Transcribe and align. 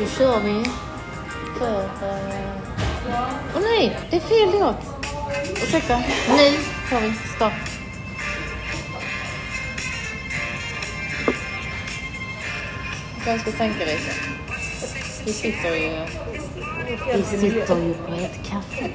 Då 0.00 0.06
kör 0.06 0.40
vi 0.40 0.64
för... 1.58 1.84
eh, 1.84 2.50
Åh 3.56 3.60
nej, 3.62 3.98
det 4.10 4.16
är 4.16 4.20
fel 4.20 4.60
låt. 4.60 4.76
Ursäkta. 5.62 5.96
Nu 6.28 6.56
kör 6.90 7.00
vi. 7.00 7.12
Stopp. 7.36 7.52
Jag 13.16 13.24
kanske 13.24 13.50
ska 13.50 13.58
sänka 13.58 13.78
lite. 13.84 14.10
Vi 15.24 15.32
sitter 15.32 15.74
ju... 15.74 16.06
Vi 17.16 17.22
sitter 17.22 17.76
ju 17.76 17.94
på 17.94 18.12
ett 18.14 18.40
café. 18.50 18.90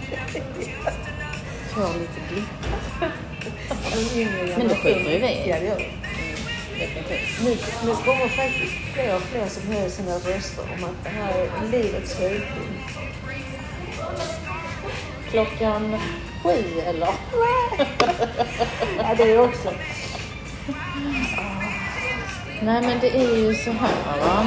Får 1.70 2.00
lite 2.00 2.20
blickar. 2.30 3.12
Men 4.58 4.68
det 4.68 4.76
skiter 4.76 5.12
ju 5.12 5.20
vi. 5.20 5.44
Ja, 5.50 5.60
det 5.60 5.66
gör 5.66 5.76
vi. 5.78 5.90
Nu, 6.78 7.57
nu 7.86 7.92
kommer 7.96 8.28
faktiskt 8.28 8.73
fler 8.94 9.16
och 9.16 9.21
fler 9.21 9.48
som 9.48 9.68
höjer 9.68 9.89
sina 9.89 10.16
röster 10.16 10.64
om 10.78 10.84
att 10.84 11.04
det 11.04 11.10
här 11.10 11.34
är 11.34 11.71
livets 11.71 12.20
höjdpunkt. 12.20 12.98
Klockan 15.29 16.00
sju 16.43 16.79
eller? 16.86 17.10
Ja, 18.98 19.15
det 19.18 19.24
är 19.24 19.39
också. 19.39 19.74
Nej 22.61 22.82
men 22.82 23.00
det 23.00 23.18
är 23.18 23.36
ju 23.37 23.56
så 23.56 23.71
här 23.71 24.20
va. 24.20 24.46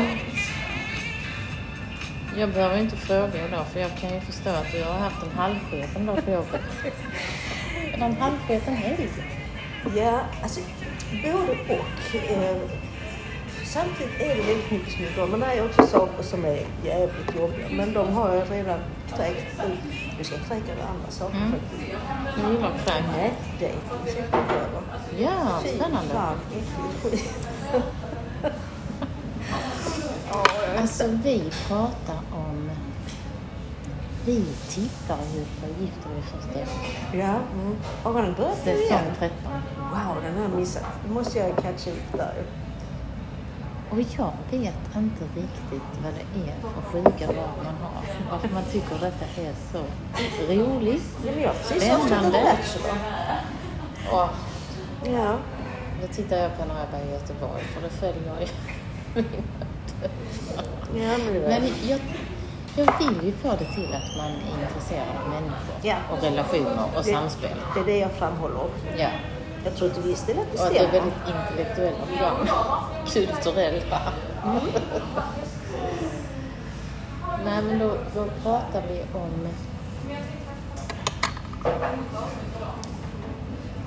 Jag 2.39 2.49
behöver 2.49 2.79
inte 2.79 2.97
fråga 2.97 3.47
idag 3.49 3.67
för 3.73 3.81
jag 3.81 3.91
kan 4.01 4.15
ju 4.15 4.21
förstå 4.21 4.51
att 4.51 4.73
du 4.73 4.83
har 4.83 4.95
haft 4.95 5.23
en 5.23 5.39
halvsketen 5.39 6.07
dag 6.07 6.25
på 6.25 6.31
jobbet. 6.31 6.61
En 7.93 8.17
halvsketen 8.17 8.77
helg. 8.77 9.09
Ja, 9.97 10.21
alltså 10.43 10.61
både 11.13 11.53
och. 11.79 12.15
Eh, 12.31 12.57
samtidigt 13.67 14.21
är 14.21 14.29
det 14.37 14.43
väldigt 14.43 14.71
mycket 14.71 14.93
som 14.93 15.05
är 15.05 15.11
bra. 15.15 15.27
Men 15.27 15.41
det 15.41 15.47
är 15.47 15.65
också 15.65 15.87
saker 15.87 16.23
som 16.23 16.45
är 16.45 16.61
jävligt 16.85 17.37
jobbiga. 17.41 17.67
Men 17.71 17.93
de 17.95 18.13
har 18.15 18.35
jag 18.35 18.51
redan 18.51 18.79
kräkt 19.17 19.53
ut. 19.67 19.93
Nu 20.19 20.25
ska 20.25 20.35
jag 20.37 20.45
kräka 20.47 20.73
över 20.73 20.83
andra 20.83 21.11
saker 21.11 21.37
Mm. 21.37 21.51
faktiskt. 21.53 21.83
Du 22.37 22.53
gillar 22.53 22.73
kräk? 22.85 23.33
Jag 23.61 24.15
kräka 24.15 24.37
över. 24.55 24.83
Ja, 25.19 25.61
Fy 25.63 25.69
spännande. 25.69 26.15
fan, 26.15 26.37
äckligt 26.53 27.03
skit. 27.03 27.35
Alltså 30.81 31.05
vi 31.25 31.51
pratar 31.69 32.19
om... 32.33 32.38
Vi 34.25 34.45
tittar 34.69 35.19
ju 35.35 35.45
på 35.45 35.81
Gifter 35.81 36.11
vid 36.15 36.25
första 36.25 36.59
ögonkastet. 36.61 37.15
Ja, 37.15 37.35
mm. 37.55 37.77
Har 38.03 38.13
han 38.23 38.35
börjat 38.35 38.59
nu 38.67 38.73
Säsong 38.73 38.99
igen? 38.99 39.15
13. 39.19 39.37
Wow, 39.79 40.23
den 40.23 40.35
har 40.37 40.43
jag 40.43 40.51
missat. 40.51 40.85
Nu 41.09 41.15
måste 41.15 41.39
jag 41.39 41.57
catcha 41.57 41.91
upp 41.91 42.13
där. 42.13 42.35
Och 43.91 43.99
jag 43.99 44.33
vet 44.51 44.97
inte 44.97 45.25
riktigt 45.25 45.89
vad 46.05 46.13
det 46.15 46.51
är 46.51 46.55
för 46.61 46.83
sjuka 46.93 47.27
val 47.27 47.51
man 47.65 47.75
har. 47.83 48.03
Varför 48.31 48.49
man 48.55 48.63
tycker 48.73 48.95
detta 49.01 49.41
är 49.43 49.55
så 49.73 49.79
roligt. 50.55 51.17
Ja, 51.43 51.53
Spännande. 51.63 52.59
Och 54.13 54.29
Ja. 55.13 55.37
det 56.01 56.09
tittar 56.09 56.37
jag 56.37 56.57
på 56.59 56.65
när 56.65 56.75
jag 56.79 56.87
var 56.99 57.07
i 57.09 57.13
Göteborg 57.13 57.63
för 57.63 57.81
det 57.83 57.91
följer 57.91 58.23
jag 58.27 58.41
ju. 58.43 58.49
Ja, 60.95 61.17
men. 61.19 61.43
Men 61.43 61.63
jag, 61.89 62.01
jag 62.79 62.99
vill 62.99 63.27
ju 63.27 63.33
få 63.33 63.49
det 63.49 63.75
till 63.75 63.95
att 63.95 64.17
man 64.17 64.27
är 64.27 64.63
intresserad 64.65 65.09
av 65.25 65.31
människor 65.31 65.75
Ja. 65.83 65.97
och 66.13 66.23
relationer 66.23 66.85
och 66.97 67.05
det, 67.05 67.13
samspel. 67.13 67.57
Det 67.75 67.81
är 67.81 67.85
det 67.85 67.99
jag 67.99 68.13
framhåller. 68.13 68.61
Ja. 68.99 69.09
Jag 69.65 69.77
tror 69.77 69.91
inte 69.91 70.01
visst 70.01 70.27
det 70.27 70.33
är 70.33 70.37
lätt 70.37 70.55
Och 70.55 70.61
att 70.61 70.67
att 70.67 70.73
det 70.73 70.79
är 70.79 70.93
väldigt 70.93 71.15
intellektuella 71.27 72.07
program. 72.07 72.49
Kulturella. 73.07 74.01
Nej 77.45 77.63
men 77.63 77.79
då, 77.79 77.93
då 78.15 78.25
pratar 78.43 78.83
vi 78.89 79.03
om... 79.19 79.49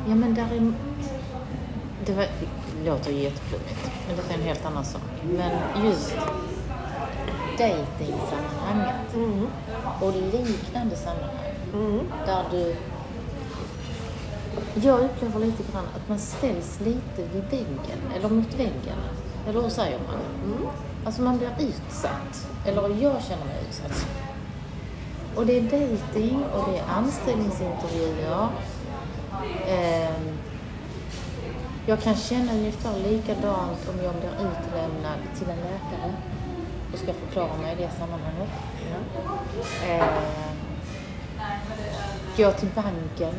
Ja 0.08 0.16
men 0.16 0.34
där 0.34 0.44
är... 0.44 0.74
Det, 2.06 2.14
var, 2.14 2.24
det 2.24 2.90
låter 2.90 3.12
ju 3.12 3.18
jätteflummigt, 3.20 3.90
men 4.08 4.16
det 4.16 4.34
är 4.34 4.38
en 4.38 4.44
helt 4.44 4.66
annan 4.66 4.86
sak. 4.86 5.02
Men 5.24 5.52
just 5.86 6.16
dejtingsammanhanget 7.62 9.14
Mm. 9.14 9.48
och 10.02 10.14
liknande 10.14 10.96
sammanhang 10.96 11.56
Mm. 11.74 12.00
där 12.26 12.44
du... 12.52 12.76
Jag 14.88 15.00
upplever 15.00 15.40
lite 15.40 15.64
grann 15.72 15.86
att 15.96 16.10
man 16.10 16.20
ställs 16.20 16.80
lite 16.80 17.22
vid 17.34 17.44
väggen, 17.44 18.00
eller 18.16 18.30
mot 18.30 18.54
väggen. 18.54 18.98
Eller 19.48 19.62
hur 19.62 19.70
säger 19.70 20.00
man? 20.00 20.52
Mm. 20.54 20.68
Alltså 21.06 21.22
man 21.22 21.38
blir 21.38 21.50
utsatt. 21.60 22.48
Eller 22.66 22.82
jag 22.82 23.22
känner 23.24 23.46
mig 23.46 23.64
utsatt. 23.70 24.06
Och 25.36 25.46
det 25.46 25.58
är 25.58 25.62
dating 25.62 26.44
och 26.56 26.70
det 26.72 26.78
är 26.78 26.84
anställningsintervjuer. 26.98 28.48
Ehm, 29.68 30.38
jag 31.86 32.02
kan 32.02 32.16
känna 32.16 32.52
ungefär 32.54 33.00
likadant 33.10 33.90
om 33.90 34.04
jag 34.04 34.14
blir 34.16 34.32
utlämnad 34.32 35.20
till 35.38 35.50
en 35.50 35.58
läkare 35.58 36.14
och 36.94 37.00
ska 37.00 37.14
förklara 37.14 37.58
mig 37.62 37.74
i 37.74 37.76
det 37.84 37.90
sammanhanget. 38.00 38.50
Ehm, 39.88 40.04
gå 42.38 42.52
till 42.52 42.70
banken 42.76 43.34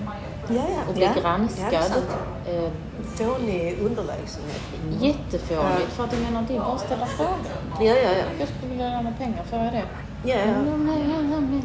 Ja, 0.49 0.55
ja. 0.55 0.89
och 0.89 0.95
bli 0.95 1.03
ja. 1.05 1.11
Ja, 1.17 1.21
granskad. 1.23 2.03
Ehm, 2.49 2.71
Fånig 3.03 3.79
underlägsenhet. 3.81 4.63
Jättefånigt, 5.01 5.81
Ja. 5.81 5.87
för 5.91 6.05
att 6.05 6.13
jag 6.13 6.23
menar, 6.23 6.45
det 6.49 6.57
är 6.57 6.61
bara 6.61 6.73
att 6.73 6.81
ställa 6.81 7.07
frågor. 7.07 7.37
Ja, 7.81 7.85
ja, 7.85 7.95
ja. 8.11 8.25
Jag 8.39 8.49
skulle 8.49 8.71
vilja 8.71 8.89
lämna 8.89 9.13
pengar, 9.13 9.45
får 9.45 9.59
jag 9.59 9.73
det? 9.73 9.85
Ja, 10.25 10.37
ja. 10.37 10.47
ja. 10.47 10.55
Man 10.55 11.63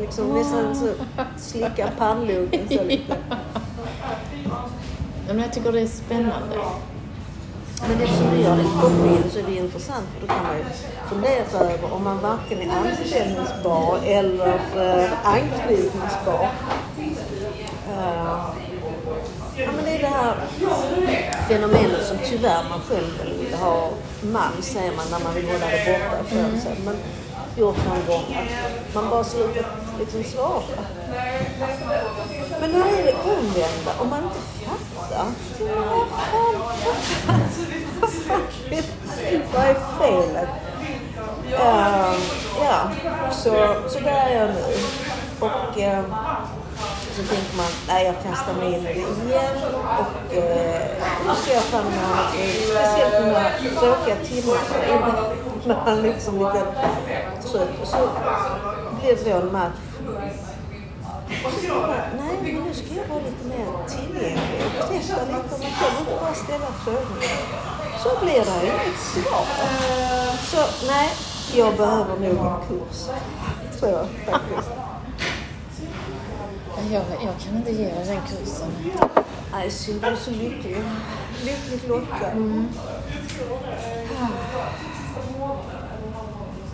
liksom 0.00 0.34
nästan 0.34 0.76
så 0.76 0.92
slickar 1.36 1.90
pannloken 1.98 2.68
så 2.68 2.84
lite. 2.84 3.16
Ja, 4.44 5.34
Men 5.34 5.38
jag 5.38 5.52
tycker 5.52 5.72
det 5.72 5.80
är 5.80 5.86
spännande. 5.86 6.56
Men 7.80 8.00
eftersom 8.00 8.30
du 8.30 8.40
gör 8.40 8.56
den 8.56 8.70
kopplingen 8.80 9.30
så 9.30 9.38
är 9.38 9.42
det 9.42 9.56
intressant 9.56 10.06
för 10.14 10.20
då 10.20 10.26
kan 10.26 10.42
man 10.42 10.56
ju 10.56 10.64
fundera 11.08 11.72
över 11.72 11.92
om 11.92 12.04
man 12.04 12.18
varken 12.18 12.58
är 12.58 12.76
anställningsbar 12.76 13.98
eller 14.04 14.54
uh, 14.54 15.12
anknytningsbar. 15.24 16.48
Eh, 17.88 18.44
ja, 19.56 19.70
men 19.76 19.84
det 19.84 19.90
är 19.90 20.00
det 20.00 20.06
här 20.06 20.36
fenomenet 21.48 22.06
som 22.06 22.16
tyvärr 22.30 22.68
man 22.70 22.80
själv 22.80 23.38
vill 23.40 23.54
ha 23.54 23.90
man, 24.22 24.52
säger 24.60 24.92
man, 24.96 25.06
när 25.10 25.24
man 25.24 25.34
vill 25.34 25.46
hålla 25.46 25.66
det 25.66 25.84
borta 25.86 26.24
från 26.24 26.60
sig. 26.60 26.76
Men 26.84 26.96
gjort 27.56 27.76
någon 27.76 28.06
gång 28.06 28.36
att 28.36 28.94
man 28.94 29.10
bara 29.10 29.24
slutar 29.24 29.64
liksom 29.98 30.24
svara. 30.24 30.62
Men 32.60 32.70
nu 32.70 32.78
är 32.78 33.04
det 33.04 33.14
omvända? 33.14 33.92
Om 34.00 34.08
man 34.08 34.22
inte 34.22 34.40
fattar? 34.64 35.26
Vad 38.00 38.10
fan, 38.10 38.42
vad 39.54 39.64
är 39.64 39.76
felet? 39.98 40.48
Uh, 41.52 42.14
ja, 42.60 42.90
så, 43.32 43.74
så 43.88 44.00
där 44.00 44.26
är 44.28 44.40
jag 44.40 44.48
nu. 44.48 44.64
Och 45.40 45.78
uh, 45.78 46.04
så 47.16 47.22
tänker 47.22 47.56
man, 47.56 47.66
nej 47.88 48.06
jag 48.06 48.14
kastar 48.22 48.54
mig 48.54 48.74
in 48.74 48.80
i 48.80 48.84
det 48.84 48.90
igen. 48.90 49.56
Och 49.98 50.36
uh, 50.36 50.42
nu 51.26 51.34
ska 51.42 51.54
jag 51.54 51.62
fram 51.62 51.86
emot. 51.86 52.28
Speciellt 52.70 53.12
de 53.12 53.30
här 53.34 53.52
tråkiga 53.80 54.16
timmarna 54.24 55.47
när 55.66 55.74
han 55.74 56.02
liksom 56.02 56.38
lite 56.38 56.66
trött. 57.42 57.68
Och 57.82 57.88
så 57.88 57.96
då 59.24 59.30
en 59.30 59.52
match. 59.52 59.72
Nej 62.18 62.38
men 62.42 62.54
nu 62.54 62.74
ska 62.74 62.94
jag 62.94 63.08
vara 63.08 63.18
lite 63.18 63.44
mer 63.48 63.66
tillgänglig 63.88 64.62
och 64.80 64.88
testa 64.88 65.14
lite 65.14 65.32
man 65.32 65.60
själv 65.60 66.00
inte 66.00 66.12
bara 66.20 66.34
ställa 66.34 66.66
frågor. 66.66 67.22
Så 68.02 68.24
blir 68.24 68.34
det 68.34 68.66
inget 68.66 68.98
svar. 68.98 69.44
Så 70.44 70.86
nej, 70.86 71.08
jag 71.54 71.76
behöver 71.76 72.16
nog 72.18 72.46
en 72.46 72.68
kurs. 72.68 73.08
Tror 73.78 73.92
jag 73.92 74.06
faktiskt. 74.26 74.70
Jag, 76.90 77.02
jag 77.24 77.34
kan 77.40 77.56
inte 77.56 77.70
ge 77.70 77.84
dig 77.84 78.04
den 78.06 78.20
kursen. 78.20 78.72
Nej, 79.52 79.70
synd. 79.70 80.00
Jag 80.02 80.12
är 80.12 80.16
så 80.16 80.30
lycklig. 80.30 80.76
Lyckligt 81.44 81.88
lottad. 81.88 82.32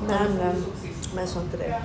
Men, 0.08 0.64
men 1.14 1.26
så 1.26 1.40
inte 1.40 1.56
det. 1.56 1.82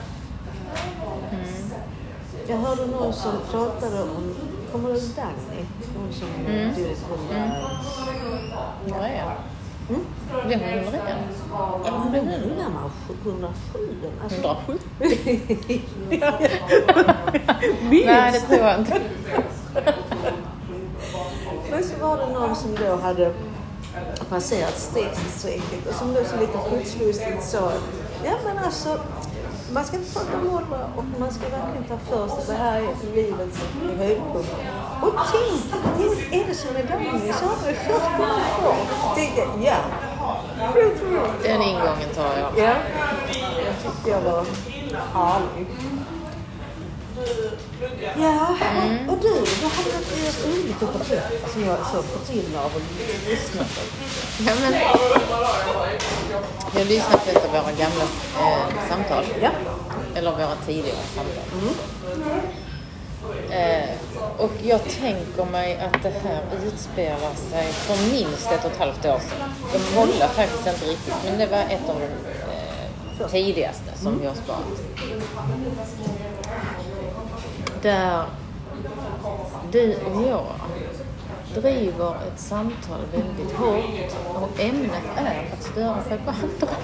Jag 2.48 2.58
hörde 2.58 2.86
någon 2.86 3.14
som 3.14 3.32
pratade 3.52 4.02
om, 4.04 4.36
kommer 4.72 4.90
du 4.90 4.96
ihåg 4.96 5.04
Dagny? 5.16 5.66
Hon 5.98 6.14
som 6.14 6.28
Mm. 6.46 6.76
dog 6.76 6.86
hundra... 6.86 7.52
Vad 8.88 9.00
är 9.00 9.16
jag? 9.18 9.32
Mm? 9.90 10.02
Blev 10.48 10.60
hon 10.60 10.70
hundra 10.84 10.98
igen? 11.08 11.18
Ja, 11.52 11.80
hon 12.04 12.12
blev 12.12 12.26
nu 12.26 12.54
närmare 12.58 12.90
107. 13.24 13.80
Alltså, 14.24 14.58
170? 15.00 15.82
minst. 17.90 18.06
Nej, 18.06 18.32
det 18.32 18.40
tror 18.40 18.60
jag 18.68 18.80
inte. 18.80 19.02
Men 21.72 21.84
så 21.84 22.00
var 22.08 22.18
det 22.18 22.34
någon 22.34 22.56
som 22.56 22.76
då 22.76 22.96
hade 22.96 23.34
passerat 24.30 24.78
strecket 25.38 25.88
och 25.90 25.96
som 25.96 26.14
då 26.14 26.20
så 26.24 26.40
lite 26.40 26.58
putslustigt 26.70 27.44
sa 27.44 27.72
ja 28.24 28.34
men 28.46 28.58
alltså 28.58 29.00
man 29.74 29.86
ska 29.86 29.98
inte 29.98 30.14
prata 30.14 30.38
om 30.38 30.56
åldrar 30.56 30.90
och 30.96 31.04
man 31.20 31.32
ska 31.32 31.42
verkligen 31.42 31.84
ta 31.84 31.98
för 31.98 32.28
sig. 32.28 32.44
Det 32.48 32.54
här 32.54 32.82
är 32.82 33.16
livets 33.16 33.58
höjdpunkt. 33.98 34.56
Och 35.02 35.14
tänk, 35.32 35.84
tänk 35.98 36.34
är 36.34 36.48
det 36.48 36.56
som 36.56 36.76
är 36.76 36.84
Dagny 36.84 37.34
så 37.34 37.46
har 37.46 37.68
vi 37.68 37.74
40 37.74 37.94
år 37.94 38.40
kvar. 38.60 38.76
Ja. 39.64 39.78
Den 41.44 41.62
ingången 41.62 42.10
tar 42.16 42.38
jag. 42.38 42.52
Ja, 42.58 42.74
jag 43.66 43.76
tyckte 43.84 44.10
jag 44.10 44.22
var 44.22 44.46
härlig. 45.14 45.68
Ja, 48.22 48.56
och 49.08 49.18
du, 49.22 49.34
vad 49.62 49.72
har 49.72 49.84
du 49.84 49.92
något 50.26 50.46
roligt 50.46 50.84
att 50.84 51.10
berätta 51.10 51.50
som 51.50 51.66
jag 51.66 51.80
är 51.80 51.84
så 51.84 52.04
förtryllad 52.04 52.62
av 52.66 52.72
att 52.76 53.30
lyssna 53.30 53.64
på? 53.64 53.82
Ja, 54.48 54.54
men, 54.62 54.74
jag 56.74 56.80
har 56.80 56.86
lyssnat 56.86 57.26
på 57.26 57.32
ett 57.32 57.46
av 57.46 57.52
våra 57.52 57.72
gamla 57.72 58.04
eh, 58.40 58.90
samtal. 58.90 59.24
Ja. 59.42 59.50
Eller 60.16 60.32
våra 60.32 60.56
tidigare 60.66 60.98
samtal. 61.16 61.44
Eh, 63.50 63.90
och 64.38 64.52
jag 64.64 64.84
tänker 64.84 65.46
mig 65.46 65.78
att 65.78 66.04
det 66.04 66.14
här 66.24 66.42
utspelar 66.66 67.34
sig 67.50 67.68
för 67.74 68.12
minst 68.12 68.52
ett 68.52 68.66
och 68.66 68.72
ett 68.72 68.80
halvt 68.80 69.06
år 69.06 69.20
sedan. 69.20 69.50
Jag 69.74 69.82
kollar 69.96 70.28
faktiskt 70.28 70.68
inte 70.68 70.86
riktigt, 70.86 71.16
men 71.26 71.38
det 71.38 71.48
var 71.48 71.60
ett 71.60 71.90
av 71.90 71.96
de 72.00 73.24
eh, 73.24 73.30
tidigaste 73.30 73.92
som 73.96 74.20
vi 74.20 74.28
har 74.28 74.36
sparat. 74.36 74.80
Där 77.82 78.26
du 79.72 79.96
och 79.96 80.22
jag 80.28 80.46
driver 81.62 82.16
ett 82.28 82.40
samtal 82.40 83.00
väldigt 83.12 83.56
hårt 83.56 84.16
och 84.36 84.60
ämnet 84.60 85.04
är 85.16 85.54
att 85.54 85.64
störa 85.64 86.04
sig 86.04 86.18
på 86.18 86.32
andra. 86.32 86.76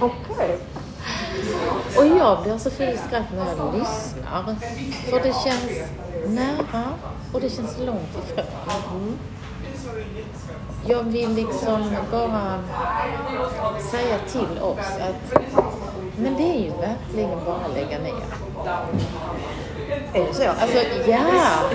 Okej. 0.00 0.58
Och 1.96 2.06
jag 2.06 2.42
blir 2.42 2.58
så 2.58 2.70
full 2.70 2.98
skratt 3.06 3.26
när 3.36 3.46
jag 3.46 3.74
lyssnar. 3.74 4.56
För 5.10 5.20
det 5.20 5.34
känns 5.44 5.90
nära 6.26 6.84
och 7.32 7.40
det 7.40 7.50
känns 7.50 7.78
långt 7.78 8.18
ifrån. 8.24 9.18
Jag 10.86 11.02
vill 11.02 11.34
liksom 11.34 11.96
bara 12.10 12.58
säga 13.90 14.18
till 14.18 14.62
oss 14.62 14.78
att 14.78 15.42
men 16.16 16.36
det 16.36 16.42
är 16.42 16.60
ju 16.60 16.70
verkligen 16.70 17.44
bara 17.44 17.56
att 17.56 17.74
lägga 17.74 17.98
ner. 17.98 18.51
Är 20.14 20.26
det 20.26 20.34
så? 20.34 20.48
Alltså, 20.48 20.78
ja! 21.06 21.70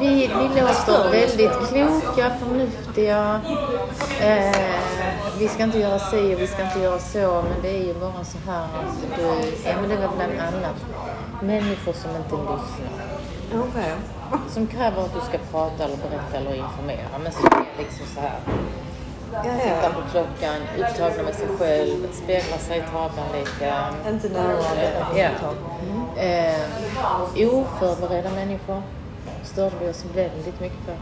Vi, 0.00 0.26
vi 0.26 0.60
låter 0.60 1.10
väldigt 1.10 1.68
kloka, 1.68 2.30
förnuftiga. 2.40 3.40
Eh, 4.20 4.56
vi 5.38 5.48
ska 5.48 5.62
inte 5.62 5.78
göra 5.78 5.98
si 5.98 6.34
och 6.34 6.40
vi 6.40 6.46
ska 6.46 6.62
inte 6.62 6.78
göra 6.80 6.98
så, 6.98 7.44
men 7.48 7.62
det 7.62 7.70
är 7.70 7.84
ju 7.86 7.94
bara 7.94 8.24
så 8.24 8.38
här 8.46 8.62
att 8.62 9.16
du, 9.16 9.22
ja 9.68 9.74
men 9.80 9.90
det 9.90 9.96
var 9.96 10.16
bland 10.16 10.32
annat 10.40 10.76
människor 11.42 11.92
som 11.92 12.10
inte 12.16 12.36
lyssnar. 12.36 13.62
Okej. 13.68 13.92
Som 14.48 14.66
kräver 14.66 15.02
att 15.02 15.14
du 15.14 15.20
ska 15.20 15.38
prata 15.50 15.84
eller 15.84 15.96
berätta 15.96 16.36
eller 16.36 16.54
informera, 16.54 17.18
men 17.22 17.32
så 17.32 17.46
är 17.46 17.64
liksom 17.78 18.06
så 18.14 18.20
här. 18.20 18.38
Tittar 19.26 19.82
ja. 19.82 19.90
på 19.94 20.10
klockan, 20.10 20.60
upptagna 20.78 21.22
med 21.22 21.34
sig 21.34 21.48
själv, 21.58 22.12
speglar 22.12 22.58
sig 22.58 22.78
i 22.78 22.82
tavlan 22.92 23.26
lite. 23.38 23.74
Inte 24.08 24.28
närvarande. 24.28 25.06
Ja. 25.16 25.28
Eh, 26.22 27.48
oförberedda 27.48 28.30
människor 28.30 28.82
störde 29.44 29.76
vi 29.80 29.90
oss 29.90 30.04
väldigt 30.14 30.60
mycket 30.60 30.86
på. 30.86 30.92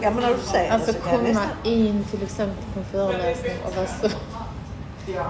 Ja, 0.00 0.10
men 0.10 0.22
när 0.22 0.34
du 0.34 0.40
säger 0.40 0.72
Alltså 0.72 0.92
komma 0.92 1.44
in 1.64 2.04
till 2.10 2.22
exempel 2.22 2.64
på 2.74 2.78
en 2.78 2.84
föreläsning 2.84 3.52
och 3.66 3.76
vara 3.76 3.86
så, 3.86 4.08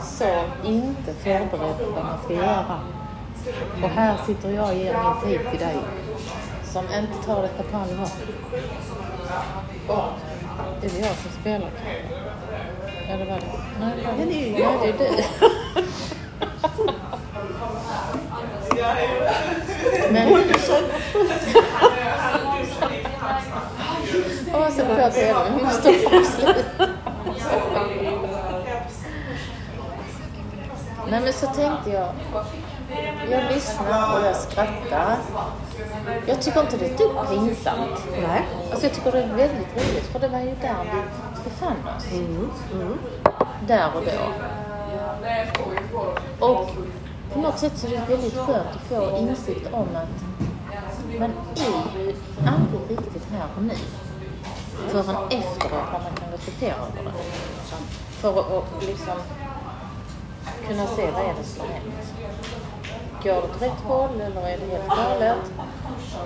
så 0.02 0.44
inte 0.64 1.14
förberedd 1.14 1.50
på 1.50 1.90
vad 1.94 2.04
man 2.04 2.18
ska 2.24 2.34
göra. 2.34 2.80
Och 3.82 3.88
här 3.88 4.16
sitter 4.26 4.50
jag 4.50 4.68
och 4.68 4.74
ger 4.74 4.96
min 5.04 5.30
tid 5.30 5.50
till 5.50 5.58
dig 5.58 5.76
som 6.64 6.84
inte 6.84 7.26
tar 7.26 7.42
detta 7.42 7.62
på 7.62 7.76
allvar. 7.76 8.08
Och 9.86 10.04
det 10.80 10.86
är 10.86 11.06
jag 11.06 11.16
som 11.16 11.30
spelar 11.40 11.70
kanske. 11.70 13.12
Eller 13.12 13.24
det? 13.24 13.40
Nej, 13.80 13.92
det 13.96 14.24
det 14.24 14.34
är 14.34 14.46
ju 14.46 14.52
Nej, 14.52 14.62
jag. 14.62 14.80
det 14.82 14.88
är 14.88 14.92
du. 14.98 15.22
Men... 20.12 20.28
Åh, 24.54 24.70
så 24.70 24.84
på 24.84 25.10
tv. 25.10 25.34
Vi 25.56 25.64
måste 25.64 25.88
avsluta. 25.88 26.86
Nej, 31.10 31.20
men 31.20 31.32
så 31.32 31.46
tänkte 31.46 31.90
jag. 31.90 32.08
Jag 33.30 33.52
lyssnar 33.54 34.18
och 34.18 34.26
jag 34.26 34.36
skrattar. 34.36 35.16
Jag 36.26 36.42
tycker 36.42 36.60
inte 36.60 36.76
det 36.76 36.86
är 36.86 36.90
ett 36.90 36.98
dugg 36.98 37.28
pinsamt. 37.28 38.04
Nej. 38.22 38.42
Alltså 38.70 38.86
jag 38.86 38.94
tycker 38.94 39.12
det 39.12 39.22
är 39.22 39.28
väldigt 39.28 39.76
roligt 39.76 40.06
för 40.12 40.18
det 40.18 40.28
var 40.28 40.38
ju 40.38 40.54
där 40.60 40.84
vi 40.84 41.02
befann 41.44 41.88
oss. 41.96 42.12
Mm. 42.12 42.50
Mm. 42.72 42.98
Där 43.66 43.90
och 43.94 44.02
då. 44.04 44.10
Och 46.46 46.70
på 47.32 47.40
något 47.40 47.58
sätt 47.58 47.78
så 47.78 47.86
är 47.86 47.90
det 47.90 48.02
väldigt 48.08 48.36
skönt 48.36 48.66
att 48.74 48.80
få 48.82 49.16
insikt 49.18 49.72
om 49.72 49.88
att 49.96 50.08
man 51.18 51.30
är 51.56 51.96
ju 51.96 52.14
aldrig 52.46 52.90
riktigt 52.98 53.26
här 53.32 53.46
och 53.56 53.62
nu. 53.62 53.74
Förrän 54.88 55.16
efteråt 55.30 55.72
när 55.92 56.00
man 56.00 56.12
kan 56.20 56.30
reflektera 56.32 56.74
över 56.74 57.04
det. 57.04 57.12
För 58.10 58.40
att 58.40 58.52
att 58.52 58.84
liksom 58.86 59.14
kunna 60.68 60.86
se 60.86 61.10
vad 61.10 61.22
är 61.22 61.34
det 61.38 61.44
som 61.44 61.60
har 61.60 61.68
hänt. 61.68 62.14
Går 63.22 63.32
det 63.32 63.38
åt 63.38 63.62
rätt 63.62 63.80
håll 63.86 64.20
eller 64.20 64.40
är 64.40 64.58
det 64.58 64.66
helt 64.72 64.88
galet? 64.88 65.36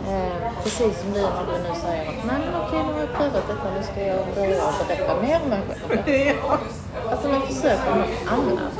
Eh, 0.08 0.62
precis 0.62 1.00
som 1.00 1.12
du 1.12 1.20
nu 1.20 1.80
säger 1.80 2.08
att 2.08 2.24
nej 2.26 2.36
men 2.38 2.60
okej 2.62 2.82
nu 2.86 2.92
har 2.92 3.00
jag 3.00 3.12
prövat 3.12 3.48
detta, 3.48 3.74
nu 3.76 3.82
ska 3.82 4.06
jag 4.06 4.26
börja 4.34 4.72
berätta 4.88 5.22
mer 5.22 5.40
om 5.42 5.48
mig 5.48 5.60
själv. 5.88 6.36
Alltså 7.10 7.28
man 7.28 7.42
försöker 7.42 7.94
något 7.94 8.08
annat. 8.28 8.72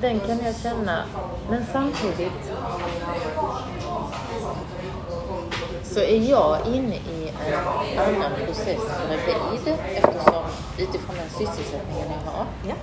Den 0.00 0.20
kan 0.20 0.38
jag 0.44 0.56
känna, 0.56 1.04
men 1.50 1.66
samtidigt 1.72 2.52
så 5.82 6.00
är 6.00 6.30
jag 6.30 6.58
inne 6.66 6.96
i 6.96 7.32
en 7.96 8.14
annan 8.14 8.30
process 8.46 8.80
bredvid 9.08 9.78
eftersom 9.94 10.44
utifrån 10.78 11.16
den 11.16 11.30
sysselsättningen 11.30 12.08
jag 12.24 12.32
har. 12.32 12.46
Ja. 12.68 12.74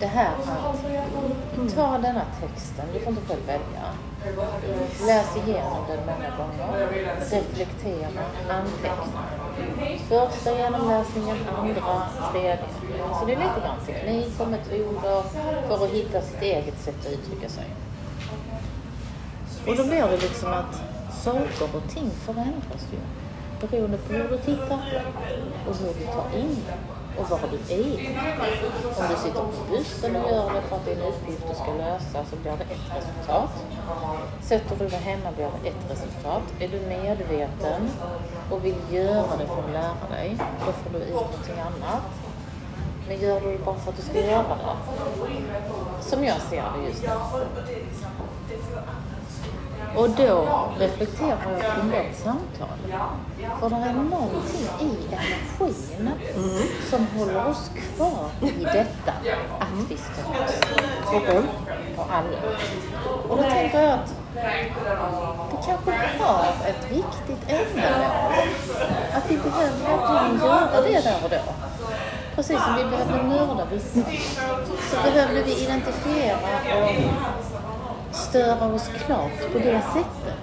Det 0.00 0.06
här 0.06 0.32
att 0.32 1.74
ta 1.74 1.98
denna 1.98 2.24
texten, 2.40 2.86
du 2.92 3.00
får 3.00 3.08
inte 3.08 3.26
själv 3.26 3.46
välja. 3.46 3.84
Läs 5.06 5.36
igenom 5.36 5.84
den 5.88 6.00
många 6.06 6.30
gånger. 6.36 6.88
Reflektera, 7.30 8.24
anteckna. 8.50 9.22
Första 10.08 10.58
genomläsningen, 10.58 11.36
andra, 11.56 12.30
tredje. 12.32 12.58
Så 13.20 13.26
det 13.26 13.32
är 13.32 13.36
lite 13.36 13.60
grann 13.60 13.86
teknik 13.86 14.40
och 14.40 14.48
metoder 14.48 15.22
för 15.68 15.84
att 15.84 15.90
hitta 15.90 16.20
sitt 16.20 16.42
eget 16.42 16.78
sätt 16.80 17.06
att 17.06 17.12
uttrycka 17.12 17.48
sig. 17.48 17.64
Och 19.66 19.76
då 19.76 19.84
blir 19.84 20.02
det 20.02 20.16
liksom 20.16 20.52
att 20.52 20.82
saker 21.12 21.76
och 21.76 21.88
ting 21.88 22.10
förändras 22.10 22.86
ju. 22.92 22.98
Beroende 23.68 23.98
på 23.98 24.12
hur 24.12 24.28
du 24.28 24.38
tittar 24.38 25.02
och 25.68 25.76
hur 25.76 25.94
du 25.98 26.06
tar 26.06 26.38
in 26.38 26.56
det 26.66 26.93
och 27.18 27.30
var 27.30 27.38
du 27.38 27.74
är. 27.74 27.94
Om 28.98 29.04
du 29.10 29.16
sitter 29.16 29.40
på 29.40 29.70
bussen 29.70 30.16
och 30.16 30.30
gör 30.30 30.54
det 30.54 30.62
för 30.68 30.76
att 30.76 30.84
det 30.84 30.92
är 30.92 30.96
en 30.96 31.02
uppgift 31.02 31.44
du 31.48 31.54
ska 31.54 31.72
lösa 31.72 32.24
så 32.30 32.36
blir 32.36 32.52
det 32.52 32.64
ett 32.74 32.86
resultat. 32.96 33.50
Sätter 34.42 34.76
du 34.76 34.88
dig 34.88 35.00
hemma 35.00 35.32
blir 35.36 35.50
det 35.62 35.68
ett 35.68 35.90
resultat. 35.90 36.42
Är 36.60 36.68
du 36.68 36.80
medveten 36.80 37.90
och 38.50 38.64
vill 38.64 38.76
göra 38.90 39.36
det 39.38 39.46
för 39.46 39.58
att 39.64 39.72
lära 39.72 40.08
dig, 40.10 40.36
då 40.66 40.72
får 40.72 40.98
du 40.98 41.04
ut 41.04 41.14
någonting 41.14 41.60
annat. 41.60 42.02
Men 43.08 43.20
gör 43.20 43.40
du 43.40 43.52
det 43.52 43.64
bara 43.64 43.76
för 43.76 43.90
att 43.90 43.96
du 43.96 44.02
ska 44.02 44.20
göra 44.20 44.42
det, 44.42 44.76
som 46.00 46.24
jag 46.24 46.40
ser 46.40 46.64
det 46.76 46.88
just 46.88 47.02
nu, 47.02 47.08
och 49.96 50.10
då 50.10 50.48
reflekterar 50.78 51.38
jag 51.52 51.74
kring 51.74 51.90
vårt 51.90 52.14
samtal. 52.24 52.78
För 53.60 53.70
det 53.70 53.76
är 53.76 53.92
någonting 53.92 54.68
i 54.80 55.14
energin 55.14 56.68
som 56.90 57.06
håller 57.06 57.46
oss 57.46 57.70
kvar 57.96 58.30
i 58.40 58.64
detta 58.64 59.12
att 59.58 59.90
vi 59.90 59.96
ska 59.96 60.30
okay. 61.16 61.42
På 61.96 62.02
alla. 62.02 62.38
Och 63.28 63.36
då 63.36 63.42
tänker 63.42 63.82
jag 63.82 63.92
att 63.92 64.14
det 65.50 65.56
kanske 65.66 66.22
har 66.22 66.46
ett 66.68 66.90
viktigt 66.90 67.48
ändamål. 67.48 68.32
Att 69.12 69.30
vi 69.30 69.36
behöver 69.36 69.78
verkligen 69.78 70.40
göra 70.40 70.80
det 70.80 71.00
där 71.00 71.24
och 71.24 71.30
då. 71.30 71.52
Precis 72.34 72.62
som 72.64 72.74
vi 72.76 72.84
behövde 72.84 73.22
mörda 73.22 73.64
vissa 73.70 74.00
så 74.90 74.96
behövde 75.02 75.42
vi 75.42 75.64
identifiera 75.64 76.36
och 76.74 77.53
störa 78.14 78.74
oss 78.74 78.88
klart 79.06 79.52
på 79.52 79.58
det 79.58 79.82
sättet. 79.92 80.34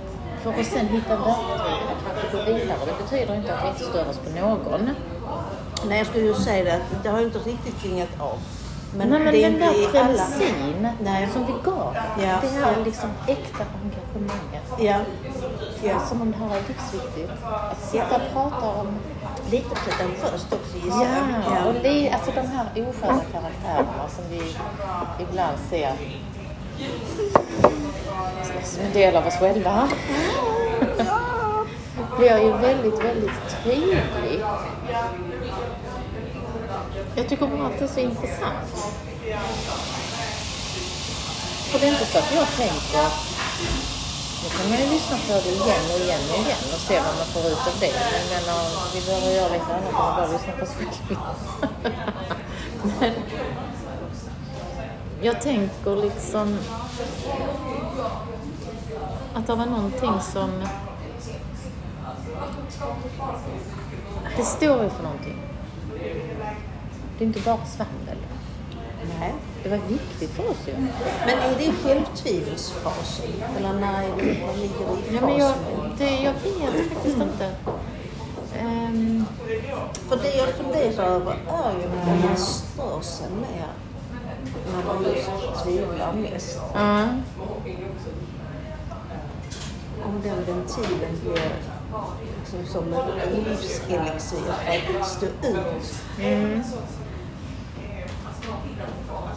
för 0.44 0.50
att 0.50 0.66
sen 0.66 0.88
hitta 0.88 1.16
verktyg 1.16 1.98
kanske 2.08 2.38
gå 2.38 2.44
vidare. 2.44 2.78
Det 2.86 3.04
betyder 3.04 3.36
inte 3.36 3.56
att 3.56 3.63
vi 3.63 3.68
inte 3.68 3.84
stör 3.84 4.10
oss 4.10 4.18
på 4.18 4.30
någon. 4.40 4.90
Nej, 5.88 5.98
jag 5.98 6.08
skulle 6.08 6.25
ju 6.25 6.34
säga 6.34 6.63
det 6.63 6.75
att 6.75 7.04
det 7.04 7.10
har 7.10 7.20
ju 7.20 7.25
inte 7.25 7.40
riktigt 7.40 7.80
klingat 7.82 8.10
av. 8.20 8.38
Men, 8.98 9.10
Nej, 9.10 9.20
men 9.20 9.34
det 9.34 9.42
den 9.50 9.60
där 9.60 10.94
Nej. 11.04 11.30
som 11.34 11.46
vi 11.46 11.54
gav, 11.63 11.96
Ja. 12.20 12.38
det 12.42 12.48
här 12.48 12.75
liksom 12.86 13.10
äkta 13.28 13.63
engagemanget. 13.84 14.66
Ja. 14.80 14.98
ja. 15.84 16.00
Som 16.10 16.22
om 16.22 16.32
det 16.32 16.38
här 16.38 16.56
är 16.58 16.62
livsviktigt. 16.68 17.32
Att 17.72 17.82
sitta 17.82 18.16
och 18.16 18.34
prata 18.34 18.68
om 18.80 18.88
Lite 19.51 19.75
pretentiöst 19.75 20.54
också 20.54 20.78
gissar 20.86 21.06
Ja, 21.06 21.56
jag. 21.56 21.68
och 21.75 21.84
li, 21.84 22.10
alltså 22.10 22.32
de 22.32 22.42
här 22.48 22.66
osköna 22.75 23.22
karaktärerna 23.32 24.08
som 24.16 24.24
vi 24.30 24.42
ibland 25.24 25.58
ser 25.70 25.94
som 28.64 28.86
en 28.86 28.94
del 28.94 29.16
av 29.16 29.28
oss 29.28 29.34
själva. 29.34 29.90
blir 32.18 32.38
ju 32.38 32.52
väldigt, 32.52 33.00
väldigt 33.04 33.64
tydlig. 33.64 34.44
Jag 37.16 37.30
tycker 37.30 37.48
bara 37.48 37.68
att 37.68 37.80
det 37.80 37.86
är 37.86 37.88
så 37.88 38.00
intressant. 38.00 38.70
För 41.72 41.80
det 41.80 41.86
är 41.86 41.92
inte 41.92 42.06
så 42.06 42.18
att 42.18 42.34
jag 42.36 42.48
tänker 42.48 43.32
nu 44.44 44.50
kan 44.50 44.70
man 44.70 44.80
ju 44.80 44.86
lyssna 44.90 45.18
på 45.28 45.34
det 45.34 45.50
igen 45.50 45.86
och 45.94 46.00
igen 46.00 46.22
och 46.32 46.38
igen 46.38 46.64
och 46.74 46.80
se 46.80 46.96
vad 46.96 47.16
man 47.18 47.26
får 47.26 47.52
ut 47.52 47.68
av 47.68 47.80
det. 47.80 47.94
Men 47.94 48.14
jag 48.14 48.42
menar, 48.42 48.62
vi 48.94 49.02
behöver 49.02 49.32
göra 49.36 49.54
lite 49.54 49.66
annat 49.66 49.90
än 49.90 49.96
att 49.96 50.16
bara 50.18 50.28
lyssna 50.28 50.54
på 50.60 50.64
oss 50.64 50.76
själva. 50.80 51.36
Jag 55.24 55.42
tänker 55.42 55.96
liksom 55.96 56.58
att 59.34 59.48
det 59.48 59.56
var 59.56 59.66
någonting 59.66 60.22
som... 60.22 60.50
Det 64.38 64.44
står 64.44 64.84
ju 64.84 64.90
för 64.90 65.04
någonting. 65.04 65.38
Det 67.18 67.24
är 67.24 67.28
inte 67.28 67.40
bara 67.40 67.66
svammel. 67.66 68.18
Nej. 69.20 69.34
Det 69.63 69.70
var 69.70 69.78
viktigt 69.78 70.30
för 70.30 70.50
oss 70.50 70.58
ju. 70.68 70.74
Men 71.25 71.40
är 71.40 71.56
det 71.58 71.72
självtvivelsfasen? 71.84 73.25
Eller 73.58 73.74
när 73.74 74.01
ligger 74.58 74.86
det 74.88 75.12
i 75.12 75.16
Ja, 75.16 75.22
men 75.22 75.38
jag, 75.38 75.54
fasen? 75.56 75.96
det, 75.98 76.16
jag 76.24 76.34
vet 76.34 76.90
faktiskt 76.94 77.18
inte. 77.18 77.51
Ehm, 78.60 79.25
För 80.10 80.18
det 80.18 80.36
jag 80.36 80.50
funderar 80.50 81.06
över 81.06 81.32
är 81.50 81.72
ju 81.72 81.86
om 82.12 82.22
man 82.28 82.38
stör 82.38 83.01
sig 83.01 83.28
mer 83.30 83.68
när 84.72 84.94
man 84.94 85.04
just 85.04 85.63
tvivlar 85.63 86.13
mest. 86.13 86.60
ja. 86.74 87.08
Om 90.06 90.22
den 90.24 90.46
ventilen 90.46 91.20
blir 91.22 91.51
liksom 92.40 92.66
som 92.66 92.94
en 92.94 93.44
livselixir 93.44 94.38
för 94.88 95.00
att 95.00 95.08
stå 95.08 95.25
ut. 95.25 96.04
Mm. 96.20 96.63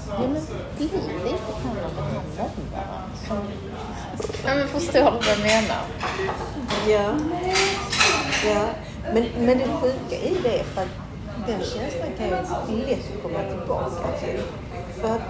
Ja, 0.08 0.18
men 0.18 0.42
bli 0.76 0.84
lite. 0.84 1.38
Ja, 4.44 4.54
men 4.54 4.68
förstår 4.68 4.98
du 4.98 5.04
vad 5.04 5.26
jag 5.26 5.38
menar? 5.38 5.82
Ja. 6.88 7.14
ja. 8.44 8.66
Men, 9.12 9.28
men 9.38 9.58
det 9.58 9.68
sjuka 9.80 10.16
i 10.16 10.36
det 10.42 10.58
är 10.58 10.64
för 10.64 10.82
att 10.82 11.03
den 11.46 11.60
känslan 11.60 12.08
kan 12.18 12.26
ju 12.76 12.86
lätt 12.86 13.22
komma 13.22 13.38
tillbaka 13.50 14.18
till. 14.20 14.40
För 15.00 15.08
att 15.08 15.20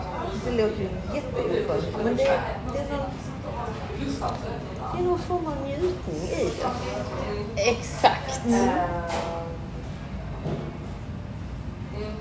det 0.44 0.50
låter 0.50 0.80
ju 0.80 0.88
jätteoskönt 1.14 2.04
men 2.04 2.16
det, 2.16 2.40
det, 2.73 2.78
är 2.78 2.97
någon, 2.97 3.11
det 4.92 4.99
är 4.99 5.04
någon 5.04 5.18
form 5.18 5.47
av 5.47 5.56
njutning 5.66 6.16
i 6.16 6.50
det. 7.56 7.71
Exakt. 7.71 8.40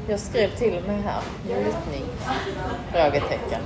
Jag 0.08 0.20
skrev 0.20 0.50
till 0.50 0.78
och 0.78 0.88
med 0.88 1.04
här, 1.04 1.22
njutning, 1.48 2.04
frågetecken. 2.92 3.62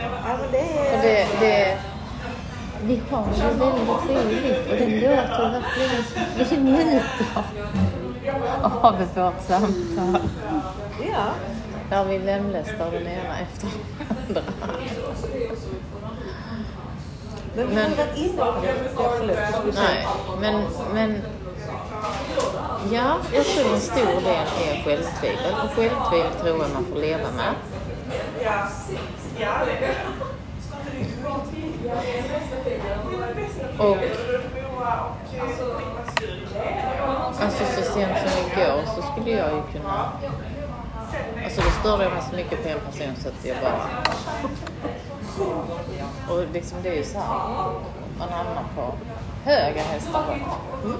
Ja, 0.00 0.38
men 0.40 0.52
det 0.52 0.66
För 0.90 0.98
är... 0.98 1.02
det, 1.02 1.26
det, 1.40 1.78
vi 2.82 3.00
har 3.10 3.26
det 3.26 3.54
väldigt 3.54 4.06
trevligt 4.06 4.70
och 4.70 4.76
det 4.76 4.86
låter 4.86 5.50
verkligen 5.50 6.64
vi 6.64 6.72
njuter 6.72 7.89
av 8.82 8.98
vårt 8.98 9.40
samtal. 9.46 10.20
Ja. 11.12 11.26
Där 11.90 12.04
vi 12.04 12.18
lemlästar 12.18 12.90
den 12.90 13.06
ena 13.06 13.38
efter 13.40 13.68
den 14.28 14.36
andra. 14.38 14.42
Men 17.54 17.66
vi 17.66 17.74
varit 17.96 18.16
inne 18.16 18.42
på 18.96 19.26
det. 19.26 19.72
Nej, 19.74 20.06
men, 20.40 20.64
men 20.94 21.22
ja, 22.92 23.16
jag 23.34 23.44
tror 23.44 23.74
en 23.74 23.80
stor 23.80 24.20
del 24.20 24.26
är 24.26 24.84
självtvivel. 24.84 25.54
Och 25.64 25.70
självtvivel 25.70 26.32
tror 26.40 26.58
jag 26.58 26.70
man 26.74 26.84
får 26.84 27.00
leva 27.00 27.28
med. 27.36 27.54
Och 33.78 33.96
alltså 37.40 37.64
så 37.64 37.92
sent 37.92 38.18
som 38.18 38.40
igår 38.46 38.82
så 38.96 39.02
skulle 39.02 39.30
jag 39.30 39.50
ju 39.50 39.62
kunna 39.72 40.12
Alltså 41.44 41.60
då 41.60 41.70
störde 41.70 42.02
jag 42.02 42.12
mig 42.12 42.22
så 42.30 42.36
mycket 42.36 42.62
på 42.62 42.68
en 42.68 42.80
person 42.80 43.14
så 43.22 43.28
att 43.28 43.44
jag 43.44 43.56
bara... 43.62 43.88
Och 46.28 46.44
liksom 46.52 46.78
det 46.82 46.88
är 46.88 46.96
ju 46.96 47.04
så 47.04 47.18
här, 47.18 47.26
man 48.18 48.28
hamnar 48.28 48.64
på 48.76 48.94
höga 49.44 49.82
hästar 49.82 50.24
mm. 50.84 50.96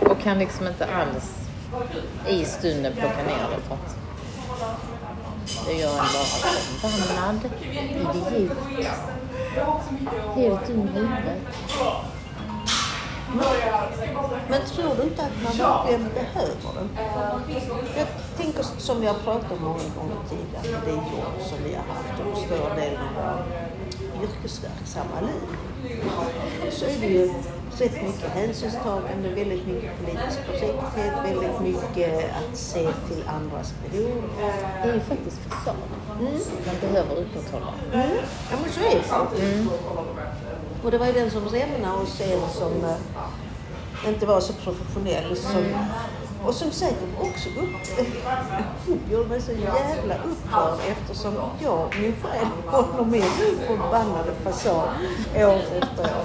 Och 0.00 0.20
kan 0.20 0.38
liksom 0.38 0.66
inte 0.66 0.86
alls 0.86 1.48
i 2.28 2.44
stunden 2.44 2.92
plocka 2.92 3.22
ner 3.22 3.56
det 3.56 3.62
för 3.68 3.74
att 3.74 3.96
det 5.66 5.72
gör 5.72 5.90
en 5.90 5.96
bara 5.96 6.90
förbannad, 6.90 7.40
idiot, 7.70 8.58
helt 10.34 10.66
dum 10.66 10.80
i 10.80 10.98
huvudet. 10.98 11.38
Men 14.50 14.60
tror 14.66 14.94
du 14.96 15.02
inte 15.02 15.22
att 15.22 15.42
man 15.44 15.56
verkligen 15.56 16.08
behöver 16.14 16.70
den? 16.74 16.88
Jag 17.96 18.06
tänker 18.36 18.62
som 18.62 19.06
har 19.06 19.14
pratat 19.14 19.52
om 19.52 19.64
många 19.64 19.88
gånger 19.98 20.16
tidigare, 20.30 20.80
det 20.84 20.90
jobb 20.90 21.36
som 21.48 21.58
vi 21.64 21.74
har 21.74 21.84
haft 21.94 22.20
under 22.20 22.36
större 22.36 22.74
delen 22.74 23.00
av 23.00 23.14
våra 23.14 23.38
yrkesverksamma 24.22 25.20
liv. 25.20 25.42
Så 26.70 26.84
är 26.84 27.00
det 27.00 27.06
ju 27.06 27.34
rätt 27.78 28.02
mycket 28.02 28.30
hänsynstagande, 28.30 29.28
väldigt 29.28 29.66
mycket 29.66 29.98
politisk 29.98 30.38
korrekthet, 30.46 31.12
väldigt 31.24 31.60
mycket 31.60 32.24
att 32.24 32.56
se 32.56 32.88
till 33.08 33.24
andras 33.28 33.74
behov. 33.82 34.22
Det 34.82 34.88
är 34.88 34.94
ju 34.94 35.00
faktiskt 35.00 35.38
fasad 35.38 35.76
man 36.66 36.76
behöver 36.80 37.16
upprätthålla. 37.16 37.74
Mm. 37.92 38.16
Ja 38.50 38.56
men 38.62 38.72
så 38.72 38.80
är 38.80 38.94
det. 38.94 40.47
Och 40.84 40.90
det 40.90 40.98
var 40.98 41.06
ju 41.06 41.12
den 41.12 41.30
som 41.30 41.48
rämnade 41.48 41.94
och 42.02 42.08
sen 42.08 42.40
som 42.52 42.84
eh, 42.84 44.08
inte 44.08 44.26
var 44.26 44.40
så 44.40 44.52
professionell 44.52 45.36
som, 45.36 45.64
och 46.44 46.54
som 46.54 46.70
säkert 46.70 47.20
också 47.20 47.48
upp, 47.48 49.10
gjorde 49.10 49.28
mig 49.28 49.40
så 49.40 49.52
jävla 49.52 50.14
upprörd 50.14 50.78
eftersom 50.88 51.34
jag, 51.62 51.94
min 52.00 52.14
själ, 52.22 52.46
håller 52.66 53.04
min 53.04 53.22
förbannade 53.66 54.32
fasad 54.44 54.88
år 55.36 55.60
efter 55.80 56.04
år. 56.04 56.24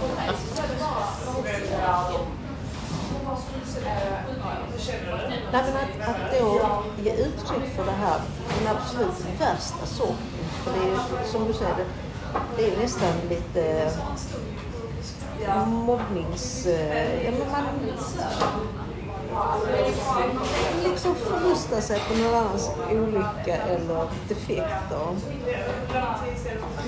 Nej, 5.51 5.63
men 5.65 5.75
att, 5.75 6.10
att 6.10 6.39
då 6.39 6.83
ge 7.03 7.12
uttryck 7.12 7.75
för 7.75 7.86
det 7.86 7.91
här, 7.91 8.19
den 8.60 8.75
absolut 8.75 9.39
värsta 9.39 9.86
sorten. 9.86 10.17
För 10.63 10.72
det 10.72 10.91
är 10.91 11.27
som 11.31 11.48
du 11.48 11.53
säger, 11.53 11.75
det, 11.75 11.86
det 12.58 12.74
är 12.74 12.78
nästan 12.78 13.13
lite 13.30 13.90
eh, 15.46 15.68
mobbnings... 15.68 16.66
eh, 16.66 17.25
Ja, 17.25 17.32
man 17.36 17.63
liksom 20.92 21.16
förlustar 21.16 21.82
sig 21.82 22.00
på 22.00 22.13
någon 22.13 22.36
annans 22.36 22.70
olycka 22.92 23.58
eller 23.58 24.08
defekter. 24.28 25.08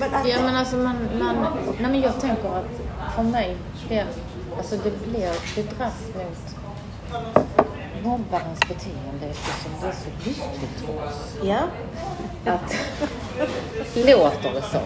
Men 0.00 0.14
att 0.14 0.28
Ja 0.28 0.40
men 0.42 0.56
alltså 0.56 0.76
man, 0.76 0.96
man 1.18 1.36
nej 1.80 1.90
men 1.90 2.00
jag 2.00 2.20
tänker 2.20 2.48
att 2.48 3.14
för 3.14 3.22
mig, 3.22 3.56
det, 3.88 4.06
alltså 4.58 4.76
det 4.76 5.06
blir, 5.06 5.30
det 5.54 5.62
dras 5.78 5.94
mot 6.14 6.56
mobbarens 8.02 8.60
beteende 8.68 9.26
eftersom 9.30 9.72
det 9.80 9.86
är 9.86 9.92
så 9.92 10.10
lyckligt 10.24 10.80
för 10.86 11.06
oss. 11.06 11.36
Ja, 11.42 11.60
Att 12.44 12.76
låter 13.94 14.52
det 14.52 14.62
som. 14.62 14.80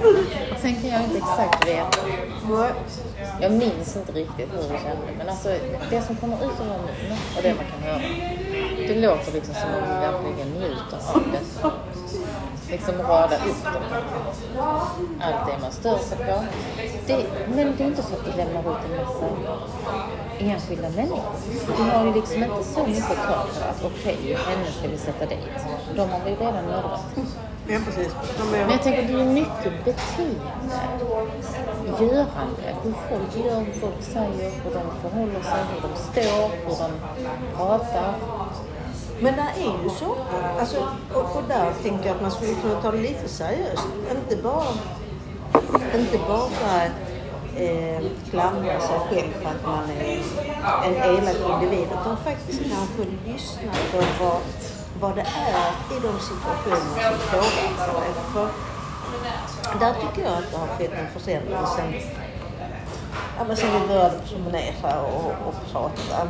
Sen 0.61 0.75
kan 0.75 0.91
jag 0.91 1.03
inte 1.05 1.17
exakt 1.17 1.69
veta. 1.69 1.99
Jag 3.41 3.53
minns 3.53 3.97
inte 3.97 4.13
riktigt 4.13 4.49
hur 4.53 4.63
det 4.73 4.81
kände 4.83 5.07
men 5.19 5.29
alltså 5.29 5.49
det 5.91 6.03
som 6.03 6.17
kommer 6.17 6.37
ut 6.37 6.61
ur 6.61 6.65
vår 6.69 6.79
mun 6.79 7.19
och 7.37 7.43
det 7.43 7.55
man 7.55 7.65
kan 7.73 7.83
höra. 7.83 8.03
Det 8.89 9.01
låter 9.01 9.33
liksom 9.33 9.55
som 9.55 9.69
om 9.75 9.83
vi 9.89 10.07
verkligen 10.07 10.51
njuter 10.51 10.99
av 11.15 11.23
det. 11.33 11.71
Liksom 12.71 12.95
rada 13.03 13.37
upp. 13.37 13.67
Allt 15.21 15.47
det 15.47 15.59
man 15.63 15.73
stör 15.73 15.99
sig 15.99 16.19
på. 16.19 16.45
Det, 17.07 17.27
men 17.55 17.77
det 17.77 17.85
är 17.85 17.89
inte 17.89 18.03
så 18.03 18.15
att 18.15 18.25
du 18.25 18.31
lämnar 18.37 18.61
ut 18.61 18.79
en 18.91 18.97
massa 19.05 19.27
enskilda 20.39 20.91
människor. 20.91 21.23
Du 21.77 21.83
har 21.83 22.07
ju 22.07 22.15
liksom 22.15 22.43
inte 22.43 22.65
så 22.65 22.87
mycket 22.87 23.05
kvar 23.05 23.47
på 23.61 23.65
att 23.71 23.85
okej, 23.85 24.19
okay, 24.21 24.35
henne 24.35 24.67
ska 24.79 24.89
vi 24.89 24.99
sätta 24.99 25.27
dit. 25.27 25.39
De 25.97 26.11
har 26.11 26.21
vi 26.25 26.31
redan 26.31 26.65
mördat. 26.65 27.01
Ja, 27.69 27.79
precis. 27.85 28.15
Men 28.51 28.71
jag 28.71 28.83
tänker, 28.83 29.03
det 29.03 29.21
är 29.21 29.25
mycket 29.25 29.85
beteende, 29.85 30.41
görande, 32.01 32.77
hur 32.83 32.95
folk 33.09 33.47
gör, 33.47 33.61
hur 33.61 33.73
folk 33.73 34.03
säger, 34.03 34.51
hur 34.51 34.71
de 34.75 34.83
förhåller 35.03 35.43
sig, 35.43 35.63
hur 35.75 35.89
de 35.89 35.97
står, 35.97 36.49
hur 36.49 36.77
de 36.79 36.91
pratar. 37.57 38.15
Men 39.23 39.35
det 39.37 39.63
är 39.63 39.83
ju 39.85 39.91
så. 39.91 40.17
Alltså, 40.61 40.89
och, 41.15 41.37
och 41.37 41.43
där 41.49 41.73
tänker 41.83 42.07
jag 42.07 42.17
att 42.17 42.23
man 42.23 42.31
skulle 42.31 42.55
kunna 42.55 42.81
ta 42.83 42.91
det 42.91 42.99
lite 42.99 43.29
seriöst. 43.29 43.87
Inte 44.11 44.43
bara, 44.43 44.67
inte 45.95 46.19
bara 46.29 46.85
eh, 47.57 48.03
klandra 48.31 48.81
sig 48.81 48.99
själv 49.11 49.33
för 49.43 49.49
att 49.49 49.67
man 49.67 49.91
är 49.91 50.23
en 50.85 50.95
elak 50.95 51.37
individ 51.53 51.87
utan 52.01 52.17
faktiskt 52.17 52.61
kanske 52.61 53.11
lyssna 53.27 53.73
på 53.93 54.25
vad, 54.25 54.41
vad 55.01 55.17
det 55.17 55.27
är 55.53 55.97
i 55.97 56.01
de 56.03 56.21
situationer 56.21 57.03
som 57.03 57.41
påverkar 57.41 58.01
dig. 58.01 58.13
För 58.33 59.79
där 59.81 59.95
tycker 59.95 60.23
jag 60.29 60.39
att 60.39 60.51
det 60.51 60.57
har 60.57 60.67
skett 60.67 60.93
en 60.93 61.21
försämring 61.21 61.57
sen, 61.77 61.95
ja, 63.39 63.45
men 63.47 63.57
sen 63.57 63.69
vi 63.81 63.89
började 63.89 64.19
promenera 64.29 65.03
och, 65.03 65.33
och 65.49 65.55
prata. 65.73 66.29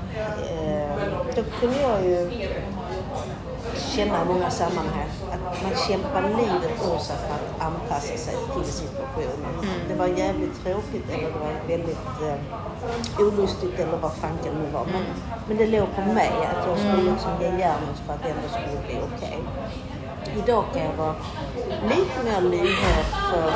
Eh, 0.50 0.96
då 1.36 1.42
kunde 1.60 1.80
jag 1.82 2.04
ju 2.04 2.30
känna 3.76 4.22
i 4.22 4.24
många 4.24 4.50
sammanhang 4.50 5.08
att 5.32 5.62
man 5.62 5.72
kämpar 5.88 6.22
livet 6.22 6.74
ur 6.88 6.98
sig 6.98 7.16
för 7.16 7.34
att 7.34 7.60
anpassa 7.68 8.16
sig 8.16 8.34
till 8.54 8.72
situationen. 8.72 9.52
Mm. 9.62 9.74
Det 9.88 9.94
var 9.94 10.06
jävligt 10.06 10.64
tråkigt 10.64 11.10
eller 11.10 11.28
det 11.34 11.38
var 11.38 11.54
väldigt 11.68 12.06
eh, 12.26 13.26
olustigt 13.26 13.78
eller 13.78 13.96
vad 13.96 14.12
fanken 14.12 14.54
nu 14.54 14.70
var. 14.72 14.86
Men, 14.92 15.04
men 15.48 15.56
det 15.56 15.66
låg 15.66 15.88
på 15.94 16.00
mig 16.00 16.32
att 16.50 16.66
jag 16.68 16.78
skulle 16.78 17.02
mm. 17.02 17.12
liksom 17.12 17.30
ge 17.40 17.46
järnet 17.46 17.98
för 18.06 18.12
att 18.14 18.22
det 18.22 18.28
ändå 18.28 18.48
skulle 18.48 18.80
bli 18.86 18.96
okej. 19.14 19.38
Okay. 19.38 19.89
Idag 20.38 20.64
kan 20.72 20.82
jag 20.84 20.92
vara 20.92 21.14
lite 21.88 22.22
mer 22.24 22.40
lyhörd 22.40 23.06
för 23.30 23.52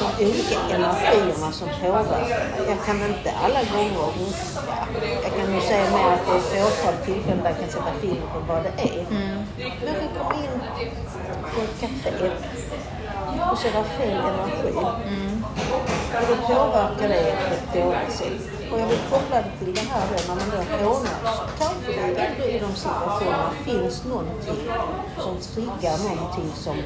de 0.00 0.24
olika 0.24 0.74
energierna 0.74 1.52
som 1.52 1.68
påverkar. 1.68 2.46
Jag 2.68 2.84
kan 2.86 2.96
inte 2.96 3.32
alla 3.44 3.60
gånger. 3.60 4.14
Jag 5.22 5.36
kan 5.36 5.52
nog 5.52 5.62
säga 5.62 5.90
mer 5.90 6.12
att 6.12 6.26
det 6.26 6.32
är 6.32 6.66
ett 6.66 6.76
fåtal 6.78 6.94
tillfällen 7.04 7.42
där 7.42 7.50
jag 7.50 7.58
kan 7.60 7.68
sätta 7.68 7.92
fingret 8.00 8.32
på 8.32 8.38
vad 8.48 8.62
det 8.62 8.82
är. 8.82 9.00
Mm. 9.10 9.44
Men 9.56 9.86
jag 9.86 9.96
kan 10.00 10.08
komma 10.18 10.34
in 10.34 10.60
på 11.54 11.60
ett 11.60 11.80
café 11.80 12.30
och 13.50 13.58
så 13.58 13.68
är 13.68 13.72
det 13.72 13.84
fel 13.84 14.18
energi. 14.18 14.78
Mm. 15.06 15.33
Och 16.14 16.26
då 16.28 16.36
påverkar 16.54 17.08
det 17.08 17.36
på 17.48 17.54
ett 17.54 17.84
dåligt 17.84 18.12
sätt. 18.12 18.54
Och 18.72 18.80
jag 18.80 18.86
vill 18.86 18.98
koppla 19.10 19.36
det 19.36 19.64
till 19.64 19.74
det 19.74 19.80
här 19.80 20.02
då, 20.10 20.34
när 20.34 20.40
man 20.40 20.50
då 20.50 20.84
hånar 20.84 21.36
så 21.36 21.42
kanske 21.58 21.92
det 21.92 22.20
ändå 22.20 22.44
i 22.44 22.58
de 22.58 22.74
situationerna 22.74 23.50
finns 23.64 24.04
någonting 24.04 24.68
som 25.18 25.36
triggar 25.54 25.98
någonting 25.98 26.50
som, 26.54 26.76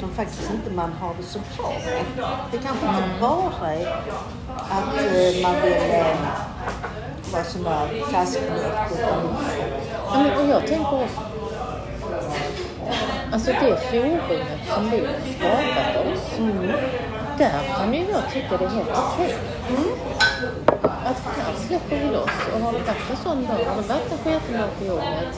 som 0.00 0.10
faktiskt 0.10 0.50
inte 0.50 0.70
man 0.70 0.92
har 0.92 1.14
det 1.18 1.22
så 1.22 1.38
bra 1.56 1.72
med. 1.86 2.04
Det 2.52 2.58
kanske 2.58 2.86
inte 2.86 3.20
bara 3.20 3.74
är 3.74 3.86
att 4.58 4.94
eh, 4.96 5.42
man 5.42 5.54
vill 5.62 5.72
eh, 5.72 6.16
vara 7.32 7.44
sån 7.44 7.62
där 7.62 8.02
taskmört 8.12 8.92
och 10.38 10.48
jag 10.48 10.66
tänker 10.66 11.02
också 11.02 11.20
Alltså 13.32 13.52
det 13.52 13.80
forumet 13.90 14.46
som 14.74 14.90
vi 14.90 14.98
har 14.98 15.14
skapat 15.38 16.06
oss. 16.06 16.38
Mm. 16.38 16.72
Där 17.38 17.74
kan 17.76 17.94
ju 17.94 18.00
jag 18.00 18.30
tycka 18.32 18.56
det 18.56 18.64
är 18.64 18.68
helt 18.68 18.90
okej. 18.90 19.34
Mm 19.68 20.12
att 21.04 21.36
här 21.36 21.54
släpper 21.66 21.96
vi 21.96 22.10
loss. 22.10 22.30
Och 22.54 22.60
har 22.60 22.72
det 22.72 22.78
varit 22.78 23.10
en 23.10 23.16
sån 23.16 23.42
dag, 23.46 23.52
har 23.52 23.82
det 23.82 23.88
varit 23.88 24.50
en 24.50 24.60
dag 24.60 24.70
på 24.78 24.84
jobbet, 24.84 25.34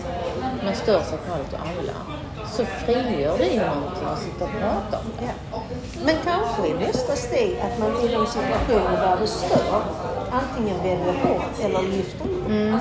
men 0.65 0.75
stör 0.75 1.03
sig 1.03 1.19
på 1.19 1.35
allt 1.35 1.53
och 1.53 1.59
alla, 1.59 1.99
så 2.47 2.65
frigör 2.65 3.39
det 3.39 3.47
ju 3.47 3.61
någonting 3.61 4.07
att 4.13 4.19
sitta 4.19 4.45
och 4.45 4.51
prata 4.51 4.99
om 4.99 5.11
det. 5.19 5.35
Ja. 5.53 5.63
Men 6.05 6.15
kanske 6.25 6.71
är 6.71 6.87
nästa 6.87 7.17
steg 7.17 7.59
att 7.61 7.79
man 7.79 7.91
i 8.05 8.15
de 8.15 8.27
situationer 8.27 8.97
där 9.01 9.17
det 9.21 9.27
stör 9.27 9.83
antingen 10.33 10.83
väljer 10.83 11.25
bort 11.25 11.65
eller 11.65 11.83
lyfter 11.83 12.29
upp. 12.29 12.49
Mm. 12.49 12.81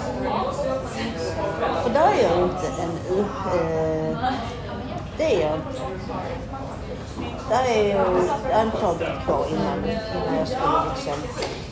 För 1.83 1.89
där 1.89 2.07
är 2.07 2.23
jag 2.23 2.43
inte 2.43 2.67
en... 2.83 3.17
Uh, 3.17 4.17
det 5.17 5.35
är 5.35 5.41
jag 5.41 5.55
inte. 5.55 5.81
Där 7.53 7.65
är 7.65 7.83
ju 7.83 7.97
antaget 8.53 9.23
kvar 9.25 9.47
innan, 9.49 9.77
innan 9.85 10.35
jag 10.37 10.47
skulle 10.47 10.83
liksom... 10.95 11.13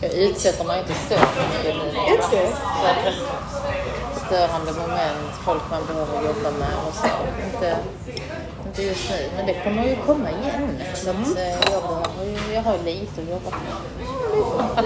Jag 0.01 0.13
utsätter 0.13 0.65
mig 0.65 0.79
inte 0.79 0.93
så 0.93 1.13
mycket 1.13 1.75
nu. 1.75 2.13
Inte? 2.13 2.53
Störande 4.25 4.71
moment, 4.71 5.35
folk 5.45 5.61
man 5.69 5.85
behöver 5.85 6.15
jobba 6.27 6.51
med 6.59 6.75
och 6.87 6.93
så. 6.93 7.07
Inte, 7.45 7.77
inte 8.67 8.83
just 8.83 9.09
nu, 9.09 9.29
men 9.35 9.45
det 9.45 9.53
kommer 9.63 9.83
ju 9.83 9.95
komma 9.95 10.29
igen. 10.29 10.81
Så 10.95 11.09
att, 11.09 11.15
mm. 11.15 11.37
Eh, 11.37 11.59
jag, 11.71 11.81
behöver 11.81 12.25
ju, 12.25 12.53
jag 12.53 12.63
har 12.63 12.77
lite 12.77 13.21
att 13.21 13.29
jobba 13.29 13.49
med. 13.49 13.73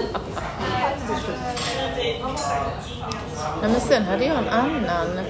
Nej, 3.62 3.70
men 3.70 3.80
sen 3.80 4.04
hade 4.04 4.24
jag 4.24 4.38
en 4.38 4.48
annan 4.48 5.20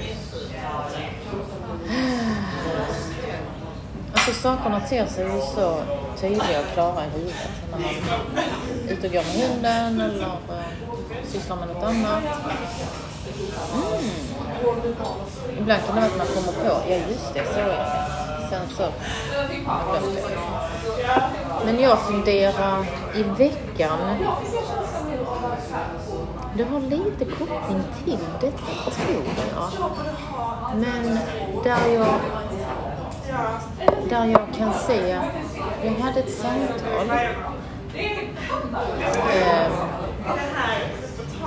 Alltså 4.26 4.42
sakerna 4.42 4.80
ter 4.80 5.06
sig 5.06 5.24
ju 5.24 5.40
så 5.40 5.82
tydliga 6.20 6.60
och 6.60 6.74
klara 6.74 7.04
i 7.04 7.08
huvudet 7.08 7.50
när 7.70 7.78
man 7.78 7.88
är 8.88 8.92
ute 8.92 9.06
och 9.06 9.12
går 9.12 9.22
med 9.22 9.48
hunden 9.48 10.00
eller 10.00 10.26
eh, 10.26 10.30
sysslar 11.24 11.56
med 11.56 11.68
något 11.68 11.82
annat. 11.82 12.22
Mm. 13.74 14.04
Ibland 15.58 15.82
kan 15.86 15.94
det 15.94 16.00
vara 16.00 16.10
att 16.10 16.18
man 16.18 16.26
kommer 16.26 16.52
på, 16.52 16.80
ja 16.88 16.96
just 16.96 17.34
det, 17.34 17.44
så 17.54 17.60
är 17.60 17.66
det. 17.66 17.86
Sen 18.50 18.68
så 18.76 18.82
har 19.66 20.00
Men 21.64 21.80
jag 21.80 21.98
funderar 21.98 22.86
i 23.14 23.22
veckan 23.22 23.98
det 26.56 26.64
har 26.64 26.80
lite 26.80 27.24
koppling 27.24 27.82
till 28.04 28.18
detta, 28.40 28.90
tror 28.90 29.24
jag. 29.54 29.70
Men 30.74 31.18
där 31.64 31.94
jag 31.94 32.20
där 34.08 34.24
jag 34.24 34.46
kan 34.58 34.72
se, 34.72 35.18
jag 35.84 35.92
hade 35.92 36.20
ett 36.20 36.30
samtal 36.30 37.10
eh, 39.34 39.72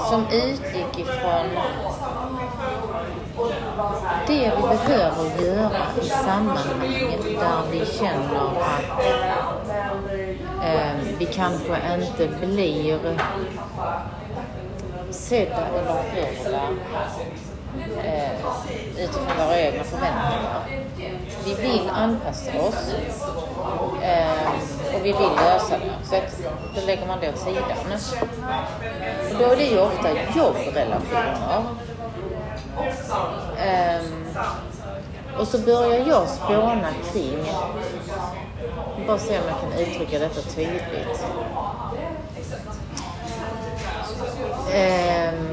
som 0.10 0.26
utgick 0.32 1.00
ifrån 1.00 1.46
det 4.28 4.52
vi 4.56 4.62
behöver 4.62 5.46
göra 5.46 5.82
i 6.02 6.06
sammanhanget 6.06 7.24
där 7.24 7.72
vi 7.72 7.86
känner 7.86 8.48
att 8.62 9.70
eh, 10.64 10.96
vi 11.20 11.26
kanske 11.26 11.78
inte 12.02 12.46
blir 12.46 13.00
sedda 15.12 15.68
eller 15.68 15.84
hörda 15.86 16.62
eh, 18.04 19.04
utifrån 19.04 19.38
våra 19.38 19.60
egna 19.60 19.84
förväntningar. 19.84 20.66
Vi 21.46 21.54
vill 21.54 21.90
anpassa 21.90 22.52
oss 22.62 22.94
eh, 24.02 24.96
och 24.96 25.06
vi 25.06 25.12
vill 25.12 25.36
lösa 25.36 25.78
det. 25.78 26.08
Så 26.10 26.16
att 26.16 26.56
då 26.76 26.82
lägger 26.86 27.08
man 27.08 27.20
det 27.22 27.30
åt 27.30 27.40
sidan. 27.40 27.64
Och 29.32 29.40
då 29.40 29.46
är 29.46 29.56
det 29.56 29.64
ju 29.64 29.80
ofta 29.80 30.10
jobbrelationer. 30.36 31.64
Eh, 33.58 34.02
och 35.40 35.48
så 35.48 35.58
börjar 35.58 36.08
jag 36.08 36.30
spåna 36.30 36.90
kring, 37.14 37.46
bara 39.08 39.18
se 39.18 39.40
om 39.40 39.44
jag 39.48 39.60
kan 39.60 39.80
uttrycka 39.80 40.20
detta 40.20 40.42
tydligt. 40.42 41.24
Um, 44.70 45.49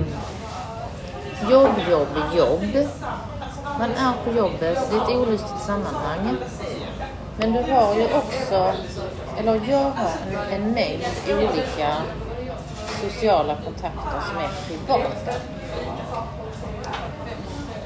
jobb, 1.50 1.74
jobb, 1.90 2.08
jobb. 2.36 2.88
Man 3.78 3.90
är 3.90 4.12
på 4.24 4.38
jobbet, 4.38 4.90
det 4.90 4.96
är 4.96 5.02
ett 5.02 5.16
olustigt 5.16 5.60
sammanhang. 5.60 6.36
Men 7.38 7.52
du 7.52 7.72
har 7.72 7.94
ju 7.94 8.04
också, 8.04 8.72
eller 9.38 9.60
jag 9.68 9.78
har 9.78 10.10
en, 10.50 10.62
en 10.62 10.70
mängd 10.72 11.04
olika 11.28 11.96
sociala 13.02 13.56
kontakter 13.64 14.20
som 14.28 14.38
är 14.38 14.50
privata. 14.66 15.32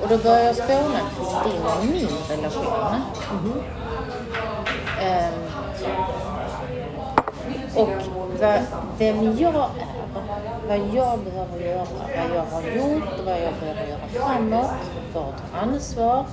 Och 0.02 0.08
då 0.08 0.18
börjar 0.18 0.44
jag 0.44 0.56
spåna 0.56 1.00
kring 1.16 1.52
din 1.52 1.62
och 1.62 1.84
min 1.86 2.08
relation. 2.28 2.94
Mm. 3.30 3.52
Um, 5.00 5.50
och 7.74 7.88
vem 8.98 9.38
jag 9.38 9.70
vad 10.68 10.78
jag 10.78 11.18
behöver 11.18 11.58
göra, 11.60 11.86
vad 12.16 12.36
jag 12.36 12.44
har 12.44 12.62
gjort 12.62 13.18
och 13.18 13.24
vad 13.24 13.34
jag 13.42 13.54
behöver 13.60 13.86
göra 13.88 14.08
framåt 14.08 14.70
för 15.12 15.20
att 15.20 15.52
ta 15.52 15.58
ansvar, 15.58 16.24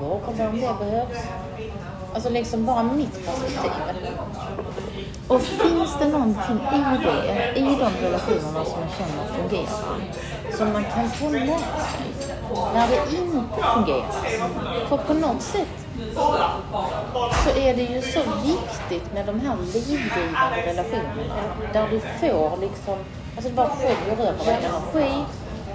vårda 0.00 0.48
om 0.48 0.60
det 0.60 0.74
behövs. 0.78 1.18
Alltså 2.14 2.30
liksom 2.30 2.66
bara 2.66 2.82
mitt 2.82 3.26
perspektiv. 3.26 3.70
Och 5.28 5.40
finns 5.40 5.98
det 5.98 6.08
någonting 6.08 6.60
i 6.72 7.04
det, 7.04 7.58
i 7.60 7.64
de 7.64 8.06
relationerna 8.06 8.64
som 8.64 8.80
man 8.80 8.88
känner 8.98 9.26
fungerar, 9.38 10.56
som 10.56 10.72
man 10.72 10.84
kan 10.84 11.10
ta 11.10 11.28
med 11.30 11.48
sig 11.48 12.28
när 12.74 12.88
det 12.88 13.16
inte 13.16 13.62
fungerar? 13.74 14.88
För 14.88 14.96
på 14.96 15.14
något 15.14 15.42
sätt 15.42 15.83
så 17.44 17.50
är 17.50 17.76
det 17.76 17.82
ju 17.82 18.02
så 18.02 18.20
viktigt 18.20 19.14
med 19.14 19.26
de 19.26 19.40
här 19.40 19.56
livgivande 19.56 20.56
relationerna 20.66 21.34
där 21.72 21.88
du 21.90 22.00
får 22.00 22.60
liksom, 22.60 22.98
alltså 23.36 23.50
du 23.50 23.56
bara 23.56 23.68
sköljer 23.68 24.28
över 24.28 24.44
dig 24.44 24.58
energi, 24.64 25.24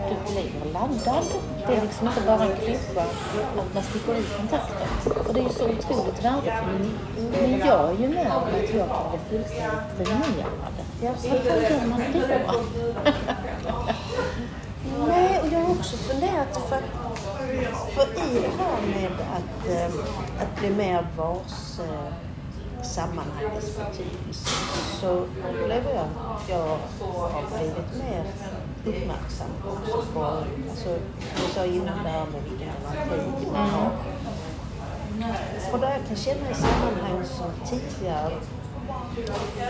du 0.09 0.33
blir 0.33 0.73
laddad. 0.73 1.23
Det 1.67 1.75
är 1.75 1.81
liksom 1.81 2.07
inte 2.07 2.21
bara 2.27 2.43
en 2.43 2.55
klippa, 2.55 3.01
att 3.01 3.73
man 3.73 3.83
sticker 3.83 4.15
i 4.15 4.23
kontakten. 4.37 4.87
Och 5.27 5.33
det 5.33 5.39
är 5.39 5.43
ju 5.43 5.49
så 5.49 5.63
otroligt 5.63 6.25
värdefullt. 6.25 6.93
Men 7.41 7.59
jag 7.59 7.89
är 7.89 7.97
ju 7.99 8.07
med 8.09 8.31
om 8.31 8.43
att 8.43 8.73
jag 8.73 8.87
kan 8.87 9.09
bli 9.11 9.19
fullständigt 9.29 9.97
dränerad. 9.97 10.73
Varför 11.01 11.29
gör 11.61 11.87
man 11.87 12.01
då? 12.13 13.93
Nej, 15.07 15.39
och 15.41 15.47
jag 15.51 15.59
har 15.59 15.71
också 15.71 15.97
funderat 15.97 16.57
för, 16.69 16.81
för 17.95 18.03
i 18.03 18.39
det 18.41 18.63
här 18.63 18.81
med 18.81 19.11
att, 19.11 19.69
eh, 19.69 19.99
att 20.41 20.59
bli 20.59 20.69
mer 20.69 21.07
varse 21.17 22.11
sammanhangets 22.83 23.77
betydelse 23.77 24.49
så 25.01 25.07
upplever 25.09 25.93
jag 25.93 26.05
att 26.05 26.49
jag 26.49 26.77
har 27.11 27.57
blivit 27.57 28.03
mer 28.03 28.23
uppmärksam 28.85 29.47
också 29.67 30.05
på, 30.13 30.25
alltså, 30.25 30.89
jag 31.41 31.51
sa 31.55 31.65
innan 31.65 32.03
det 32.03 32.09
här 32.09 32.25
med 32.25 32.41
vilken 32.49 32.69
energi 32.69 33.47
man 33.51 33.69
har. 33.69 33.91
Och 35.73 35.79
där 35.79 35.89
jag 35.89 36.07
kan 36.07 36.15
känna 36.15 36.51
i 36.51 36.53
sammanhang 36.53 37.23
som 37.25 37.51
tidigare 37.69 38.33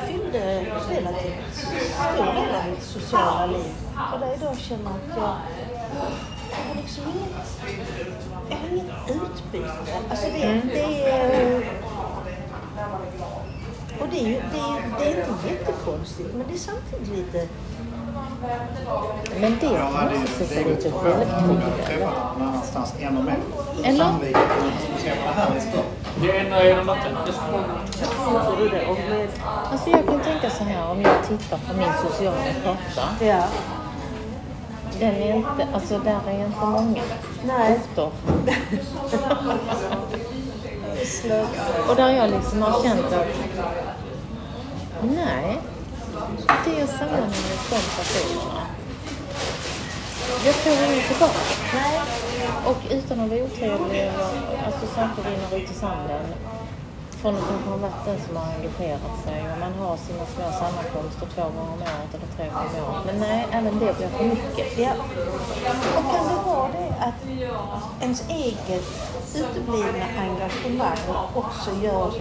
fyllde 0.08 0.62
relativt 0.90 1.56
stor 1.56 2.26
del 2.26 2.56
av 2.56 2.72
mitt 2.72 2.84
sociala 2.84 3.46
liv. 3.46 3.89
Och 4.14 4.20
där 4.20 4.28
jag 4.28 4.36
idag 4.36 4.58
känner 4.58 4.90
att 4.90 5.18
jag, 5.18 5.36
jag 6.52 6.58
har 6.68 6.76
liksom 6.82 7.04
inget, 7.04 7.60
jag 8.50 8.58
har 8.58 8.68
inget 8.70 8.86
utbyte. 9.10 9.74
Alltså 10.10 10.28
det, 10.34 10.62
det 10.74 11.10
är... 11.10 11.64
Och 14.02 14.08
det 14.12 14.20
är 14.20 14.28
ju 14.28 14.34
det 14.52 14.60
är, 14.60 14.82
det 15.00 15.06
är 15.06 15.10
inte 15.10 15.48
jättekonstigt 15.50 16.30
men 16.34 16.46
det 16.48 16.54
är 16.54 16.58
samtidigt 16.58 17.08
lite 17.18 17.48
Men 19.42 19.58
det 19.60 19.66
Ja, 19.66 19.90
kan 19.94 20.10
det 20.10 20.16
är 20.16 20.26
sätta 20.28 20.70
lite 20.70 20.92
annanstans 22.40 22.94
ännu 23.00 23.24
mer. 23.24 23.38
Eller? 23.84 24.14
Det 26.22 26.32
här 26.32 26.66
är 26.66 26.80
en 26.80 26.90
det? 28.70 28.86
Och 28.86 28.98
med, 29.10 29.28
Alltså 29.72 29.90
jag 29.90 30.06
kan 30.06 30.20
tänka 30.20 30.50
så 30.50 30.64
här 30.64 30.92
om 30.92 31.02
jag 31.02 31.16
tittar 31.28 31.58
på 31.58 31.78
min 31.78 31.92
sociala 32.10 32.38
karta. 32.64 33.26
ja. 33.26 33.44
Den 35.00 35.16
är 35.16 35.36
inte, 35.36 35.68
alltså 35.74 36.00
där 36.00 36.20
är 36.28 36.46
inte 36.46 36.66
många 36.66 37.02
Nej. 37.46 37.80
orter. 37.96 38.12
Och 41.90 41.96
där 41.96 42.10
jag 42.10 42.32
liksom 42.32 42.62
har 42.62 42.84
känt 42.84 43.14
att 43.14 43.28
nej, 45.02 45.60
det 46.66 46.82
är 46.82 46.88
sammanhang 46.88 47.30
med 47.30 47.60
de 47.70 47.80
personerna. 47.98 48.62
Jag 50.46 50.56
får 50.56 50.72
inget 50.72 51.08
tillbaka. 51.08 51.40
Nej. 51.74 52.02
Och 52.66 52.78
utan 52.92 53.20
att 53.20 53.30
vara 53.30 53.44
otrevlig 53.44 54.12
alltså 54.66 54.86
saker 54.96 55.30
rinner 55.30 55.64
ut 55.64 55.72
i 55.72 55.74
sanden. 55.74 56.26
Från 57.22 57.36
att 57.36 57.42
ha 57.42 57.78
varit 57.78 58.06
den 58.06 58.18
som 58.28 58.36
har 58.36 58.54
engagerat 58.54 59.24
sig 59.24 59.42
och 59.54 59.60
man 59.60 59.74
har 59.74 59.98
sina 59.98 60.26
små 60.26 60.44
sammankomster 60.60 61.28
två 61.36 61.42
gånger 61.42 61.62
om 61.62 61.82
året 61.82 62.14
eller 62.16 62.28
tre 62.36 62.46
gånger 62.46 62.88
om 62.88 62.94
året. 62.94 63.06
Men 63.06 63.20
nej, 63.20 63.48
även 63.52 63.80
det 63.80 63.98
blir 63.98 64.08
för 64.08 64.24
mycket. 64.24 64.78
Ja. 64.78 64.92
Och 65.98 66.04
kan 66.14 66.28
det 66.28 66.36
vara 66.46 66.68
det 66.68 66.94
att 67.00 67.14
ens 68.02 68.30
eget 68.30 68.86
uteblivna 69.36 70.06
engagemang 70.20 70.98
också 71.34 71.72
gör 71.84 72.08
att 72.08 72.16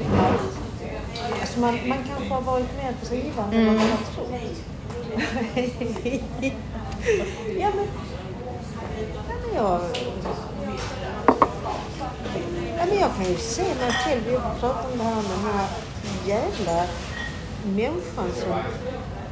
alltså 1.40 1.60
man, 1.60 1.78
man 1.88 1.98
kanske 2.08 2.34
har 2.34 2.40
varit 2.40 2.76
mer 2.76 2.94
drivande 3.08 3.56
än 3.56 3.66
vad 3.66 3.74
man 3.74 3.90
har 3.90 3.98
trott? 4.14 4.28
ja, 7.58 7.70
men, 7.76 7.86
ja, 9.28 9.34
men 9.42 9.54
jag... 9.54 9.80
Ja, 12.78 12.84
men 12.86 12.98
jag 12.98 13.10
kan 13.16 13.24
ju 13.24 13.36
se 13.36 13.62
mig 13.62 13.92
själv, 13.92 14.20
vi 14.26 14.34
har 14.34 14.54
pratat 14.60 14.92
om 14.92 14.98
det 14.98 15.04
här 15.04 15.14
med 15.14 15.24
den 15.24 15.52
här 15.52 15.68
jävla 16.26 16.84
människan 17.64 18.30
som, 18.40 18.52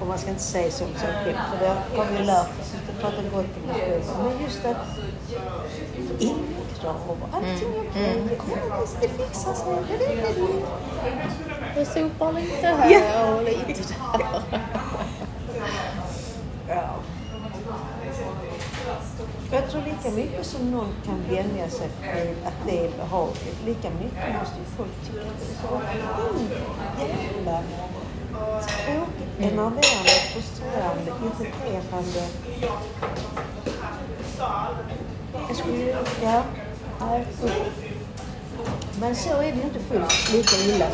och 0.00 0.06
man 0.06 0.18
ska 0.18 0.30
inte 0.30 0.42
säga 0.42 0.70
som 0.70 0.86
sig 0.86 1.08
själv, 1.24 1.36
för 1.50 1.64
det 1.64 1.96
har 1.96 2.06
vi 2.12 2.24
lärt 2.24 2.60
oss, 2.60 2.74
att 2.88 3.00
prata 3.00 3.22
gott 3.22 3.32
om 3.34 3.70
oss 3.70 3.76
själva, 3.76 4.22
men 4.22 4.42
just 4.44 4.64
att 4.64 4.76
inget 6.18 6.80
krav 6.80 7.18
allting 7.32 7.74
är 7.94 8.16
okej, 8.24 8.38
ja, 8.70 8.80
visst, 8.80 8.96
det 9.00 9.08
fixar 9.08 9.54
sig, 9.54 9.76
det, 9.88 9.96
det, 9.96 10.14
det. 11.74 11.80
Jag 11.80 11.86
sopar 11.86 12.32
lite 12.32 12.66
här 12.66 13.34
och 13.36 13.42
lite 13.42 13.82
där. 13.82 14.60
Ja. 16.68 16.94
Jag 19.52 19.70
tror 19.70 19.82
lika 19.82 20.16
mycket 20.16 20.46
som 20.46 20.70
någon 20.70 20.94
kan 21.06 21.22
vänja 21.30 21.70
sig 21.70 21.88
vid 22.14 22.36
att 22.46 22.54
det 22.66 22.86
är 22.86 22.90
behagligt, 22.96 23.58
lika 23.66 23.90
mycket 23.90 24.38
måste 24.40 24.56
ju 24.58 24.64
folk 24.76 24.90
tycka 25.06 25.20
att 25.20 25.38
det 25.40 25.46
är 25.52 25.56
så 25.62 25.80
jävla 27.00 27.62
tråkigt, 28.84 29.32
enerverande, 29.40 30.10
frustrerande, 30.32 31.12
irriterande. 31.26 32.28
Jag 35.48 35.56
skulle 35.56 35.96
ja. 36.22 36.42
Men 39.00 39.16
så 39.16 39.30
är 39.30 39.52
det 39.52 39.58
ju 39.58 39.62
inte 39.62 39.80
fullt 39.80 40.32
lika 40.32 40.56
illa, 40.56 40.86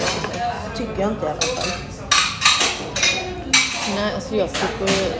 tycker 0.77 1.01
jag 1.01 1.11
inte 1.11 1.27
i 1.27 1.29
alla 1.29 1.41
fall. 1.41 1.69
Nej, 3.95 4.15
alltså 4.15 4.37
jag 4.37 4.49
tycker... 4.53 5.13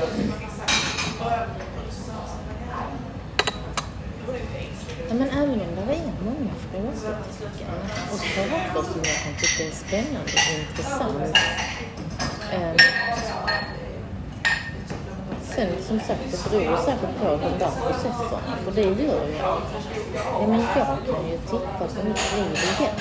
Ja, 5.09 5.19
men 5.19 5.29
även 5.29 5.51
om 5.51 5.59
det 5.59 5.95
är 5.95 6.13
många 6.25 6.55
och 8.13 8.19
saker 8.19 8.93
som 8.93 9.01
jag 9.05 9.17
kan 9.25 9.35
tycka 9.41 9.65
är 9.65 9.71
spännande 9.71 10.33
och 10.33 10.61
intressant. 10.61 11.37
ehm, 12.53 12.77
sen 15.55 15.69
som 15.89 16.01
sagt, 16.01 16.21
det 16.31 16.51
beror 16.51 16.63
ju 16.63 16.77
säkert 16.77 17.21
på 17.21 17.27
de 17.27 17.59
där 17.59 17.71
processerna. 17.81 18.57
För 18.65 18.73
det 18.73 18.83
gör 18.83 18.97
ju 18.97 19.39
att 19.39 19.63
ja, 20.15 20.47
men 20.49 20.61
jag 20.61 20.87
kan 20.87 21.31
ju 21.31 21.39
titta 21.39 21.79
på 21.79 22.09
mitt 22.09 22.33
liv 22.37 22.59
igen. 22.79 22.95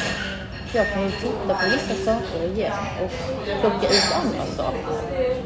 Jag 0.73 0.87
kan 0.93 1.03
ju 1.03 1.11
titta 1.11 1.53
på 1.53 1.65
vissa 1.69 2.05
saker 2.05 2.43
igen 2.53 2.73
och 3.03 3.11
plocka 3.61 3.87
ut 3.87 4.13
andra 4.23 4.45
saker. 4.45 4.79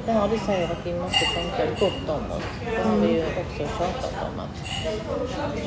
Det 0.06 0.12
här 0.12 0.28
du 0.28 0.38
säger 0.38 0.72
att 0.72 0.86
vi 0.86 0.94
måste 0.94 1.26
tänka 1.36 1.66
gott 1.80 2.10
om 2.10 2.32
oss. 2.32 2.44
Det 2.66 2.90
har 2.90 2.96
vi 2.96 3.08
ju 3.08 3.24
också 3.26 3.78
tjatat 3.78 4.14
om 4.28 4.40
att 4.40 4.56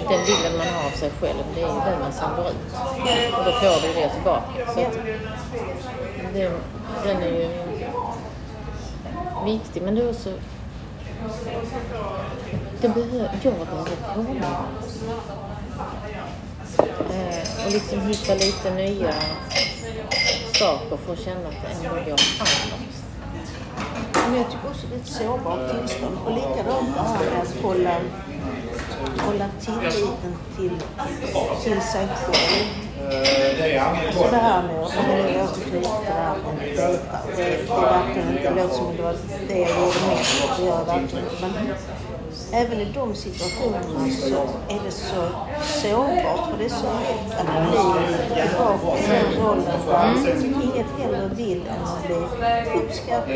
den 0.08 0.20
bilden 0.26 0.58
man 0.58 0.66
har 0.66 0.86
av 0.86 0.90
sig 0.90 1.10
själv, 1.20 1.44
det 1.54 1.62
är 1.62 1.68
ju 1.68 1.80
den 1.90 2.00
man 2.00 2.12
sänder 2.12 2.50
ut. 2.50 2.72
Och 3.38 3.44
då 3.44 3.52
får 3.52 3.88
du 3.88 3.94
det 4.00 4.08
tillbaka. 4.08 4.72
Så 4.74 4.80
att 4.80 4.98
det, 6.34 6.50
den 7.04 7.22
är 7.22 7.30
ju 7.30 7.48
viktig. 9.44 9.82
Men 9.82 9.94
det 9.94 10.02
är 10.02 10.10
också... 10.10 10.32
Det 12.80 12.88
behöver, 12.88 13.38
jag 13.42 13.54
behöver 13.54 14.14
påminnas. 14.14 15.02
Eh, 16.78 17.66
och 17.66 17.72
liksom 17.72 18.00
hitta 18.00 18.34
lite 18.34 18.74
nya 18.74 19.14
saker 20.52 20.96
för 20.96 21.12
att 21.12 21.20
känna 21.20 21.48
att 21.48 21.54
det 21.62 21.88
ändå 21.88 22.10
går 22.10 22.16
framåt. 22.16 22.80
Men 24.12 24.36
jag 24.36 24.50
tycker 24.50 24.68
också 24.68 24.86
det 24.90 24.96
är 24.96 25.00
ett 25.00 25.06
sårbart 25.06 25.70
tillstånd. 25.70 26.18
Och 26.24 26.32
likadant 26.32 26.94
det 26.94 27.00
här 27.00 27.30
med 27.30 27.42
att 27.42 27.62
hålla, 27.62 27.94
hålla 29.26 29.48
tilliten 29.60 30.36
till, 30.56 30.72
till 31.64 31.80
sig 31.82 32.08
själv. 32.08 32.88
Alltså 34.06 34.30
det 34.30 34.36
här 34.36 34.62
med 34.62 34.80
att 34.80 34.96
om 34.96 35.10
jag 35.10 35.24
nu 35.24 35.70
till 35.70 35.82
det 35.82 36.12
här 36.12 36.36
med 36.36 36.54
att 36.54 36.76
dejta. 36.76 37.18
Det, 37.36 37.42
är 37.42 37.66
verkligen 37.66 38.38
inte, 38.38 38.50
låter 38.54 38.74
som 38.74 38.96
det 38.96 39.02
var 39.02 39.16
det 39.48 39.58
jag 39.58 39.70
gjorde 39.70 40.00
mest. 40.08 40.58
Det 40.58 40.64
gör 40.64 40.78
jag 40.78 40.84
verkligen 40.86 41.24
inte. 41.24 42.07
Även 42.52 42.80
i 42.80 42.84
de 42.94 43.14
situationerna 43.14 44.10
så 44.10 44.36
är 44.68 44.80
det 44.84 44.90
så 44.90 45.22
sårbart. 45.62 46.50
För 46.50 46.58
det 46.58 46.64
är 46.64 46.68
så 46.68 46.86
lätt 46.86 47.40
att 47.40 47.46
bli 47.70 48.42
tillbaka 48.42 48.98
i 48.98 49.06
den 49.08 49.44
rollen 49.44 49.64
där 50.24 50.44
inget 50.44 50.86
hellre 50.98 51.30
vill 51.34 51.62
än 51.68 51.84
att 51.84 52.06
bli 52.06 52.14
uppskattad 52.80 53.30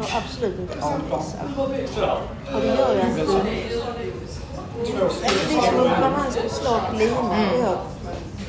och 0.00 0.06
absolut 0.16 0.58
inte 0.60 0.74
avvisad. 0.84 2.18
Och 2.54 2.60
det 2.60 2.66
gör 2.66 2.94
ju 2.94 3.00
att 3.00 3.16
du... 3.16 3.22
Det 4.82 4.92
är 4.92 5.72
som 5.72 5.80
att 5.80 6.00
man 6.00 6.12
har 6.12 6.42
på 6.42 6.48
slak 6.48 6.82
lina. 6.98 7.20
och 7.20 7.60
jag- 7.62 7.78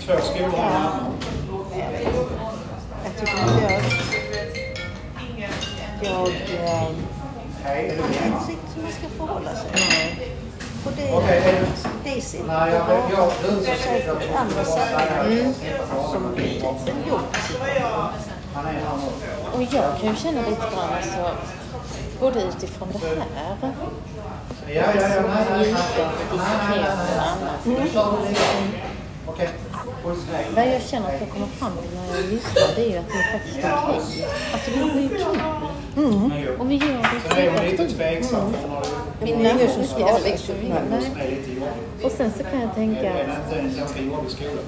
Två 0.06 0.14
skolor. 0.24 0.52
Jag 3.04 3.14
tycker 3.20 3.40
inte 3.42 3.64
jag... 3.64 3.82
Jag... 6.02 6.28
Eh, 7.64 7.70
Hej, 7.72 7.90
är 7.90 7.96
du 7.96 8.02
riktigt 8.04 8.60
hur 8.76 8.84
man 8.84 8.92
ska 8.92 9.08
förhålla 9.18 9.56
sig. 9.56 9.70
Nej. 9.74 10.32
Och 10.86 10.92
det 10.96 11.10
är 11.10 11.60
du- 11.60 12.10
Daisy. 12.10 12.38
Nej, 12.48 12.74
jag 12.74 12.86
säkert 13.78 14.36
andra 14.36 14.66
som 14.66 16.36
typ 16.36 16.64
en 16.88 17.10
jobbsituation. 17.10 18.10
Han 18.54 18.66
är 18.66 18.72
här 18.74 18.80
nu. 18.82 19.56
Och 19.56 19.62
jag 19.74 20.00
kan 20.02 20.10
ju 20.10 20.16
känna 20.16 20.42
lite 20.42 20.62
grann 20.62 20.90
alltså, 20.98 21.32
både 22.20 22.44
utifrån 22.44 22.88
det 22.92 22.98
här, 23.08 23.16
Ja, 24.68 24.74
ja, 24.74 25.08
ja. 25.08 25.22
Nej, 26.38 26.80
nej, 26.80 26.86
nej. 27.42 28.78
Vad 30.56 30.68
jag 30.74 30.82
känner 30.82 31.08
att 31.16 31.22
jag 31.22 31.30
kommer 31.30 31.48
fram 31.48 31.72
till 31.78 31.98
när 32.00 32.16
jag 32.16 32.26
lyssnar 32.26 32.76
det 32.76 32.82
är 32.86 32.90
ju 32.92 32.98
att 32.98 33.08
det 33.08 33.14
är 33.14 33.32
faktiskt 33.32 33.58
okej. 33.58 34.28
Alltså 34.54 34.72
det 34.72 34.80
är 34.80 35.02
ju 35.02 35.10
kul. 35.10 35.42
Och 36.60 36.72
vi 36.72 36.76
gör 36.76 36.98
det 36.98 37.36
Sen 37.36 37.38
är 37.38 37.52
hon 37.58 37.66
lite 37.72 37.90
tveksam. 37.90 38.42
mm. 38.42 38.54
för 38.54 38.62
hon 38.62 38.72
har 38.72 38.84
ju- 38.84 39.34
Men 39.34 39.44
det 39.44 39.50
är 39.50 39.54
ingen 39.56 39.70
som 39.74 39.84
skadar. 39.84 40.20
Nej. 40.24 40.38
som 40.38 40.56
är 41.22 41.30
lite 41.30 41.52
jobbig. 41.52 42.06
Och 42.06 42.12
sen 42.12 42.32
så 42.38 42.44
kan 42.44 42.62
jag 42.62 42.76
tänka 42.76 43.02
Är 43.02 43.24
att 43.24 43.50
det 43.50 43.60
inte 43.60 43.70
en 43.72 43.78
ganska 43.78 44.02
jobbig 44.02 44.32
skola? 44.32 44.62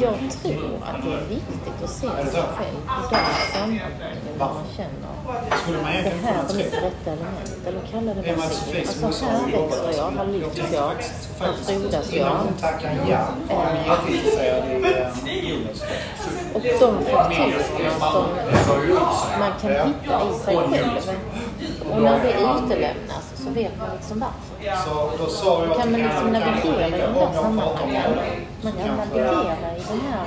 Jag 0.00 0.14
tror 0.42 0.82
att 0.82 1.02
det 1.04 1.12
är 1.12 1.24
viktigt 1.28 1.82
att 1.84 1.90
se 1.90 2.06
sig 2.06 2.42
själv 2.56 2.76
i 2.76 3.10
de 3.10 3.18
sammanhangen 3.52 3.92
där 4.00 4.38
man 4.38 4.64
känner 4.76 5.08
det 6.02 6.10
här 6.24 6.44
är 6.50 6.54
mitt 6.56 6.74
rätta 6.74 7.10
element. 7.12 7.66
Eller 7.66 7.80
kalla 7.92 8.14
det 8.14 8.30
är 8.30 8.36
vad 8.36 8.44
som 8.44 8.74
helst. 8.74 9.04
Alltså 9.04 9.24
här 9.24 9.46
växer 9.46 9.92
jag, 9.96 10.10
här 10.10 10.26
lyfts 10.26 10.72
jag, 10.72 10.92
här 11.40 11.52
frodas 11.52 12.12
jag. 12.12 12.26
Eh, 14.46 15.48
Jonas. 15.48 15.82
Och 16.54 16.62
de 16.80 17.04
faktorerna 17.04 18.12
som 18.12 18.26
man 19.38 19.52
kan 19.60 19.70
hitta 19.70 20.22
i 20.28 20.38
sig 20.44 20.56
själv. 20.56 21.10
Och 21.90 22.02
när 22.02 22.20
det 22.22 22.32
utelämnas 22.32 23.32
så 23.44 23.50
vet 23.50 23.78
man 23.78 23.88
liksom 23.96 24.20
varför. 24.20 24.76
Så 24.84 25.10
då 25.24 25.30
sa 25.30 25.64
jag 25.66 25.76
Kan 25.76 25.92
man 25.92 26.00
liksom 26.00 26.32
navigera 26.32 26.88
i 26.88 26.90
de 26.90 27.06
om 27.06 27.34
sammanhangen. 27.34 28.18
Man 28.62 28.72
kan 28.72 28.96
navigera 28.96 29.76
i 29.76 29.82
den 29.88 30.00
här 30.10 30.26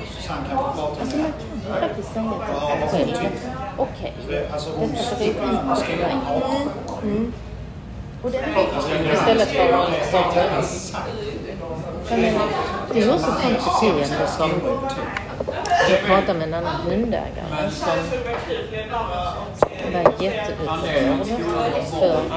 Alltså 1.01 1.17
man 1.17 1.33
kan 1.39 1.49
ju 1.65 1.71
faktiskt 1.79 2.13
säga 2.13 2.31
till 2.81 2.89
sig 2.89 3.13
själv, 3.15 3.35
okej, 3.77 4.13
Alltså 4.53 4.69
detta 4.79 5.03
ska 5.03 5.15
vi 5.15 5.33
skriver 5.81 6.07
ut 6.07 6.87
på 6.87 6.95
mig. 7.05 7.25
Och 8.23 8.31
det 8.31 8.37
är 8.37 8.45
viktigt 8.45 9.13
istället 9.13 9.47
för 9.47 9.73
att 9.73 9.89
liksom, 9.91 10.23
menar, 12.17 12.47
det 12.93 12.99
är 12.99 13.03
ju 13.05 13.11
också 13.11 13.29
ett 13.29 13.41
sånt 13.41 13.81
beteende 13.81 14.27
som 14.27 14.51
jag 15.89 15.99
pratade 16.05 16.39
med 16.39 16.47
en 16.47 16.53
annan 16.53 16.81
hundägare. 16.81 17.71
Som 17.71 17.89
var 19.93 20.23
jätteupprörd 20.23 21.25
för 21.89 22.15
att 22.15 22.29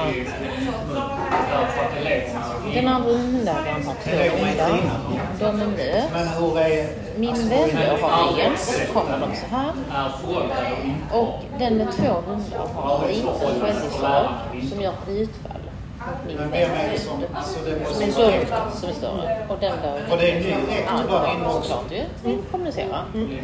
den 2.73 2.87
andra 2.87 3.11
hundägaren 3.11 3.85
har 3.85 3.95
två 4.03 4.37
hundar. 4.37 4.79
De 5.39 5.61
är 5.61 5.65
är... 6.61 6.87
Min 7.17 7.49
vänner 7.49 7.97
har 8.01 8.39
en 8.39 8.51
och 8.51 8.57
så 8.57 8.93
kommer 8.93 9.19
de 9.19 9.35
så 9.35 9.45
här. 9.55 9.71
Och 11.13 11.39
den 11.59 11.77
med 11.77 11.87
två 11.91 12.13
hundar 12.27 12.67
har 12.75 13.03
en 13.03 13.09
liten 13.09 13.59
självisar 13.61 14.31
som 14.71 14.81
gör 14.81 14.91
ett 14.91 15.09
utfall 15.09 15.61
mot 16.07 16.27
min 16.27 16.37
Men 16.37 16.51
vem 16.51 16.71
är 16.71 16.89
det 16.93 16.99
som... 16.99 17.19
de 17.83 18.01
som 18.77 18.89
är 18.89 18.93
större. 18.93 19.45
Och 19.49 19.57
den 19.59 19.73
där... 19.81 20.01
För 20.09 20.17
det 20.17 20.31
är 20.31 20.57
Ja, 21.09 21.33
inne 21.35 21.47
också. 21.47 21.61
såklart 21.61 21.91
ju. 21.91 22.03
Vi 22.23 22.37
kommunicerar. 22.51 23.03
Den 23.13 23.39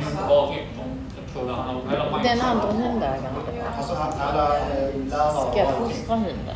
Den 2.24 2.42
andra 2.42 2.72
hundägaren 2.72 3.36
Alltså 3.78 3.94
eh, 3.94 5.52
ska 5.52 5.72
fostra 5.72 6.16
hunden. 6.16 6.56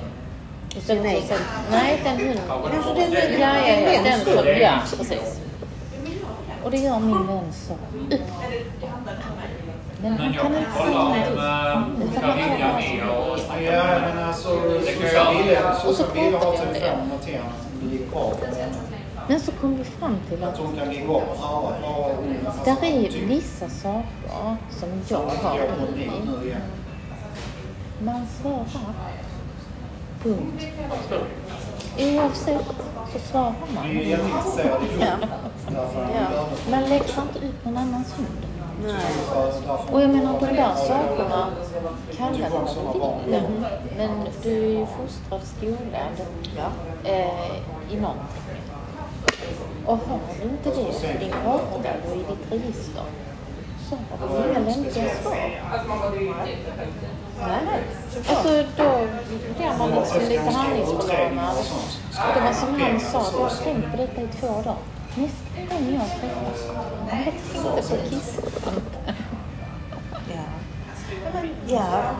Istället 0.77 1.03
nej, 1.71 2.01
den 2.03 2.17
hunden. 2.17 2.43
Alltså 2.49 2.93
den 2.93 3.11
Ja, 3.41 3.57
ja, 3.67 3.91
ja, 3.93 4.01
den 4.03 4.19
som, 4.19 4.45
ja, 4.61 4.79
precis. 4.97 5.39
Och 6.63 6.71
det 6.71 6.77
gör 6.77 6.99
min 6.99 7.27
vän 7.27 7.53
så 7.53 7.73
upp. 7.73 8.21
Men 10.01 10.11
Men 10.11 10.19
han 10.19 10.33
jag 10.33 10.43
kan 10.43 10.51
kan 10.51 10.59
inte 10.59 10.71
kolla 10.77 11.01
om 11.01 11.07
hon 11.07 11.37
han 11.37 12.09
tar 12.21 12.37
ringa 12.37 12.73
med 12.73 13.09
och... 13.09 13.37
mycket. 13.59 13.73
Ja, 13.73 13.83
men 14.15 14.23
alltså 14.23 14.49
Susanne 14.99 15.43
ville, 15.43 16.37
ha 16.37 16.51
telefonen 16.57 17.19
till 17.25 17.33
henne 17.33 18.84
Men 19.27 19.39
så 19.39 19.51
kom 19.51 19.77
vi 19.77 19.83
fram 19.83 20.17
till 20.29 20.43
Att 20.43 20.55
där 22.65 22.83
är 22.83 23.27
vissa 23.27 23.69
saker 23.69 24.57
som 24.69 24.89
jag 25.07 25.17
har 25.17 25.57
i 25.57 26.07
mig. 26.07 26.57
Man 27.99 28.25
svarar. 28.41 28.93
Punkt. 30.23 30.65
Oavsett 31.99 32.65
så 33.13 33.19
svarar 33.19 33.53
man. 33.75 33.85
I 33.85 34.11
Ja. 34.11 34.17
Ja. 36.13 36.47
Man 36.71 36.89
läxar 36.89 37.21
inte 37.21 37.45
ut 37.45 37.65
någon 37.65 37.77
annans 37.77 38.13
hund. 38.17 38.45
Nej. 38.83 38.95
Och 39.91 40.01
jag 40.01 40.09
menar 40.09 40.39
de 40.39 40.45
där 40.45 40.75
sakerna, 40.75 41.47
kalla 42.17 42.37
det 42.37 42.49
vad 42.49 43.23
du 43.25 43.31
vill. 43.31 43.65
Men 43.97 44.09
du 44.43 44.65
är 44.65 44.79
ju 44.79 44.85
fostrad, 44.85 45.41
skolad 45.43 46.27
eh, 47.03 47.93
i 47.93 47.99
någonting. 47.99 48.44
Och 49.85 49.97
har 49.97 50.19
du 50.41 50.49
inte 50.49 50.69
det 50.69 51.13
på 51.13 51.19
din 51.19 51.31
karta 51.31 51.89
och 52.07 52.15
i 52.15 52.19
ditt 52.19 52.51
register 52.51 53.03
så 53.89 53.95
har 53.95 54.43
du 54.43 54.49
inga 54.49 54.59
lämpliga 54.59 55.09
svar. 55.21 55.61
Nej. 57.47 57.83
Alltså 58.29 58.63
då 58.77 59.07
blir 59.57 59.77
man 59.77 59.89
liksom 59.89 60.19
lite 60.29 60.51
handlingsförlamad. 60.51 61.55
Det 62.35 62.41
var 62.41 62.53
som 62.53 62.81
han 62.81 62.99
sa, 62.99 63.31
jag 63.31 63.39
har 63.39 63.49
tänkt 63.63 63.91
på 63.91 63.97
detta 63.97 64.21
i 64.21 64.27
två 64.27 64.47
dagar. 64.47 64.77
Nästa 65.15 65.75
gång 65.75 65.93
jag 65.93 66.09
träffas, 66.19 66.61
jag 67.09 67.17
vet 67.17 67.55
inte 67.55 67.81
på 67.81 68.09
kissen. 68.09 68.43
Ja. 70.29 70.43
Ja. 71.67 72.11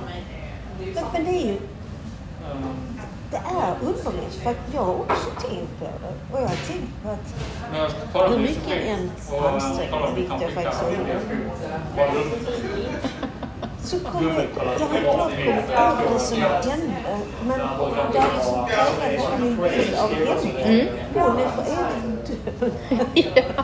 Men, 0.79 1.03
men 1.13 1.25
det 1.25 1.31
är 1.31 1.45
ju... 1.45 1.57
Det 3.35 3.41
är 3.61 3.75
underligt 3.81 4.33
för 4.43 4.49
att 4.49 4.55
jag 4.73 4.81
har 4.81 4.93
också 4.93 5.29
tänkt 5.47 5.79
på 5.79 5.85
det. 5.85 6.35
Och 6.35 6.41
jag 6.41 6.47
har 6.47 6.55
tänkt 6.67 6.93
på 7.03 7.09
att 8.19 8.31
hur 8.31 8.37
mycket 8.39 8.83
en 8.87 9.11
ansträngning, 9.53 10.15
vilket 10.15 10.41
jag 10.41 10.51
faktiskt 10.51 10.81
har 10.81 10.91
gjort, 10.91 11.07
så 13.83 13.99
kommer 13.99 14.33
jag, 14.33 14.45
jag 14.79 14.87
har 14.87 14.99
klart 15.01 15.31
kommit 15.31 15.69
över 15.69 16.13
det 16.13 16.19
som 16.19 16.41
hände. 16.41 16.75
Men 17.47 17.59
det 17.59 18.19
har 18.19 18.33
liksom 18.33 18.65
präglat 18.99 19.39
min 19.39 19.55
bild 19.55 19.95
av 19.95 20.13
henne. 20.13 20.87
Hon 21.13 21.37
är 21.39 21.49
för 21.49 21.63
evigt 21.71 22.59
död. 22.59 22.71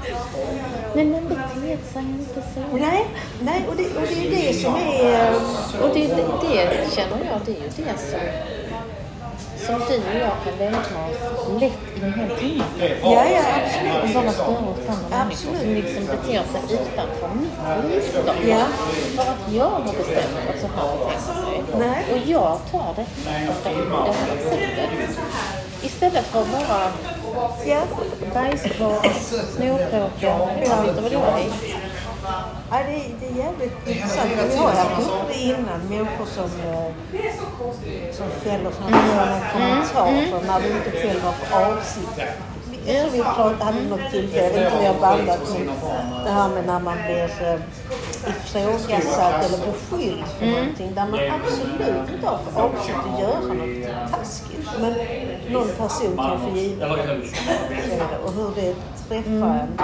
Men 0.95 1.11
den 1.11 1.27
beter 1.27 1.77
sig 1.93 2.01
inte 2.01 2.41
så. 2.53 2.77
Nej, 2.77 3.05
nej 3.41 3.65
och, 3.69 3.75
det, 3.75 3.83
och 3.85 4.01
det 4.07 4.27
är 4.27 4.47
det 4.47 4.53
som 4.53 4.75
är... 4.75 5.31
eh, 5.31 5.35
Och 5.83 5.89
det, 5.93 6.07
det, 6.07 6.23
det 6.51 6.91
känner 6.95 7.25
jag, 7.31 7.39
det 7.45 7.51
är 7.51 7.55
ju 7.55 7.69
det 7.85 7.97
som, 7.99 8.19
som 9.65 9.75
du 9.87 9.95
och 9.95 10.19
jag 10.19 10.35
kan 10.43 10.57
vägna 10.59 10.77
oss 10.79 11.61
lätt 11.61 12.41
i. 12.43 12.61
Ja, 13.03 13.25
ja, 13.25 13.41
absolut. 13.63 14.03
Om 14.03 14.09
sådana 14.13 14.31
större 14.31 14.69
och 14.71 14.77
sådana 14.85 15.09
människor 15.09 15.55
som 15.59 15.73
liksom 15.73 16.05
beter 16.05 16.43
sig 16.51 16.61
utanför 16.73 17.29
mitt 17.35 17.91
register. 17.91 18.23
Ja. 18.47 18.65
För 19.15 19.21
att 19.31 19.53
jag 19.53 19.69
har 19.69 19.83
bestämt 19.83 20.49
att 20.49 20.61
så 20.61 20.67
här 20.75 20.97
beter 20.97 21.19
sig. 21.19 21.63
Nej. 21.79 22.05
Och 22.11 22.29
jag 22.29 22.59
tar 22.71 22.93
det 22.95 23.05
det 23.23 23.29
här 23.29 24.37
sättet. 24.43 25.19
Istället 25.83 26.25
för 26.25 26.41
att 26.41 26.51
bara 26.51 26.91
Ja, 27.65 27.81
bajskorv, 28.33 29.13
snorkråka, 29.55 30.33
allt 30.73 31.01
vad 31.01 31.11
det 31.11 31.17
är. 31.17 32.60
Ja, 32.71 32.77
det, 32.87 32.93
är- 32.95 33.15
det 33.19 33.25
är 33.27 33.45
jävligt 33.45 33.87
intressant. 33.87 34.29
Vi 34.51 34.57
har 34.57 34.71
haft 34.71 35.01
upp 35.01 35.27
det 35.27 35.39
innan, 35.41 35.79
människor 35.89 36.25
som, 36.25 36.43
eh, 36.43 36.91
som 38.13 38.27
fäller 38.43 38.71
sådana 38.71 38.97
här 38.97 39.53
kommentarer 39.53 40.47
när 40.47 40.61
du 40.61 40.67
inte 40.77 40.91
själv 40.91 41.21
har 41.23 41.31
för 41.31 41.71
avsikt. 41.73 42.21
Jag 42.85 43.01
tror 43.01 43.11
vi 43.11 43.21
pratade, 43.23 43.63
hade 43.63 43.81
något 43.81 44.11
tillfälle, 44.11 44.43
jag 44.45 44.53
vet 44.53 44.63
inte 44.63 44.77
om 44.77 44.83
jag 44.85 44.93
har 44.93 44.99
bandat, 44.99 45.39
men 45.57 45.69
det 46.25 46.31
här 46.31 46.49
med 46.49 46.65
när 46.65 46.79
man 46.79 46.97
blir 47.05 47.23
eh, 47.47 47.59
ifrågasatt 48.31 49.45
eller 49.45 49.57
beskylld 49.71 50.23
för 50.39 50.45
någonting 50.45 50.91
där 50.95 51.07
man 51.07 51.19
absolut 51.41 52.13
inte 52.13 52.27
har 52.27 52.37
för 52.37 52.61
avsikt 52.61 52.97
att 53.13 53.19
göra 53.21 53.53
något 53.53 54.11
taskigt. 54.11 54.69
Men 54.79 54.93
någon 55.53 55.67
person 55.77 56.17
kan 56.17 56.41
få 56.51 56.57
givet 56.57 56.89
och 58.25 58.31
hur 58.33 58.51
det 58.55 58.75
träffar 59.07 59.59
en. 59.59 59.79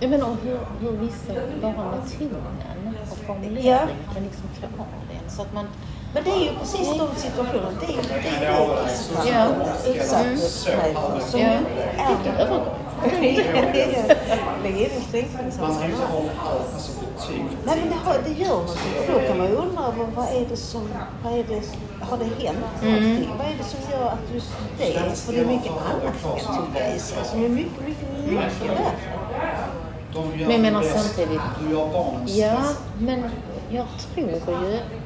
Jag 0.00 0.10
menar 0.10 0.26
och 0.30 0.36
hur, 0.42 0.58
hur 0.80 0.90
vissa 0.96 1.32
bara 1.62 1.72
med 1.72 2.00
tonen 2.18 2.94
och 3.10 3.18
formulering 3.26 3.96
kan 4.14 4.22
liksom 4.22 4.44
klä 4.58 4.66
av 4.78 4.86
den. 5.10 5.30
Så 5.30 5.42
att 5.42 5.52
man, 5.54 5.66
Men 6.14 6.24
det 6.24 6.30
är 6.30 6.40
ju 6.40 6.50
precis 6.58 6.88
de 6.98 7.08
situationerna. 7.16 7.70
Det 7.80 7.86
är 7.86 7.90
ju 7.90 7.96
det 8.02 8.46
är 8.46 8.52
Ja. 8.52 9.54
utsatt 9.86 10.24
Mm. 10.24 10.38
mig 10.78 10.94
för. 10.94 11.20
Som 11.30 11.40
Ja. 11.40 11.46
är 11.46 12.40
övergång. 12.40 12.66
Lägg 14.62 14.76
in 14.80 14.88
Man 14.92 15.02
ska 15.08 15.16
ju 15.16 15.22
inte 15.22 15.52
som 15.56 15.64
ha 15.64 16.22
alltså, 16.74 16.92
betyg. 17.00 17.44
Nej 17.64 17.76
men 17.80 17.88
det, 17.88 17.94
har, 18.04 18.16
det 18.24 18.30
gör 18.42 18.48
någonting. 18.48 18.92
För 19.06 19.12
då 19.12 19.18
kan 19.28 19.38
man 19.38 19.46
ju 19.46 19.52
undra 19.54 19.82
vad, 19.98 20.08
vad 20.14 20.28
är 20.36 20.46
det 20.48 20.56
som, 20.56 20.88
vad 21.24 21.32
är 21.32 21.44
det, 21.44 21.62
har 22.00 22.18
det 22.18 22.24
hänt 22.24 22.58
någonting? 22.82 23.30
Vad 23.38 23.46
är 23.46 23.54
det 23.58 23.64
som 23.64 23.80
gör 23.92 24.06
att 24.06 24.34
just 24.34 24.48
det, 24.78 25.16
för 25.16 25.32
det 25.32 25.40
är 25.40 25.46
mycket 25.46 25.72
annat 25.72 26.22
kan 26.22 26.30
jag 26.56 26.66
tycka 26.74 26.94
i 26.94 26.98
sig 26.98 27.18
som 27.24 27.44
är 27.44 27.48
mycket, 27.48 27.86
mycket, 27.86 28.08
mycket 28.18 28.62
värre. 28.68 28.90
De 30.14 30.38
gör 30.38 30.46
Men 30.48 30.50
jag 30.52 30.60
menar 30.60 30.82
samtidigt- 30.82 31.40
Du 31.60 31.70
gör 31.74 31.86
barnen 31.92 32.20
Ja, 32.26 32.26
stressade. 32.26 32.78
men 32.98 33.24
jag 33.70 33.86
tror 34.14 34.28
ju 34.30 34.36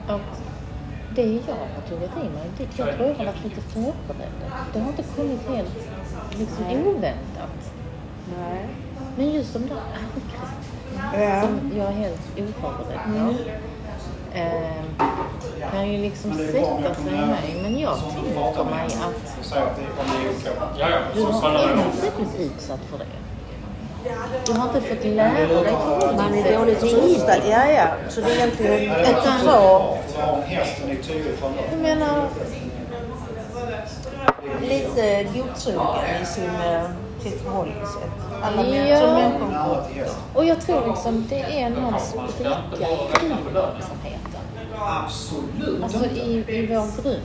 att 0.09 0.21
det 1.15 1.23
jag 1.23 1.55
har 1.55 1.83
tagit 1.89 2.11
i 2.25 2.29
mig, 2.35 2.47
det, 2.59 2.63
jag 2.77 2.95
tror 2.97 3.09
jag 3.09 3.15
har 3.15 3.25
varit 3.25 3.45
lite 3.45 3.61
förberedd. 3.61 4.33
Det 4.73 4.79
har 4.81 4.89
inte 4.89 5.03
kommit 5.17 5.41
helt 5.49 5.75
liksom 6.39 6.65
oväntat. 6.87 7.73
Nej. 8.39 8.67
Men 9.17 9.31
just 9.33 9.53
de 9.53 9.59
där 9.59 9.77
angreppen 9.77 11.31
Ja. 11.31 11.43
som 11.43 11.79
jag 11.79 11.87
är 11.87 11.93
helt 11.93 12.21
oförberedd 12.33 13.01
på. 13.05 13.35
Eh, 14.39 15.71
kan 15.73 15.93
ju 15.93 15.99
liksom 15.99 16.33
sätta 16.33 16.95
sig 16.95 17.13
i 17.13 17.27
mig. 17.27 17.61
Men 17.63 17.79
jag 17.79 17.97
tänker 17.99 18.65
mig 18.65 18.85
att 18.85 19.75
Du 21.15 21.23
har 21.23 21.77
inte 21.87 22.11
blivit 22.17 22.53
utsatt 22.53 22.81
för 22.91 22.99
det. 22.99 23.05
Du 24.47 24.53
har 24.53 24.69
inte 24.69 24.81
fått 24.81 25.05
lära 25.05 25.47
dig 25.47 25.73
Man 26.17 26.35
är 26.35 26.59
dåligt 26.59 26.83
rustad, 26.83 27.37
ja 27.51 27.71
ja. 27.71 27.87
Så 28.09 28.21
det 28.21 28.27
är 28.31 28.37
egentligen 28.37 28.91
ett 28.93 29.23
från 31.39 31.53
Jag 31.71 31.81
menar, 31.81 32.29
lite 34.61 35.25
godtrogen 35.25 36.23
i 36.23 36.27
sin, 36.27 36.45
eh, 36.45 36.83
sitt 37.23 37.43
förhållningssätt. 37.43 38.11
Alla 38.43 38.63
Ja. 38.67 39.01
som 39.01 39.15
människor. 39.15 40.07
och 40.35 40.45
jag 40.45 40.61
tror 40.61 40.87
liksom 40.87 41.27
det 41.29 41.61
är 41.63 41.71
någon 41.71 42.01
spricka 42.01 42.51
i 43.23 43.29
verksamheten. 43.55 44.41
Absolut 44.79 45.83
Alltså 45.83 46.05
i, 46.07 46.45
i 46.49 46.67
vår 46.67 47.03
grund. 47.03 47.21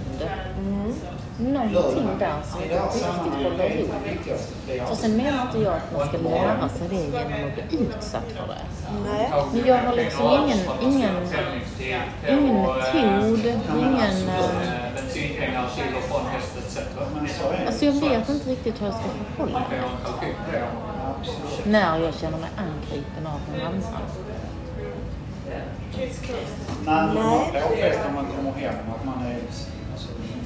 Någonting 1.39 2.08
där 2.19 2.36
som 2.52 2.63
inte 2.63 2.75
det 2.75 2.82
riktigt 2.82 3.34
håller 3.34 3.63
är 3.63 3.69
det 3.69 3.80
ihop. 3.80 3.91
det 4.67 4.73
det 4.73 4.80
är 4.80 4.86
Så 4.86 4.95
sen 4.95 5.17
menar 5.17 5.41
inte 5.41 5.58
jag 5.60 5.73
att 5.73 5.91
man 5.97 6.08
ska 6.08 6.17
lära 6.17 6.69
sig 6.69 6.88
det 6.89 6.95
genom 6.95 7.47
att 7.49 7.69
bli 7.69 7.78
utsatt 7.80 8.23
för 8.38 8.47
det. 8.47 8.65
Nej. 9.12 9.32
Men 9.54 9.65
jag 9.67 9.78
har 9.78 9.95
liksom 9.95 10.25
ingen, 10.25 10.60
ingen, 10.82 11.15
ingen 12.28 12.54
metod, 12.54 13.45
ingen... 13.78 14.30
eh, 14.30 14.95
Bensinpengar 14.95 15.69
till 15.75 15.95
och 15.97 16.04
från 16.04 16.25
häst 16.25 16.58
etc. 16.58 16.80
Men 17.15 17.28
så 17.28 17.47
är 17.49 17.60
det. 17.60 17.67
Alltså 17.67 17.86
jag 17.86 17.93
vet 17.93 18.30
inte 18.30 18.49
riktigt 18.49 18.82
hur 18.82 18.86
jag 18.86 18.95
ska 18.95 19.04
förhålla 19.36 19.60
mig 19.69 19.80
när 21.65 21.99
jag 21.99 22.13
känner 22.13 22.38
mig 22.38 22.49
angripen 22.58 23.28
av 23.28 23.39
någon 23.52 23.62
annan. 23.67 23.82
Man 26.86 27.15
Nej. 27.15 27.23
har 27.23 27.62
påfrest 27.62 27.99
när 28.06 28.13
man 28.15 28.25
kommer 28.36 28.52
hem 28.52 28.75
att 28.95 29.06
man 29.06 29.25
är 29.25 29.36
alltså, 29.36 29.60
ledsen 29.89 29.93
och 29.93 29.99
trött. 29.99 30.38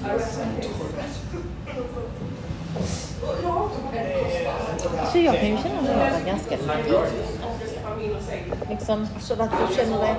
Så 5.11 5.17
jag 5.17 5.35
kan 5.35 5.47
ju 5.47 5.57
känna 5.57 5.81
mig 5.81 5.95
vara 5.95 6.19
ganska 6.25 6.55
liten. 6.55 7.01
Liksom, 8.69 9.07
Så 9.19 9.33
att 9.33 9.49
du 9.51 9.75
känner 9.75 9.99
dig... 9.99 10.15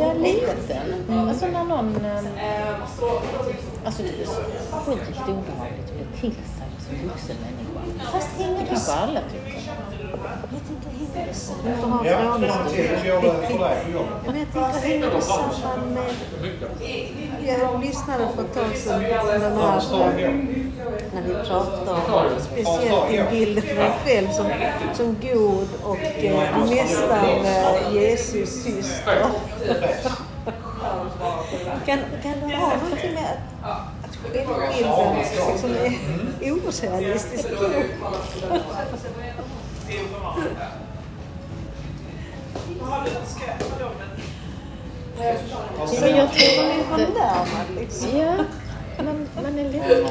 ja, 0.00 0.12
liten. 0.12 1.18
Alltså 1.28 1.46
när 1.46 1.64
någon... 1.64 1.96
Ehm, 2.04 2.26
alltså 3.84 4.02
det 4.02 4.22
är 4.22 4.26
så 4.26 4.42
sjukt 4.76 5.20
obehagligt 5.20 5.90
att 5.90 5.96
bli 5.96 6.20
tillsagd 6.20 6.75
vuxen 6.90 7.36
människa. 7.44 8.10
Fast 8.12 8.28
hänger 8.38 8.60
Det 8.60 8.66
kanske 8.68 8.92
alla 8.92 9.20
tycker. 9.20 9.60
Jag 10.52 10.60
tänker, 10.68 10.90
hänger 10.98 11.26
det 11.28 11.34
samman? 11.34 11.66
Jag 11.66 11.78
får 11.78 11.88
ha 11.88 11.98
en 11.98 12.04
Ja, 12.04 12.38
jag 12.42 13.42
tänker, 13.48 14.88
hänger 14.88 15.10
det 15.10 15.22
samman 15.22 15.94
med... 15.94 16.14
Jag 17.60 17.84
lyssnade 17.84 18.28
för 18.34 18.42
ett 18.42 18.54
tag 18.54 18.76
sedan 18.76 19.04
på 19.20 19.32
den 19.32 19.42
här... 19.42 19.80
När 21.14 21.22
vi 21.22 21.34
pratar 21.34 21.92
om 21.92 22.40
speciellt 22.40 23.08
din 23.10 23.24
bild 23.30 23.58
av 23.58 23.64
dig 23.64 23.90
själv 24.04 24.28
som, 24.28 24.46
som 24.94 25.16
god 25.22 25.68
och 25.82 25.96
eh, 25.96 26.66
nästan 26.70 27.44
eh, 27.44 27.94
Jesus 27.94 28.62
syster. 28.62 29.26
Kan, 31.86 31.98
kan 32.22 32.48
det 32.48 32.56
ha 32.56 32.72
någonting 32.82 33.14
med 33.14 33.24
att, 33.24 33.95
att 34.26 34.46
självbilden 34.46 35.16
liksom 35.52 35.70
är 36.40 36.52
orealistisk? 36.52 37.48
Men 46.00 46.16
jag 46.16 46.32
tror 46.32 46.56
Man 46.56 46.70
är 46.70 46.80
inte... 46.80 47.12
förnärmad 47.12 47.66
liksom. 47.80 48.18
Ja, 48.18 49.02
man, 49.04 49.28
man 49.42 49.58
är 49.58 49.64
lite... 49.64 50.06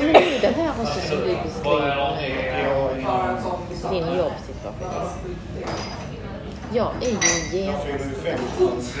Men 0.00 0.12
det 0.12 0.18
är 0.18 0.32
ju 0.32 0.38
det 0.38 0.46
här 0.46 0.72
också 0.82 1.00
som 1.08 1.18
du 1.18 1.36
beskriver 1.44 2.24
din 3.90 4.06
jobbsituation. 4.18 5.34
Jag 6.74 6.90
är 7.00 7.08
ju 7.08 7.58
genast 7.58 7.86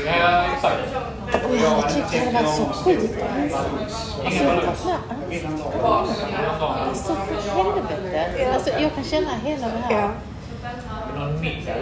Ja, 0.06 0.44
exakt. 0.54 0.78
och 1.50 1.56
jag 1.56 1.70
har 1.70 1.82
tyckt 1.90 2.12
det 2.12 2.18
har 2.18 2.42
varit 2.42 2.56
så 2.56 2.64
sjukt 2.64 3.14
ensamt. 3.38 3.80
Alltså 4.24 4.44
jag 4.44 4.50
ansvar. 5.84 6.76
Alltså 6.88 7.14
för 7.14 7.50
helvete. 7.56 8.54
Alltså 8.54 8.70
jag 8.70 8.94
kan 8.94 9.04
känna 9.04 9.30
hela 9.44 9.66
det 9.66 9.94
här. 9.94 10.10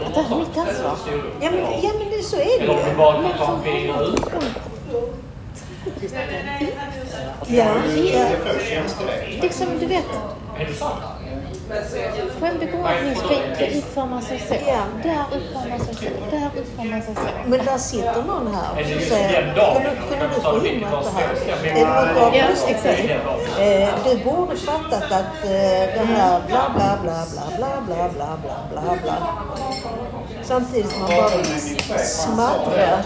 Att 0.07 0.15
det 0.15 0.21
här 0.21 0.37
är 0.37 0.39
mitt 0.39 0.59
ansvar. 0.59 0.97
Ja, 1.41 1.51
men, 1.51 1.61
ja, 1.83 1.91
men 1.99 2.11
det, 2.11 2.23
så 2.23 2.37
är 2.37 2.59
det 2.59 2.91
ju. 2.91 2.97
bara 2.97 3.23
kan 3.23 3.39
ta 3.39 3.55
en 3.55 3.63
bil 3.63 3.91
ut. 3.91 4.25
Ja, 7.47 7.67
för. 8.45 9.41
Liksom 9.43 9.67
du 9.81 9.87
vet, 9.87 10.05
Är 10.59 10.65
du 10.67 10.75
sant? 10.75 11.03
Begravningsfik 12.61 13.77
utformar 13.77 14.21
sig 14.21 14.39
så. 14.49 14.55
Ja. 14.55 14.83
Där 15.03 15.39
utformar 15.39 15.79
sig 15.79 15.95
så. 15.95 16.05
Där 16.31 16.51
utformar 16.61 17.01
sig 17.01 17.15
så. 17.15 17.21
Men 17.47 17.65
där 17.65 17.79
sitter 17.79 18.23
någon 18.23 18.55
här 18.55 18.97
och 18.97 19.03
säger, 19.03 19.43
den 19.43 19.57
dagen? 19.57 19.83
kunde, 19.83 19.91
du 19.91 20.19
Kan 20.19 20.31
du 20.35 20.41
förhindrat 20.41 21.05
det 21.05 21.11
här? 21.11 21.29
Är 21.67 21.75
det 21.75 22.07
något 22.07 22.15
bra 22.15 22.37
Ja, 22.37 22.45
positivt? 22.51 22.77
exakt. 22.77 23.01
Eh, 23.61 23.89
du 24.05 24.25
borde 24.25 24.57
fattat 24.57 25.13
att 25.13 25.45
eh, 25.45 25.51
det 25.95 26.05
här 26.07 26.41
bla 26.47 26.71
bla 26.75 26.99
bla 27.03 27.25
bla 27.33 27.57
bla 27.57 27.81
bla 27.87 28.09
bla 28.17 28.39
bla 28.43 28.83
bla 28.83 28.97
bla. 29.03 29.17
Samtidigt 30.43 30.91
som 30.91 31.01
man 31.01 31.11
bara 31.11 31.37
vill 31.37 31.45
smattra. 31.99 33.03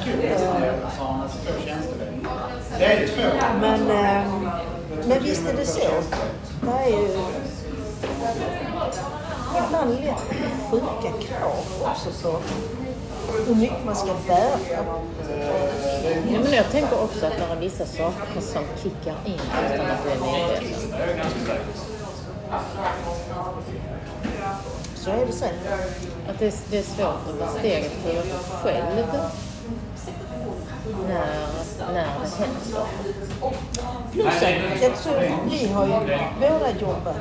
Det 2.79 2.85
är 2.85 3.01
det 3.01 3.07
två. 3.07 3.23
men, 3.61 3.91
eh, 3.91 4.23
men 5.09 5.23
visst 5.23 5.49
är 5.49 5.57
det 5.57 5.67
så. 5.67 5.81
Det 6.61 6.71
är 6.71 6.89
ju 6.89 7.09
ibland 9.67 10.01
lätt 10.01 10.23
sjuka 10.71 11.13
krav 11.21 11.65
också 11.81 12.11
på 12.23 12.41
hur 13.47 13.55
mycket 13.55 13.85
man 13.85 13.97
ska 13.97 14.15
bära. 14.27 14.59
Ja, 16.33 16.41
men 16.43 16.53
jag 16.53 16.71
tänker 16.71 17.03
också 17.03 17.27
att 17.27 17.33
det 17.37 17.45
är 17.55 17.61
vissa 17.61 17.87
saker 17.87 18.41
som 18.41 18.65
kickar 18.83 19.15
in 19.25 19.41
utan 19.75 19.87
att 19.87 20.05
du 20.05 20.11
är 20.11 20.33
medveten. 20.33 20.81
Så 24.95 25.11
är 25.11 25.27
det 25.27 25.33
sen. 25.33 25.55
Att 26.29 26.39
det, 26.39 26.55
det 26.71 26.79
är 26.79 26.83
svårt 26.83 27.07
att 27.07 27.39
ta 27.39 27.59
steget 27.59 27.93
för 27.93 28.23
själv 28.63 29.07
när, 31.09 31.49
när 31.93 31.95
det 31.95 32.37
händer. 32.39 32.87
Plus 34.13 34.27
att 34.27 34.83
jag 34.83 34.97
tror 34.97 35.15
vi 35.51 35.69
har 35.73 35.87
ju 35.87 36.19
båda 36.41 36.71
jobbat. 36.81 37.17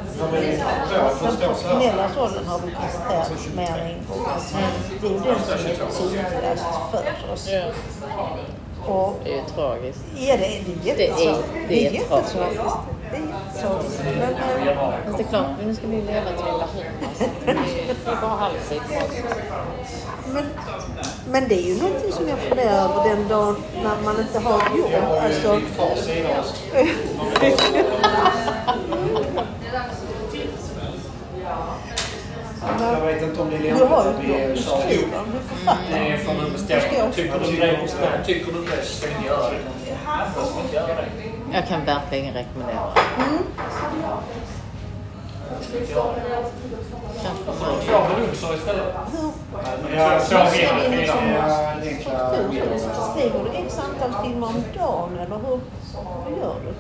Den 1.22 1.38
professionella 1.38 2.08
rollen 2.18 2.46
har 2.46 2.60
vi 2.60 2.72
konstaterat 2.72 3.32
mer 3.56 3.70
än 3.78 3.88
en 3.88 3.98
gång. 4.10 4.28
Det 5.02 5.08
är 5.08 5.12
ju 5.12 5.20
den 5.20 5.40
som 5.40 5.54
är 5.54 6.10
tydligast 6.10 6.66
för 6.92 7.34
oss. 7.34 7.50
Och 8.88 9.14
Det 9.24 9.30
är 9.32 9.36
ju 9.36 9.42
tragiskt. 9.56 10.00
ja, 10.18 10.36
det 10.38 10.58
är, 10.58 10.64
det 10.84 10.92
är 10.92 10.96
Det 10.96 11.08
är- 11.08 11.12
jättetragiskt. 11.12 11.50
det 11.68 11.88
är 11.88 11.92
jättetragiskt. 11.92 12.36
Det 13.12 13.18
är 13.18 13.22
jättetragiskt. 13.22 14.02
Men, 14.04 14.68
eh, 14.68 14.90
Men 15.06 15.14
det 15.18 15.24
är 15.24 15.28
klart, 15.28 15.48
nu 15.66 15.76
ska 15.76 15.88
vi 15.88 16.02
leva 16.02 16.26
till 16.26 16.46
vi 17.46 17.46
blir 17.46 17.54
hundra. 17.54 17.64
Det 18.06 18.12
är 18.12 18.22
bara 18.22 18.50
för 18.50 18.76
oss. 18.76 18.86
Men, 21.32 21.48
det 21.48 21.56
är 21.56 21.68
ju 21.76 21.82
någonting 21.82 22.12
som 22.12 22.28
jag 22.30 22.40
funderar 22.40 22.72
över 22.90 23.10
den 23.10 23.28
dagen 23.28 23.56
när 23.84 24.02
man 24.06 24.20
inte 24.20 24.40
har 24.40 24.58
ett 24.58 24.78
jobb. 24.78 25.14
Alltså, 25.22 25.62
Jag 32.80 33.06
vet 33.06 33.22
inte 33.24 33.42
om 33.42 33.50
det 33.50 33.56
är 33.56 33.60
Du 33.60 33.66
lämpligt 33.68 33.92
att 33.92 34.20
vi 34.22 34.28
du 34.28 34.62
kör 34.62 34.76
ihop. 34.76 34.84
skriver, 34.86 35.20
du 35.32 35.38
är 35.38 35.42
författare. 35.56 36.12
Det 36.12 36.18
får 36.18 36.34
du 36.46 36.52
bestämma. 36.52 37.12
Tycker 37.12 37.40
du 37.40 37.56
det, 37.58 38.24
tycker 38.26 38.52
du 38.52 38.62
det 38.66 38.86
ska 38.86 39.08
vi 39.22 39.28
göra 39.28 39.50
det. 39.50 39.58
Annars 40.06 40.32
ska 40.32 40.42
vi 40.58 40.62
inte 40.64 40.76
göra 40.76 40.88
det. 40.88 41.08
Jag 41.54 41.68
kan 41.68 41.86
verkligen 41.86 42.34
rekommendera. 42.34 42.90
Kanske 42.96 43.86
Jag 47.88 48.00
har 48.00 48.20
luncher 48.20 48.56
istället. 48.56 48.96
Ja, 49.96 50.20
Så 50.20 50.36
Är 50.36 50.48
det 52.52 52.60
det. 52.60 52.80
Skriver 53.12 53.44
du 53.44 53.58
x 53.58 53.80
antal 53.80 54.24
timmar 54.26 54.48
om 54.48 54.64
dagen 54.78 55.18
eller 55.20 55.36
hur, 55.36 55.60
hur 56.30 56.38
gör 56.42 56.56
du? 56.66 56.74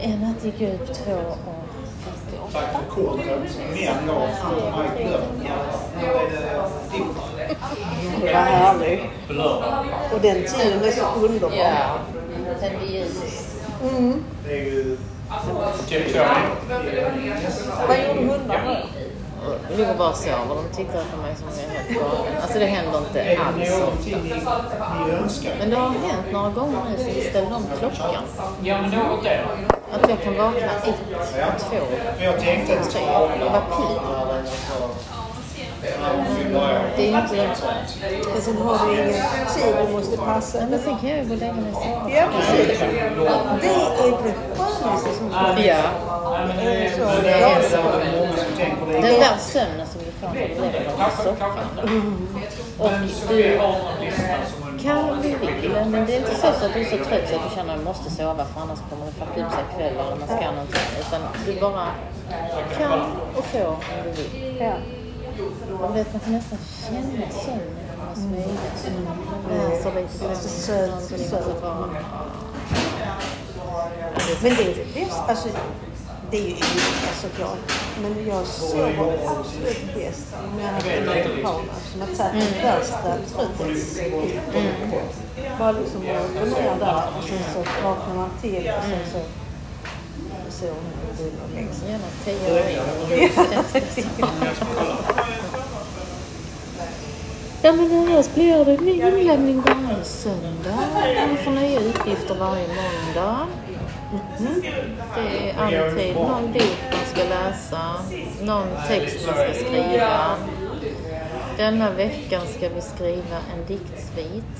En 0.00 0.20
natt 0.20 0.44
gick 0.44 0.60
jag 0.60 0.74
upp 0.74 0.94
två 0.94 1.12
och 1.12 1.56
Tack 2.52 2.64
för 2.72 2.90
kortet. 2.90 3.58
Men 3.70 3.78
jag 3.82 4.14
har 4.14 4.28
fan 4.28 4.78
mig 4.78 5.04
glömt. 5.06 5.42
När 5.96 6.08
är 6.08 6.30
det 6.30 6.92
din? 6.92 7.06
Det 8.20 8.32
var 8.32 8.40
härligt. 8.40 9.00
Och 10.12 10.20
den 10.20 10.44
tiden 10.44 10.84
är 10.84 10.90
så 10.90 11.26
underbar. 11.26 11.56
Ja, 11.56 11.98
ljus. 12.88 13.46
Mm. 13.82 14.24
Det 15.88 15.96
är 15.96 16.00
ju... 16.00 16.04
Typ 16.04 16.12
så. 16.12 16.18
Vad 17.88 17.96
gjorde 17.98 18.32
hundarna? 18.32 18.76
Och 19.46 19.78
Låg 19.78 19.88
och 19.88 19.96
bara 19.96 20.12
sover. 20.12 20.54
De 20.54 20.76
tittar 20.76 21.04
på 21.12 21.16
mig 21.22 21.34
som 21.36 21.48
jag 21.48 21.64
är 21.64 21.78
helt 21.78 22.00
galen. 22.00 22.42
Alltså 22.42 22.58
det 22.58 22.66
händer 22.66 22.98
inte 22.98 23.42
alls 23.42 23.80
någonting 23.80 24.32
ofta. 25.26 25.48
Men 25.58 25.70
det 25.70 25.76
har 25.76 25.88
hänt 25.88 26.32
några 26.32 26.50
gånger 26.50 26.78
nu 26.90 27.04
sen 27.04 27.14
vi 27.14 27.20
ställde 27.20 27.54
om 27.54 27.64
klockan. 27.78 28.22
Ja, 28.62 28.80
men 28.80 28.90
något 28.90 29.24
är 29.24 29.30
det. 29.30 29.74
Att 29.92 30.10
jag 30.10 30.22
kan 30.22 30.36
vakna 30.36 30.66
ett, 30.66 30.84
två, 30.84 30.92
tre. 31.70 31.80
ta 32.92 33.28
Det 33.38 33.44
var 33.44 33.62
pigg. 33.76 35.25
Det 36.96 37.08
är 37.08 37.22
inte. 37.22 37.48
Men 38.32 38.42
sen 38.42 38.56
har 38.56 38.86
du 38.86 38.94
ingen 38.94 39.12
tid 39.54 39.74
du 39.86 39.92
måste 39.92 40.16
passa. 40.16 40.58
Men 40.70 40.78
sen 40.78 40.98
kan 40.98 41.08
jag 41.08 41.18
ju 41.18 41.24
gå 41.24 41.34
och 41.34 41.40
lägga 41.40 41.52
mig 41.52 41.72
och 41.72 41.82
sova. 41.82 42.10
Ja, 42.10 42.24
precis. 42.36 42.80
Det 42.80 43.68
är 43.68 44.22
det 44.22 44.34
skönaste 44.56 45.10
som 45.14 45.30
finns. 45.30 45.66
Ja. 45.66 45.82
Är 46.58 47.22
det 47.22 47.30
är 47.30 47.62
så. 47.62 47.76
Den 48.92 49.02
där 49.02 49.36
sömnen 49.38 49.86
som 49.86 50.00
du 50.04 50.10
får 50.20 50.28
när 50.28 50.48
du 50.48 50.54
lägger 50.54 50.80
dig 50.80 50.88
på 50.98 51.22
soffan. 51.22 51.50
Och 52.78 52.90
Vi 53.28 53.36
du 53.36 53.60
kan 54.82 55.22
du 55.22 55.28
vill, 55.28 55.70
men 55.86 56.06
det 56.06 56.12
är 56.14 56.18
inte 56.18 56.34
så 56.34 56.46
att 56.46 56.72
du 56.74 56.80
är 56.80 56.84
så 56.84 56.96
trött 56.96 57.28
så 57.28 57.36
att 57.36 57.50
du 57.50 57.56
känner 57.56 57.72
att 57.74 57.78
du 57.78 57.84
måste 57.84 58.10
sova 58.10 58.44
för 58.44 58.60
annars 58.60 58.78
kommer 58.90 59.06
du 59.06 59.12
fucka 59.12 59.46
upp 59.46 59.52
sig 59.52 59.64
ikväll 59.72 59.92
eller 60.06 60.16
man 60.16 60.28
ska 60.28 60.50
någonting. 60.50 60.80
Utan 61.00 61.20
du 61.46 61.60
bara 61.60 61.86
kan 62.78 63.00
och 63.36 63.44
får 63.44 63.66
om 63.66 63.76
du 64.04 64.10
vill. 64.22 64.56
Ja. 64.60 64.72
Och 65.82 65.96
vet, 65.96 66.12
man 66.12 66.20
kan 66.20 66.32
nästan 66.32 66.58
känna 66.88 67.30
sömnen. 67.30 68.56
Läser 69.50 69.94
lite 69.94 70.48
söt, 71.28 71.46
och 71.46 71.60
bara... 71.62 71.88
Men 74.42 74.54
det 74.56 74.62
är 74.62 74.74
det 74.74 74.94
bästa. 74.94 75.22
Alltså, 75.28 75.48
det 76.30 76.36
är 76.36 76.40
ju 76.42 76.54
olika 76.54 77.12
såklart. 77.20 77.58
Men 78.02 78.26
jag 78.28 78.46
sover 78.46 79.18
absolut 79.26 79.94
bäst 79.94 80.26
om 80.44 80.60
jag 80.60 80.68
har 80.68 80.80
en 80.90 81.04
som 81.92 82.00
har 82.00 82.06
tagit 82.06 82.32
den 82.32 82.62
värsta 82.62 83.16
trötthetspiken. 83.34 84.40
Bara 85.58 85.72
liksom 85.72 86.00
att 86.00 86.34
gå 86.34 86.44
ner 86.60 86.76
där 86.78 87.02
och 87.18 87.24
sen 87.24 87.42
så 87.54 87.58
vaknar 87.84 88.14
man 88.14 88.30
till 88.40 88.70
och 88.78 88.84
sen 88.84 89.04
så 89.12 89.20
sover 90.50 90.72
man 90.72 90.82
och. 91.02 91.88
Gärna 91.88 92.08
tio 92.24 92.46
år 92.52 92.62
Ja 97.66 97.72
men 97.72 97.92
annars 97.92 98.34
blir 98.34 98.64
det 98.64 98.80
ny 98.80 98.92
inlämning 98.92 99.60
varje 99.60 100.04
söndag. 100.04 100.78
Man 101.28 101.36
får 101.44 101.50
nya 101.50 101.80
uppgifter 101.80 102.34
varje 102.34 102.66
måndag. 102.68 103.46
Mhm. 104.12 104.62
Det 105.14 105.50
är 105.50 105.58
alltid 105.58 106.14
någon 106.14 106.52
bok 106.52 106.78
man 106.92 107.06
ska 107.14 107.22
läsa, 107.28 107.94
någon 108.42 108.66
text 108.88 109.26
man 109.26 109.34
ska 109.34 109.64
skriva. 109.64 110.36
Denna 111.56 111.90
veckan 111.90 112.42
ska 112.56 112.68
vi 112.68 112.80
skriva 112.80 113.36
en 113.54 113.66
diktsvit. 113.68 114.56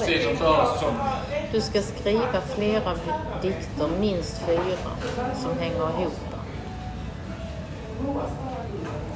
säsongen. 0.00 0.96
Du 1.52 1.60
ska 1.60 1.82
skriva 1.82 2.40
flera 2.54 2.94
dikter, 3.42 3.88
minst 4.00 4.42
fyra, 4.46 4.90
som 5.42 5.58
hänger 5.58 6.00
ihop. 6.00 6.32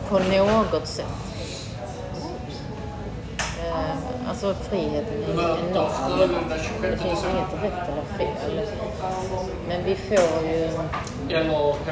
På 0.09 0.19
något 0.19 0.87
sätt. 0.87 1.07
Eh, 3.67 4.29
alltså 4.29 4.55
friheten 4.55 5.23
är 5.23 5.33
ju 5.33 5.71
enorm. 5.71 6.31
Det 6.83 6.97
finns 6.97 7.25
inget 7.25 7.63
rätt 7.63 7.89
eller 7.89 8.19
fel. 8.19 8.67
Men 9.69 9.85
vi 9.85 9.97
får 9.97 10.49
ju 10.51 10.71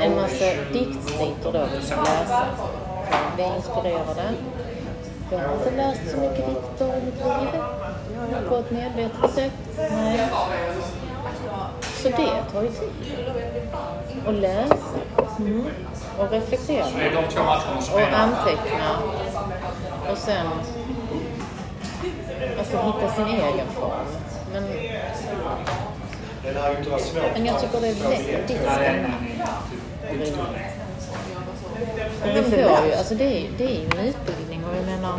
en 0.01 0.17
massa 0.17 0.45
diktsviter 0.73 1.53
då 1.53 1.67
vi 1.77 1.87
ska 1.87 1.97
läsa. 1.97 2.47
Vi 3.37 3.43
att 3.43 3.57
inspirerade. 3.57 4.35
Jag 5.31 5.39
har 5.39 5.55
inte 5.55 5.71
läst 5.77 6.11
så 6.11 6.17
mycket 6.17 6.47
dikter 6.47 6.87
i 6.87 7.05
mitt 7.05 7.15
liv. 7.15 7.61
På 8.49 8.57
ett 8.57 8.71
medvetet 8.71 9.35
sätt. 9.35 9.53
Nej. 9.77 10.29
Så 12.03 12.09
det 12.09 12.53
tar 12.53 12.63
ju 12.63 12.69
tid. 12.69 12.91
Att 14.27 14.35
läsa. 14.35 14.77
Och 16.19 16.31
reflektera. 16.31 16.87
Det 16.97 17.03
är 17.03 17.23
de 17.23 17.29
två 17.29 17.43
matcherna 17.43 17.81
som 17.81 17.95
Och 17.95 18.01
anteckna. 18.01 18.99
Och 20.11 20.19
sen 20.19 20.47
alltså, 22.59 22.77
hitta 22.77 23.15
sin 23.15 23.27
egen 23.27 23.67
form. 23.75 24.07
Men, 24.53 24.63
Det 26.43 26.53
lär 26.53 26.71
ju 26.71 26.77
inte 26.79 26.91
vara 26.91 27.01
svårt. 27.01 27.23
men 27.33 27.47
jag 27.47 27.61
tycker 27.61 27.81
det 27.81 27.89
är 27.89 27.95
väldigt 27.95 28.51
spännande. 28.51 29.09
och 32.23 32.29
vi 32.37 32.43
får 32.43 32.87
ju, 32.87 32.93
alltså 32.95 33.15
det 33.15 33.25
är, 33.25 33.51
det 33.59 33.65
är 33.65 33.69
ju 33.81 33.85
en 33.85 33.99
utbildning 34.07 34.65
och 34.65 34.77
jag 34.77 34.85
menar 34.85 35.19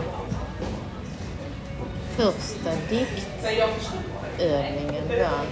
första 2.18 2.70
diktövningen 2.90 5.04
var 5.10 5.46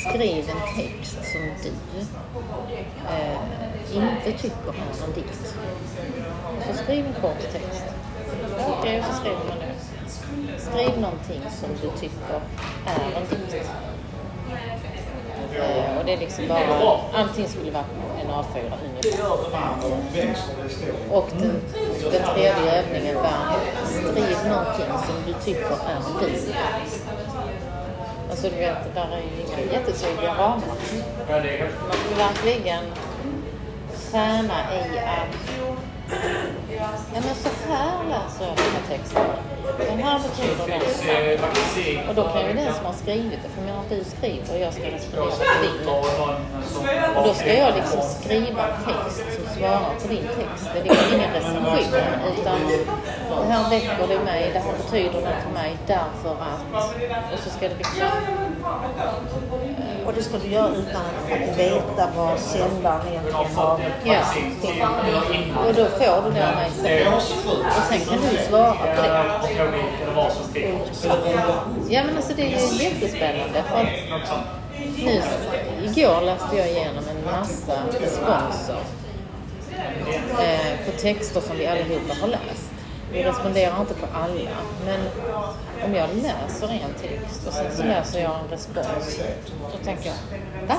skriv 0.00 0.50
en 0.50 0.76
text 0.76 1.18
som 1.32 1.40
du 1.62 1.70
eh, 3.08 3.38
inte 3.94 4.38
tycker 4.42 4.68
är 4.68 5.04
en 5.06 5.12
dikt. 5.14 5.56
Så 6.66 6.84
skriv 6.84 7.06
en 7.06 7.14
kort 7.20 7.52
text. 7.52 7.84
Okej, 8.68 8.98
och 8.98 9.04
så 9.04 9.12
skriver 9.12 9.38
man 9.48 9.58
det. 9.58 9.74
Skriv 10.60 11.00
någonting 11.00 11.42
som 11.50 11.68
du 11.82 12.00
tycker 12.00 12.40
är 12.86 13.20
en 13.20 13.28
dikt. 13.30 13.70
Eh, 15.54 15.98
och 15.98 16.04
det 16.04 16.12
är 16.12 16.18
liksom 16.18 16.48
bara, 16.48 17.00
allting 17.14 17.48
skulle 17.48 17.70
vara 17.70 17.84
en 18.20 18.30
A4 18.30 18.72
ungefär. 18.84 19.84
Och 21.10 21.28
den, 21.38 21.60
den 22.10 22.22
tredje 22.34 22.82
övningen 22.82 23.16
var 23.16 23.56
skriv 23.84 24.48
någonting 24.48 24.86
som 25.06 25.14
du 25.26 25.32
tycker 25.44 25.76
är 25.88 25.96
en 25.96 26.32
dikt. 26.32 26.56
Alltså 28.30 28.48
du 28.48 28.56
vet, 28.56 28.76
det 28.84 29.00
där 29.00 29.08
är 29.12 29.20
ju 29.20 29.42
inga 29.46 29.72
jättetydliga 29.72 30.34
ramar. 30.34 30.62
Man 31.88 31.96
får 31.96 32.16
verkligen 32.16 32.84
träna 34.10 34.74
i 34.74 34.98
att 34.98 35.50
Ja 36.76 36.88
men 37.12 37.34
så 37.34 37.48
här 37.68 38.04
läser 38.08 38.46
jag 38.46 38.56
den 38.56 38.64
här 38.64 38.96
texten. 38.96 39.22
Den 39.78 39.98
här 39.98 40.18
betyder 40.18 40.66
den 40.66 40.80
Eh. 41.10 42.08
Och 42.08 42.14
då 42.14 42.22
kan 42.22 42.46
ju 42.46 42.52
den 42.52 42.74
som 42.74 42.84
har 42.84 42.92
skrivit 42.92 43.38
det, 43.42 43.48
för 43.48 43.62
menar 43.62 43.80
att 43.80 43.90
du 43.90 44.04
skriver 44.04 44.54
och 44.54 44.60
jag 44.60 44.72
ska 44.72 44.82
respondera 44.82 45.30
på 45.30 45.62
din. 45.62 45.88
Och 47.16 47.24
då 47.26 47.34
ska 47.34 47.54
jag 47.54 47.74
liksom 47.74 48.00
skriva 48.20 48.64
text 48.86 49.24
som 49.36 49.44
svarar 49.56 49.94
på 50.02 50.08
din 50.08 50.26
text. 50.38 50.70
Det 50.74 50.80
är 50.80 50.84
liksom 50.84 51.14
ingen 51.16 51.32
recension 51.32 52.02
utan 52.32 52.58
det 53.40 53.52
här 53.52 53.70
väcker 53.70 54.06
det 54.08 54.24
mig, 54.24 54.50
det 54.52 54.58
här 54.58 54.72
betyder 54.82 55.20
det 55.20 55.36
för 55.44 55.52
mig 55.62 55.76
därför 55.86 56.30
att... 56.30 56.84
Och 57.32 57.38
så 57.44 57.50
ska 57.50 57.68
det 57.68 57.74
liksom... 57.74 58.08
Och 60.06 60.12
det 60.16 60.22
ska 60.22 60.38
du 60.38 60.48
göra 60.48 60.68
utan 60.68 61.02
att 61.02 61.58
veta 61.58 62.08
vad 62.16 62.38
sändaren 62.38 63.00
egentligen 63.08 63.54
har 63.54 63.80
Ja. 64.04 64.20
Och 65.66 65.74
då 65.74 65.84
får 65.84 66.22
du 66.24 66.30
det 66.34 66.48
av 66.48 66.54
mig 66.54 66.70
sen. 66.82 67.12
Och 67.12 67.22
sen 67.88 68.00
kan 68.00 68.18
du 68.30 68.36
svara 68.48 68.74
på 68.74 69.02
det. 69.02 69.59
Eller 69.60 70.14
vad 70.14 70.32
som 70.32 70.54
helst. 70.54 71.06
Ja 71.88 72.04
men 72.04 72.16
alltså 72.16 72.32
det 72.36 72.42
är 72.42 72.48
ju 72.48 72.84
jättespännande 72.84 73.62
för 73.68 73.80
att 74.14 74.44
nu, 74.98 75.22
igår 75.84 76.20
läste 76.20 76.56
jag 76.56 76.70
igenom 76.70 77.04
en 77.08 77.24
massa 77.24 77.72
responser 78.00 78.78
eh, 80.40 80.86
på 80.86 81.00
texter 81.00 81.40
som 81.40 81.56
vi 81.56 81.66
allihopa 81.66 82.14
har 82.20 82.28
läst. 82.28 82.70
Vi 83.12 83.22
responderar 83.22 83.80
inte 83.80 83.94
på 83.94 84.06
alla, 84.12 84.50
men 84.84 85.00
om 85.84 85.94
jag 85.94 86.08
läser 86.16 86.68
en 86.68 86.94
text 87.00 87.46
och 87.46 87.52
sen 87.52 87.76
så 87.76 87.82
läser 87.82 88.20
jag 88.20 88.32
en 88.44 88.50
respons, 88.50 89.20
då 89.72 89.84
tänker 89.84 90.06
jag, 90.06 90.16
va? 90.68 90.76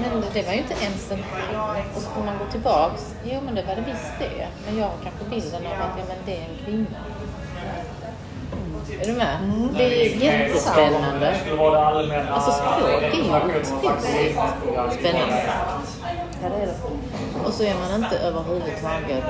Men 0.00 0.22
det 0.34 0.42
var 0.42 0.52
ju 0.52 0.58
inte 0.58 0.74
ens 0.74 1.10
en 1.12 1.24
han. 1.32 1.76
Och 1.94 2.02
så 2.02 2.10
får 2.10 2.22
man 2.22 2.38
gå 2.38 2.44
tillbaks. 2.52 3.14
Jo, 3.24 3.40
men 3.44 3.54
det 3.54 3.62
var 3.62 3.74
det 3.74 3.82
visst 3.86 4.12
det. 4.18 4.48
Men 4.66 4.78
jag 4.78 4.84
har 4.84 4.94
kanske 5.02 5.24
bilden 5.30 5.66
av 5.66 5.72
att 5.72 5.98
ja, 5.98 6.04
men 6.08 6.16
det 6.26 6.36
är 6.36 6.42
en 6.42 6.64
kvinna. 6.64 6.98
Är 9.00 9.06
du 9.06 9.12
med? 9.12 9.38
Det 9.76 9.84
är 9.84 10.16
jättespännande. 10.16 11.36
Det 11.48 11.54
var 11.54 11.70
det 11.70 11.86
allmänna... 11.86 12.30
Alltså 12.30 12.50
språk 12.50 13.02
är 13.02 13.16
ju 13.16 13.60
otroligt 13.60 13.66
spännande. 14.98 15.44
Ja, 16.42 16.48
det 16.48 16.62
är 16.62 16.66
det. 16.66 16.74
Och 17.44 17.52
så 17.52 17.62
är 17.62 17.74
man 17.74 18.04
inte 18.04 18.18
överhuvudtaget... 18.18 19.24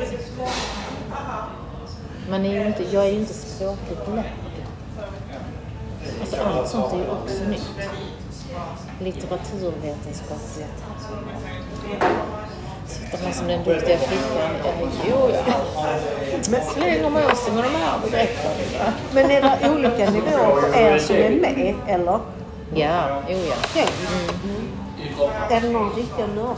Man 2.31 2.45
är 2.45 2.53
ju 2.53 2.67
inte, 2.67 2.83
jag 2.91 3.07
är 3.07 3.11
ju 3.11 3.19
inte 3.19 3.35
språkligt 3.35 4.09
lärd. 4.15 4.25
Alltså 6.21 6.37
allt 6.37 6.69
sånt 6.69 6.93
är 6.93 6.97
ju 6.97 7.09
också 7.11 7.45
nytt. 7.45 7.71
Litteraturvetenskapliga. 9.01 10.67
Sitter 12.87 13.23
man 13.23 13.33
som 13.33 13.47
den 13.47 13.65
duktiga 13.65 13.99
flickan. 13.99 14.51
Jo, 15.09 15.31
jag 16.51 16.63
slänger 16.73 17.11
mig 17.11 17.27
också 17.27 17.53
med 17.53 17.65
de 17.65 17.71
här 17.71 17.99
begreppen. 18.05 18.51
Men 19.13 19.31
är 19.31 19.41
det 19.41 19.71
olika 19.71 20.11
nivåer 20.11 20.77
er 20.77 20.99
som 20.99 21.17
är 21.17 21.31
med, 21.31 21.75
eller? 21.89 22.21
Ja, 22.75 23.23
jo 23.29 23.39
ja. 23.39 23.55
Okej. 23.71 23.89
Är 25.51 25.61
det 25.61 25.69
någon 25.69 25.95
riktiga 25.95 26.27
nördar? 26.27 26.57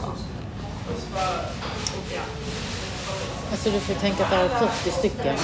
Alltså 3.51 3.69
du 3.69 3.79
får 3.79 3.93
tänka 3.93 4.23
att 4.23 4.29
det 4.29 4.35
är 4.35 4.49
40 4.49 4.91
stycken. 4.91 5.35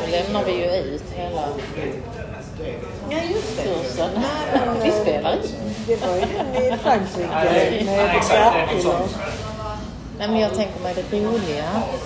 Då 0.00 0.10
lämnar 0.10 0.44
vi 0.44 0.52
ju 0.52 0.70
ut 0.70 1.04
hela 1.14 1.48
Ja, 3.10 3.18
just 3.32 3.56
det. 3.56 3.62
kursen. 3.62 4.10
Vi 4.82 4.90
spelar 4.90 5.32
in. 5.32 5.40
Det 5.86 6.06
var 6.06 6.14
ju 6.16 6.20
den 6.20 6.74
i 6.74 6.78
Frankrike 6.78 7.28
Nej, 7.32 7.82
med 7.84 8.16
exakt. 8.16 8.30
Det 8.30 8.38
är 8.38 8.74
något 8.74 8.82
Dracula. 8.82 8.98
sånt. 8.98 9.16
Nej, 10.18 10.28
men 10.28 10.38
jag 10.40 10.54
tänker 10.54 10.80
mig 10.82 10.94
det 11.10 11.16
roliga. 11.18 11.64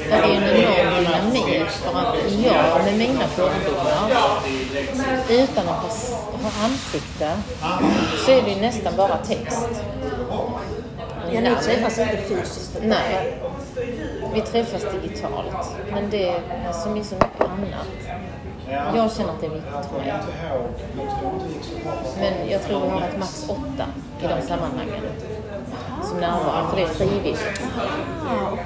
Det 0.09 0.15
är 0.15 0.23
en 0.23 0.43
enorm 0.43 1.05
dynamik 1.05 1.69
för 1.71 1.99
att 1.99 2.17
jag 2.45 2.85
med 2.85 2.99
mina 2.99 3.27
fördomar, 3.29 4.41
utan 5.31 5.69
att 5.69 5.85
ha, 6.43 6.65
ansikte, 6.65 7.37
så 8.27 8.31
är 8.33 8.43
det 8.43 8.51
ju 8.51 8.61
nästan 8.61 8.93
bara 8.97 9.17
text. 9.17 9.69
Ja, 11.33 11.41
ni 11.41 11.55
träffas 11.65 11.99
inte 11.99 12.17
fysiskt? 12.17 12.77
Nej. 12.83 13.39
Vi 14.35 14.41
träffas 14.41 14.83
digitalt. 15.03 15.71
Men 15.93 16.11
det 16.11 16.29
är 16.29 16.73
som 16.73 16.97
i 16.97 17.05
så 17.05 17.15
mycket 17.15 17.41
annat. 17.41 17.87
Jag 18.71 19.13
känner 19.13 19.31
att 19.31 19.41
det 19.41 19.47
är 19.47 19.51
viktigt 19.51 19.87
för 19.91 19.99
mig. 19.99 20.13
Men 22.21 22.51
jag 22.51 22.63
tror 22.63 22.81
vi 22.81 22.89
har 22.89 23.01
ett 23.01 23.19
max 23.19 23.47
åtta 23.49 23.85
i 24.21 24.27
de 24.27 24.47
sammanhangen 24.47 25.05
som 26.03 26.21
närvarar, 26.21 26.69
för 26.69 26.77
det 26.77 26.83
är 26.83 26.87
frivilligt. 26.87 27.63
Ah. 28.29 28.57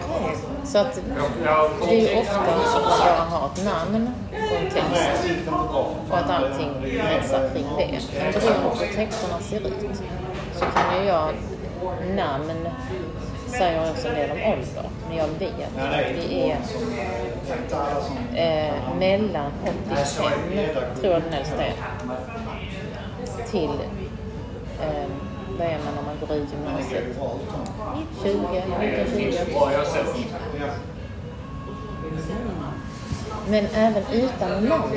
Så 0.65 0.79
att 0.79 1.01
det 1.89 1.95
är 1.95 2.15
ju 2.15 2.21
ofta 2.21 2.41
att 2.41 2.47
man 2.47 2.99
bara 2.99 3.39
har 3.39 3.47
ett 3.47 3.65
namn 3.65 4.11
och 4.31 4.57
en 4.57 4.71
text. 4.71 5.49
Och 6.11 6.19
att 6.19 6.31
allting 6.31 6.71
kretsar 6.83 7.51
kring 7.53 7.67
det. 7.79 7.99
Men 8.23 8.33
beroende 8.33 8.71
på 8.71 8.85
hur 8.85 8.95
texterna 8.95 9.39
ser 9.41 9.61
ut. 9.61 10.03
Så 10.55 10.65
kan 10.65 11.03
ju 11.03 11.09
jag, 11.09 11.35
namn 12.17 12.69
säger 13.59 13.91
också 13.91 14.09
en 14.09 14.15
del 14.15 14.31
om 14.31 14.39
ålder, 14.53 14.91
men 15.09 15.17
jag 15.17 15.27
vet 15.27 15.53
att 15.79 16.31
vi 16.31 16.51
är 16.51 16.59
eh, 18.35 18.97
mellan 18.99 19.53
85, 19.63 20.29
tror 21.01 21.13
jag 21.13 21.23
den 21.23 21.33
äldsta 21.33 21.65
är, 21.65 21.75
till 23.51 23.71
eh, 24.81 25.09
vad 25.59 25.67
är 25.67 25.79
man 25.85 25.95
när 25.95 26.03
man 26.03 26.17
går 26.21 26.37
ut 26.37 26.49
gymnasiet? 26.53 27.05
20, 28.23 28.33
19, 28.81 29.07
20. 29.17 29.53
Ja, 29.53 29.73
jag 29.73 29.79
har 29.79 29.85
sett. 29.85 30.17
Men 33.49 33.67
även 33.75 34.03
utan 34.13 34.65
namn 34.65 34.93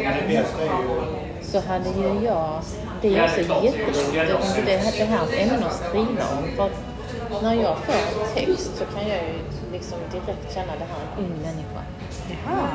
så 1.42 1.60
hade 1.60 1.90
ju 1.90 2.26
jag, 2.26 2.62
det 3.02 3.18
är 3.18 3.24
också 3.24 3.40
jätteroligt, 3.40 3.78
det, 4.14 4.66
det, 4.66 4.94
det 4.98 5.06
här 5.06 5.20
är 5.20 5.24
ett 5.24 5.52
ämne 5.52 5.66
att 5.66 5.74
skriva 5.74 6.24
om. 6.38 6.56
För 6.56 6.66
att 6.66 6.95
när 7.42 7.54
jag 7.54 7.78
får 7.78 7.94
en 7.94 8.28
text 8.36 8.72
så 8.78 8.86
kan 8.86 9.08
jag 9.10 9.18
ju 9.18 9.34
liksom 9.72 9.98
direkt 10.12 10.54
känna 10.54 10.74
det 10.74 10.86
här 10.92 11.00
är 11.02 11.06
en 11.18 11.24
ung 11.26 11.42
människa 11.42 11.82
Jaha. 12.30 12.68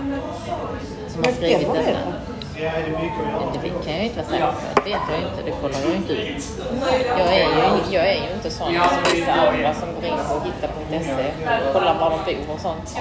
som 1.08 1.24
har 1.24 1.32
skrivit 1.32 1.68
det 1.72 1.78
detta. 1.78 1.98
Det 2.54 2.60
göra? 2.60 2.72
Det 3.62 3.68
kan 3.84 3.92
jag 3.92 4.02
ju 4.02 4.06
inte 4.08 4.20
vara 4.22 4.30
säker 4.30 4.46
på, 4.46 4.52
det 4.74 4.80
vet 4.90 5.00
jag 5.10 5.18
ju 5.20 5.26
inte, 5.26 5.42
det 5.44 5.50
kollar 5.60 5.78
jag 5.80 5.88
ju 5.90 5.96
inte 5.96 6.12
ut. 6.12 6.44
Jag 7.18 7.28
är 7.34 7.38
ju, 7.38 7.44
jag 7.96 8.06
är 8.08 8.14
ju 8.14 8.32
inte 8.34 8.50
sån 8.50 8.74
som 8.74 9.14
vissa 9.14 9.32
andra 9.32 9.74
som 9.74 9.88
går 9.94 10.04
in 10.04 10.12
på 10.28 10.40
hitta.se 10.44 11.30
och 11.66 11.72
kollar 11.72 11.98
var 11.98 12.10
de 12.10 12.18
bor 12.34 12.54
och 12.54 12.60
sånt. 12.60 12.96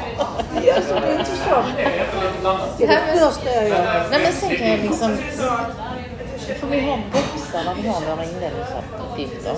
Det. 0.54 0.62
Det 2.78 2.84
är 2.84 2.88
det 2.88 3.20
första 3.20 3.50
jag 3.56 3.70
gör. 3.70 4.08
Nej 4.12 4.20
men 4.24 4.34
sen 4.34 4.56
kan 4.56 4.68
jag 4.70 4.80
liksom 4.80 5.18
får 6.56 6.68
vi 6.68 6.80
har 6.80 6.98
boxar 6.98 7.64
där 7.64 7.76
vi 7.82 7.88
har 7.88 8.02
våra 8.02 8.24
inledningsuppgifter. 8.26 9.56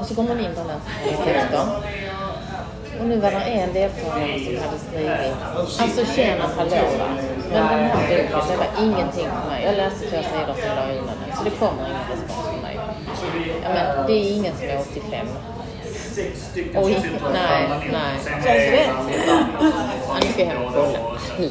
Och 0.00 0.06
så 0.06 0.14
går 0.14 0.22
man 0.22 0.40
in 0.40 0.54
på 0.54 0.60
den 0.68 0.80
texter. 1.24 1.66
Och 3.00 3.06
nu 3.06 3.20
var 3.20 3.30
det 3.30 3.36
en 3.36 3.72
deltagare 3.72 4.38
som 4.44 4.56
hade 4.64 4.78
skrivit 4.88 5.36
Alltså 5.80 6.14
tjena 6.14 6.44
hallå 6.56 6.76
Men 7.52 7.66
den 7.66 7.66
här 7.66 7.96
boken, 7.96 8.48
det 8.50 8.56
var 8.56 8.84
ingenting 8.84 9.28
för 9.40 9.50
mig. 9.50 9.64
Jag 9.64 9.76
läste 9.76 10.00
två 10.00 10.16
sidor 10.16 10.54
som 10.60 10.76
la 10.76 10.92
in 10.92 11.02
den. 11.06 11.36
Så 11.36 11.44
det 11.44 11.50
kommer 11.50 11.86
ingen 11.88 12.06
respons 12.10 12.46
från 12.46 12.60
mig. 12.62 12.80
Ja, 13.62 13.68
men 13.74 14.06
det 14.06 14.12
är 14.12 14.32
ingen 14.36 14.54
som 14.56 14.68
är 14.68 14.80
85. 14.80 15.26
Och 16.76 16.90
inte, 16.90 17.08
Oj, 17.14 17.32
nej, 17.32 17.68
nej. 17.92 18.18
Känns 18.24 18.44
det? 18.44 18.90
Ja, 20.08 20.16
nu 20.22 20.32
ska 20.32 20.40
jag 20.40 20.48
hem 20.48 20.62
och 20.62 20.72
kolla. 20.74 20.98
Nu. 21.38 21.50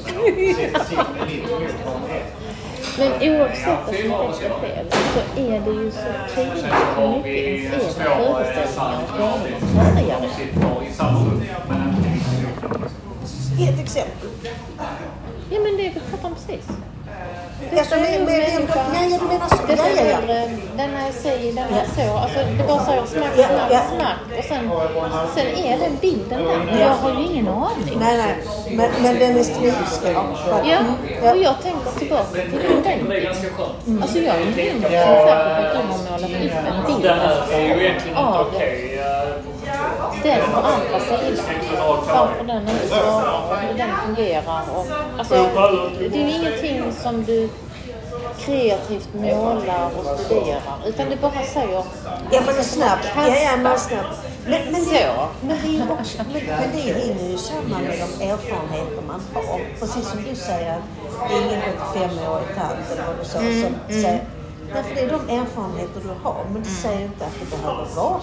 Men 3.00 3.12
oavsett 3.12 3.80
vad 3.86 3.96
som 3.96 4.12
rätt 4.12 4.52
och 4.52 4.62
fel 4.62 4.86
så 4.92 5.42
är 5.42 5.60
det 5.60 5.72
ju 5.72 5.92
så 5.92 6.36
tydligt 6.36 6.66
hur 6.98 7.18
mycket 7.18 7.36
ens 7.36 7.98
egna 7.98 8.16
föreställningar 8.16 9.08
färgar 9.08 10.20
det. 10.24 10.34
inte 13.64 13.74
Ett 13.74 13.80
exempel. 13.80 14.30
Ja 15.52 15.60
men 15.60 15.78
det 15.78 15.84
vi 15.84 16.00
pratade 16.12 16.28
om 16.28 16.36
precis. 16.36 16.68
Alltså, 17.78 17.96
med, 17.96 18.20
med, 18.20 18.26
med, 18.26 18.68
ja, 18.76 18.82
ja, 19.10 19.18
du 19.22 19.26
menar 19.28 19.48
så. 19.50 19.56
Ja, 19.70 19.76
ja, 19.78 20.02
är 20.02 20.12
ja. 20.12 20.18
äldre, 20.18 20.50
den 20.78 20.96
är 20.96 21.12
si, 21.12 21.52
den 21.52 21.74
är 21.74 21.86
så. 21.96 22.18
Alltså 22.18 22.40
det 22.58 22.64
bara 22.68 22.86
säger 22.86 23.06
smack, 23.06 23.32
Ja, 23.38 23.48
smack, 23.48 23.72
ja. 23.72 23.82
smack. 23.90 24.38
Och 24.38 24.44
sen, 24.46 24.72
sen 25.36 25.66
är 25.66 25.78
den 25.78 25.98
bilden 26.02 26.44
där. 26.44 26.58
Men 26.66 26.80
jag 26.80 26.90
har 26.90 27.12
ju 27.22 27.26
ingen 27.26 27.48
aning. 27.48 27.98
Nej, 28.00 28.18
nej. 28.18 28.36
Men, 28.78 28.92
men 29.04 29.20
den 29.20 29.38
är 29.38 29.44
skrivskarp. 29.44 30.16
Ja, 30.48 30.62
Ja. 31.24 31.32
och 31.32 31.38
jag 31.38 31.62
tänker 31.64 32.00
tillbaka 32.00 32.24
till 32.32 32.52
den 32.52 32.84
det 32.84 32.94
är 32.94 33.06
bilden. 33.06 33.34
skönt. 33.58 34.02
Alltså 34.02 34.18
jag 34.20 34.36
är 34.36 34.42
inte 34.42 34.56
säker 34.62 35.26
på 35.26 35.32
att 35.32 35.74
de 35.74 35.78
har 35.78 35.98
målat 36.12 36.30
upp 36.30 36.36
en 36.68 36.86
bild 36.88 37.04
Det 37.04 37.12
här 37.14 37.44
är 37.52 37.60
ju 37.62 37.84
egentligen 37.86 38.18
inte 38.18 38.20
av 38.20 38.48
okej. 38.48 38.99
Den 40.24 40.52
på 40.52 40.60
andra 40.60 41.00
sidan. 41.00 41.46
Varför 42.08 42.44
den 42.44 42.62
inte 42.70 42.88
svarar 42.88 43.52
och 43.52 43.58
hur 43.58 43.78
den 43.78 43.90
fungerar. 44.06 44.62
Och, 44.76 44.86
alltså, 45.18 45.34
det 46.00 46.06
är 46.06 46.28
ju 46.28 46.32
ingenting 46.32 46.94
som 47.04 47.24
du 47.24 47.50
kreativt 48.40 49.10
målar 49.14 49.90
och 49.98 50.20
studerar. 50.20 50.62
Utan 50.88 51.10
det 51.10 51.22
bara 51.22 51.44
säger 51.54 51.84
Ja, 52.32 52.42
men 52.46 52.56
det 52.56 52.60
är 52.60 52.64
snabbt. 52.64 53.08
Ja, 53.16 53.28
ja, 53.28 53.58
men 53.58 53.80
snabbt. 53.80 54.20
Men, 54.46 54.62
men, 54.72 54.86
det, 54.86 55.12
men, 55.42 55.58
det 55.64 55.78
är 55.78 55.92
också, 55.92 56.18
men, 56.34 56.44
men 56.46 56.70
det 56.76 56.82
hänger 56.82 57.30
ju 57.32 57.38
samman 57.38 57.82
med 57.82 58.00
de 58.00 58.26
erfarenheter 58.26 59.02
man 59.08 59.22
har. 59.34 59.60
Precis 59.80 60.10
som 60.10 60.24
du 60.30 60.36
säger, 60.36 60.78
det 61.30 61.36
är 61.36 61.42
ingen 61.42 61.62
85-årig 61.62 62.48
tant 62.56 62.92
eller 62.92 63.04
vad 63.08 63.16
du 63.20 63.26
sa 63.26 63.40
Mm, 63.40 63.62
som 63.64 63.94
säger 63.94 64.22
Därför 64.74 64.96
det 64.96 65.02
är 65.02 65.10
de 65.10 65.30
erfarenheter 65.30 66.02
du 66.02 66.10
har, 66.24 66.46
men 66.54 66.64
det 66.64 66.70
säger 66.70 67.02
inte 67.02 67.26
att 67.26 67.40
det 67.40 67.58
behöver 67.58 67.78
vara 67.78 67.88
så. 67.88 68.22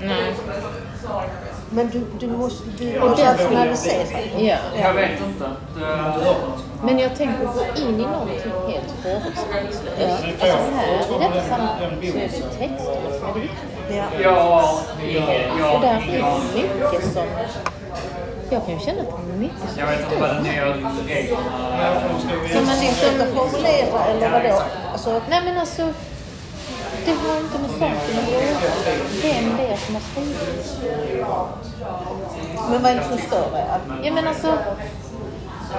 Nej. 0.00 0.34
Men 1.70 1.90
du, 1.90 2.02
du 2.18 2.26
måste 2.26 2.70
du 2.78 3.00
Och 3.00 3.10
måste 3.10 3.32
rationalisera. 3.32 4.20
Ja. 4.38 4.56
Jag 4.82 4.94
vet 4.94 5.20
inte. 5.20 5.50
Det, 5.76 6.34
Men 6.82 6.98
jag 6.98 7.16
tänker 7.16 7.44
gå 7.44 7.80
in 7.80 8.00
i 8.00 8.06
någonting 8.06 8.52
helt 8.68 8.94
förutsättningslöst. 9.02 10.00
Alltså 10.40 10.56
här 10.74 10.98
i 10.98 11.18
detta 11.18 11.48
sammanhang 11.48 11.78
så 12.00 12.92
är 12.94 13.34
det 13.34 13.40
viktiga. 13.40 14.04
Ja. 14.22 14.80
ja, 15.00 15.32
ja, 15.60 15.74
Och 15.74 15.80
där 15.80 15.90
är 15.90 16.54
mycket 16.54 17.12
som... 17.12 17.26
Jag 18.50 18.66
kan 18.66 18.74
ju 18.74 18.80
känna 18.80 19.00
att 19.00 19.08
det 19.26 19.32
är 19.32 19.36
mycket 19.36 19.76
Jag 19.78 19.86
vet 19.86 20.00
inte 20.00 20.20
vad 20.20 20.30
den 20.30 20.42
nya 20.42 20.66
reglerna... 20.66 20.90
Som 22.52 22.66
man 22.66 22.76
formulera 23.34 24.04
eller 24.04 24.30
vadå? 24.30 24.62
Alltså, 24.92 25.22
Nej 25.30 25.44
men 25.44 25.58
alltså... 25.58 25.92
Det 27.04 27.10
har 27.10 27.40
inte 27.40 27.58
med 27.58 27.70
saken 27.70 28.18
att 28.18 28.32
göra. 28.32 28.60
Vem 29.22 29.56
det 29.56 29.66
är 29.66 29.76
som 29.76 29.94
har 29.94 30.02
skrivit. 30.02 30.78
men 32.70 32.82
vad 32.82 32.92
är 32.92 32.96
det 32.96 33.04
som 33.08 33.18
stör 33.18 33.50
dig? 33.50 33.66
Ja 34.02 34.12
men 34.12 34.28
alltså... 34.28 34.58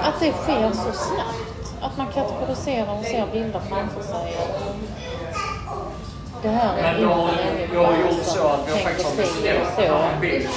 Att 0.02 0.20
det 0.20 0.32
sker 0.32 0.70
så 0.70 0.92
snabbt. 0.92 1.74
Att 1.80 1.96
man 1.98 2.06
kategoriserar 2.06 2.98
och 2.98 3.04
ser 3.04 3.26
bilder 3.32 3.60
framför 3.68 4.02
sig. 4.02 4.36
Det 6.42 6.48
här 6.48 6.78
är 6.78 6.92
Men 6.92 7.02
jag 7.02 7.08
har, 7.08 7.30
jag 7.74 7.84
har 7.84 7.92
gjort 7.92 8.24
så 8.24 8.46
att 8.46 8.82
faktiskt 8.82 9.08
har 9.08 9.16
beställt 9.16 9.60
och 9.60 9.74
så. 9.76 9.94
en 10.14 10.20
bil. 10.20 10.48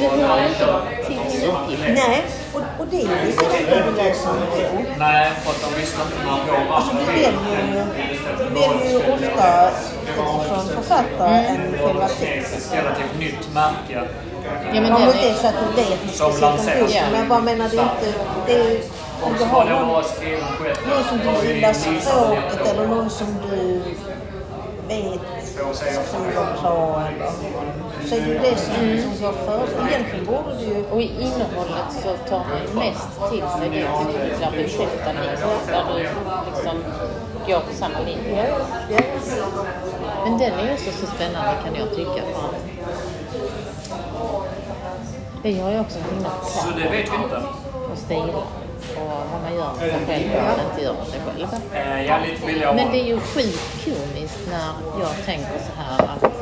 Det 0.00 0.26
hör 0.26 0.46
inte 0.48 0.66
till 1.06 1.50
uppgift. 1.50 1.82
Nej, 1.88 2.24
och, 2.54 2.60
och 2.78 2.86
det 2.90 2.96
är 2.96 3.00
ju 3.00 3.06
en 3.06 3.36
bok. 3.36 4.86
Nej, 4.98 5.30
för 5.42 5.50
att 5.50 5.72
de 5.72 5.80
visste 5.80 6.02
inte 6.02 6.24
när 6.24 6.54
jag 6.54 6.68
var 6.68 6.76
Alltså 6.76 6.96
du 6.96 7.04
väljer 7.04 7.32
ju, 8.84 8.90
ju 8.90 8.96
ofta 8.96 9.70
utifrån 10.02 10.66
författare 10.66 11.46
än 11.46 11.78
själva 11.78 12.08
texten. 12.08 12.58
Ett 12.58 12.84
relativt 12.84 13.18
nytt 13.18 13.54
märke. 13.54 14.08
Ja, 14.74 14.80
men 14.80 14.84
det 14.84 15.28
är 15.28 15.34
så 15.34 15.46
att 15.46 15.54
du 15.76 15.82
vet 15.82 16.14
Som 16.14 16.40
lanseras. 16.40 16.94
Men 17.10 17.20
jag 17.20 17.28
bara 17.28 17.40
menar, 17.40 17.68
det 17.68 17.76
är 17.76 17.82
inte... 17.82 18.18
Det 18.46 18.52
är, 18.52 18.80
om 19.22 19.32
du 19.38 19.44
har 19.44 19.64
någon, 19.64 19.88
någon 19.88 21.04
som 21.08 21.18
du 21.18 21.52
gillar 21.54 21.72
språket 21.72 22.66
eller 22.66 22.88
någon 22.88 23.10
som 23.10 23.26
du 23.50 23.82
vet 25.00 25.46
skriver 25.46 26.62
bra 26.62 27.02
eller... 27.08 27.30
Så 28.08 28.14
är 28.14 28.20
det 28.20 28.38
det 28.38 28.56
som, 28.56 29.14
som 29.16 29.26
går 29.26 29.32
före. 29.32 29.88
Egentligen 29.90 30.26
borde 30.26 30.56
du 30.58 30.64
ju... 30.64 30.84
och 30.84 31.02
i 31.02 31.06
innehållet 31.06 31.92
så 32.02 32.28
tar 32.28 32.38
man 32.38 32.84
mest 32.84 33.30
till 33.30 33.44
sig 33.58 33.68
det 33.70 33.86
titlar 34.30 34.50
bekräftar 34.50 35.14
dig. 35.14 35.36
Där 35.66 35.84
du 35.94 36.02
liksom 36.50 36.76
går 37.46 37.60
på 37.60 37.74
samma 37.74 37.98
linje. 37.98 38.48
Ja, 38.90 38.98
Men 40.24 40.38
den 40.38 40.52
är 40.52 40.72
också 40.72 40.90
så 41.00 41.06
spännande 41.06 41.52
kan 41.64 41.74
jag 41.74 41.90
tycka. 41.90 42.22
Vi 45.42 45.60
har 45.60 45.70
ju 45.70 45.80
också 45.80 45.98
himla 46.10 46.30
Så 46.44 46.70
det 46.70 46.90
vet 46.90 47.10
vi 47.12 47.24
inte. 47.24 47.42
och 47.92 47.98
stilar. 47.98 48.61
Och 49.02 49.08
vad 49.32 49.42
man 49.42 49.54
gör 49.54 49.72
med 49.72 49.90
sig 49.90 50.06
själv 50.06 50.30
och 50.30 50.42
vad 50.46 50.56
man 50.56 50.66
inte 50.70 50.82
gör 50.82 50.94
med 50.94 51.06
sig 51.06 51.20
själv. 51.24 52.76
Men 52.76 52.92
det 52.92 53.00
är 53.00 53.06
ju 53.06 53.20
sjukt 53.20 53.84
komiskt 53.84 54.38
när 54.50 55.00
jag 55.00 55.24
tänker 55.26 55.58
så 55.68 55.72
här 55.82 55.98
att 56.02 56.32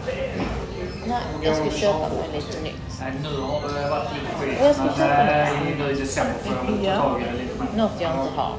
nej, 1.07 1.23
jag 1.43 1.57
ska 1.57 1.71
köpa 1.71 2.09
mig 2.09 2.29
lite 2.35 2.61
nytt. 2.63 2.77
Nu 3.23 3.41
har 3.41 3.61
det 3.61 3.91
varit 3.91 4.09
lite 4.15 4.35
skit. 4.41 4.59
Jag 4.63 4.75
ska 4.75 4.85
köpa 4.85 5.41
eh, 5.41 5.49
nu 5.79 5.91
i 5.91 5.95
december 5.95 6.35
får 6.45 6.85
jag 6.85 6.97
ta 6.97 7.03
tag 7.03 7.21
i 7.21 7.25
det 7.25 7.33
lite. 7.33 7.77
Något 7.77 7.93
jag 7.99 8.11
inte 8.11 8.31
har. 8.37 8.55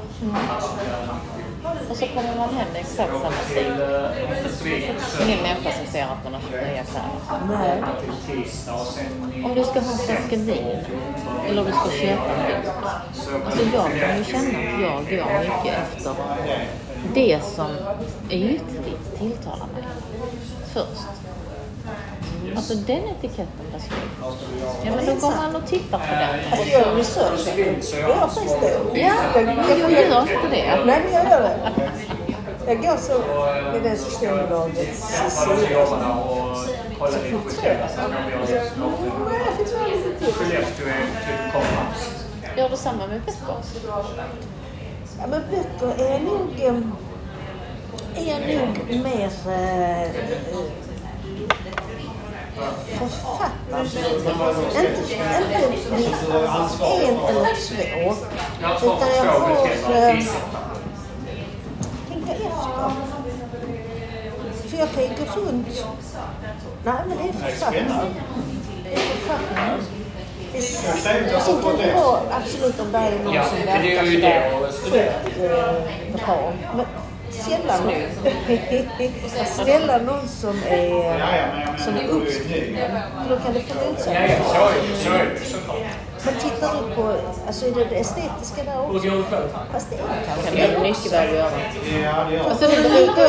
Och 1.92 1.98
så 1.98 2.06
kommer 2.06 2.36
man 2.36 2.54
hem 2.54 2.68
med 2.72 2.80
exakt 2.80 3.12
samma 3.12 3.32
stil. 3.50 3.72
Ingen 5.26 5.42
människa 5.42 5.72
som 5.72 5.86
ser 5.92 6.02
att 6.02 6.24
man 6.24 6.34
har 6.34 6.40
köpt 6.40 6.52
nya 6.52 6.84
kläder. 6.84 7.08
nej. 7.48 7.82
Om 9.44 9.54
du 9.54 9.64
ska 9.64 9.80
ha 9.80 9.92
en 9.92 9.98
flaska 9.98 10.36
vin 10.36 10.78
eller 11.48 11.64
du 11.64 11.72
ska 11.72 11.90
köpa 11.90 12.32
en 12.32 12.62
bok. 12.62 12.84
Alltså 13.46 13.62
jag 13.74 14.00
kan 14.00 14.18
ju 14.18 14.24
känna 14.24 14.58
att 14.58 14.80
jag 14.82 15.04
går 15.04 15.38
mycket 15.40 15.78
efter 15.82 16.14
det 17.14 17.40
som 17.44 17.70
ytligt 18.30 19.18
tilltalar 19.18 19.66
mig 19.74 19.84
först. 20.74 21.21
Alltså 22.56 22.74
den 22.74 23.02
etiketten 23.08 23.66
blir 23.70 23.80
snygg. 23.80 24.08
Ja 24.84 24.92
men 24.96 25.06
då 25.06 25.14
går 25.26 25.36
man 25.36 25.56
och 25.56 25.66
tittar 25.66 25.98
på 25.98 26.04
den. 26.14 26.60
Att 26.60 26.66
göra 26.72 26.94
research. 26.94 27.48
Jag 27.48 27.58
gör 27.58 28.28
faktiskt 28.28 28.60
det. 28.60 29.00
Ja, 29.00 29.12
jag 29.80 29.92
gör 29.92 30.20
inte 30.20 30.48
det. 30.50 30.84
Nej, 30.86 31.00
men 31.04 31.12
jag 31.12 31.30
gör 31.30 31.40
det. 31.42 31.56
Jag 32.66 32.82
går 32.82 32.96
så 32.96 33.18
med 33.72 33.82
det 33.82 33.96
Systembolagets 33.96 35.08
sida. 35.08 35.86
Så 37.00 37.18
filtrerar 37.18 37.90
Nej, 38.10 38.32
jag. 42.56 42.58
Gör 42.58 42.68
du 42.68 42.76
samma 42.76 43.06
med 43.06 43.20
böcker? 43.20 43.54
Ja, 45.18 45.26
men 45.30 45.42
böcker 45.50 46.04
är 46.04 46.20
nog... 46.20 46.60
em, 46.60 46.92
Är 48.16 48.58
nog 48.58 49.02
mer... 49.04 49.30
Författare. 52.98 53.80
Inte, 53.82 55.14
inte 55.96 56.26
en 57.06 57.16
eller 57.28 57.54
två. 57.66 58.16
Utan 58.86 59.08
jag 59.16 59.40
har... 59.40 59.56
tänka 62.08 62.32
efter. 62.32 62.90
För 64.68 64.78
jag 64.78 64.88
kan 64.94 65.02
ju 65.02 65.08
gå 65.08 65.40
runt... 65.40 65.66
Nej, 66.84 66.94
men 67.08 67.16
det 67.18 67.24
är 67.28 67.32
författare. 67.32 67.84
Det 68.84 68.92
är 68.92 68.96
författare. 68.96 69.78
Det 70.52 70.58
är- 70.58 70.62
Sen 70.62 71.62
kan 71.62 71.76
det 71.78 71.92
vara 71.94 72.20
absolut 72.30 72.80
om 72.80 72.92
det 72.92 72.98
är 72.98 73.18
någon 73.24 73.34
Ja, 73.34 73.44
som 73.44 73.58
men 73.58 73.66
det 73.82 73.92
är 73.92 74.02
verkar 74.02 74.04
ju 74.04 74.20
sådär 74.20 74.50
det 74.92 75.12
sjukt 75.32 76.24
bra. 76.26 76.52
Men 77.48 77.60
sällan, 77.60 77.92
sällan 79.66 80.04
någon 80.06 80.28
som 80.28 80.56
är, 80.68 81.76
som 81.78 81.94
är 81.96 82.08
uppskriven. 82.08 82.90
För 83.22 83.30
då 83.36 83.42
kan 83.42 83.52
det 83.54 83.60
det. 83.60 84.10
Det 84.10 84.16
såklart. 85.44 85.78
Men 86.24 86.34
tittar 86.34 86.74
du 86.88 86.94
på, 86.94 87.14
alltså 87.46 87.66
är 87.66 87.70
det 87.70 87.84
det 87.84 87.96
estetiska 88.00 88.64
där 88.64 88.80
också? 88.80 88.92
det? 89.36 89.48
Fast 89.72 89.90
det 89.90 89.96
är 89.96 89.98
kan 89.98 90.08
kanske 90.26 90.66
det 90.66 90.78
mycket 90.82 91.12
väl 91.12 91.34
göra. 91.34 91.50
Ja, 92.04 92.24
det 92.24 92.36
gör 92.36 92.50
Alltså 92.50 92.66
det 92.66 92.82
beror 92.82 93.06
på, 93.14 93.20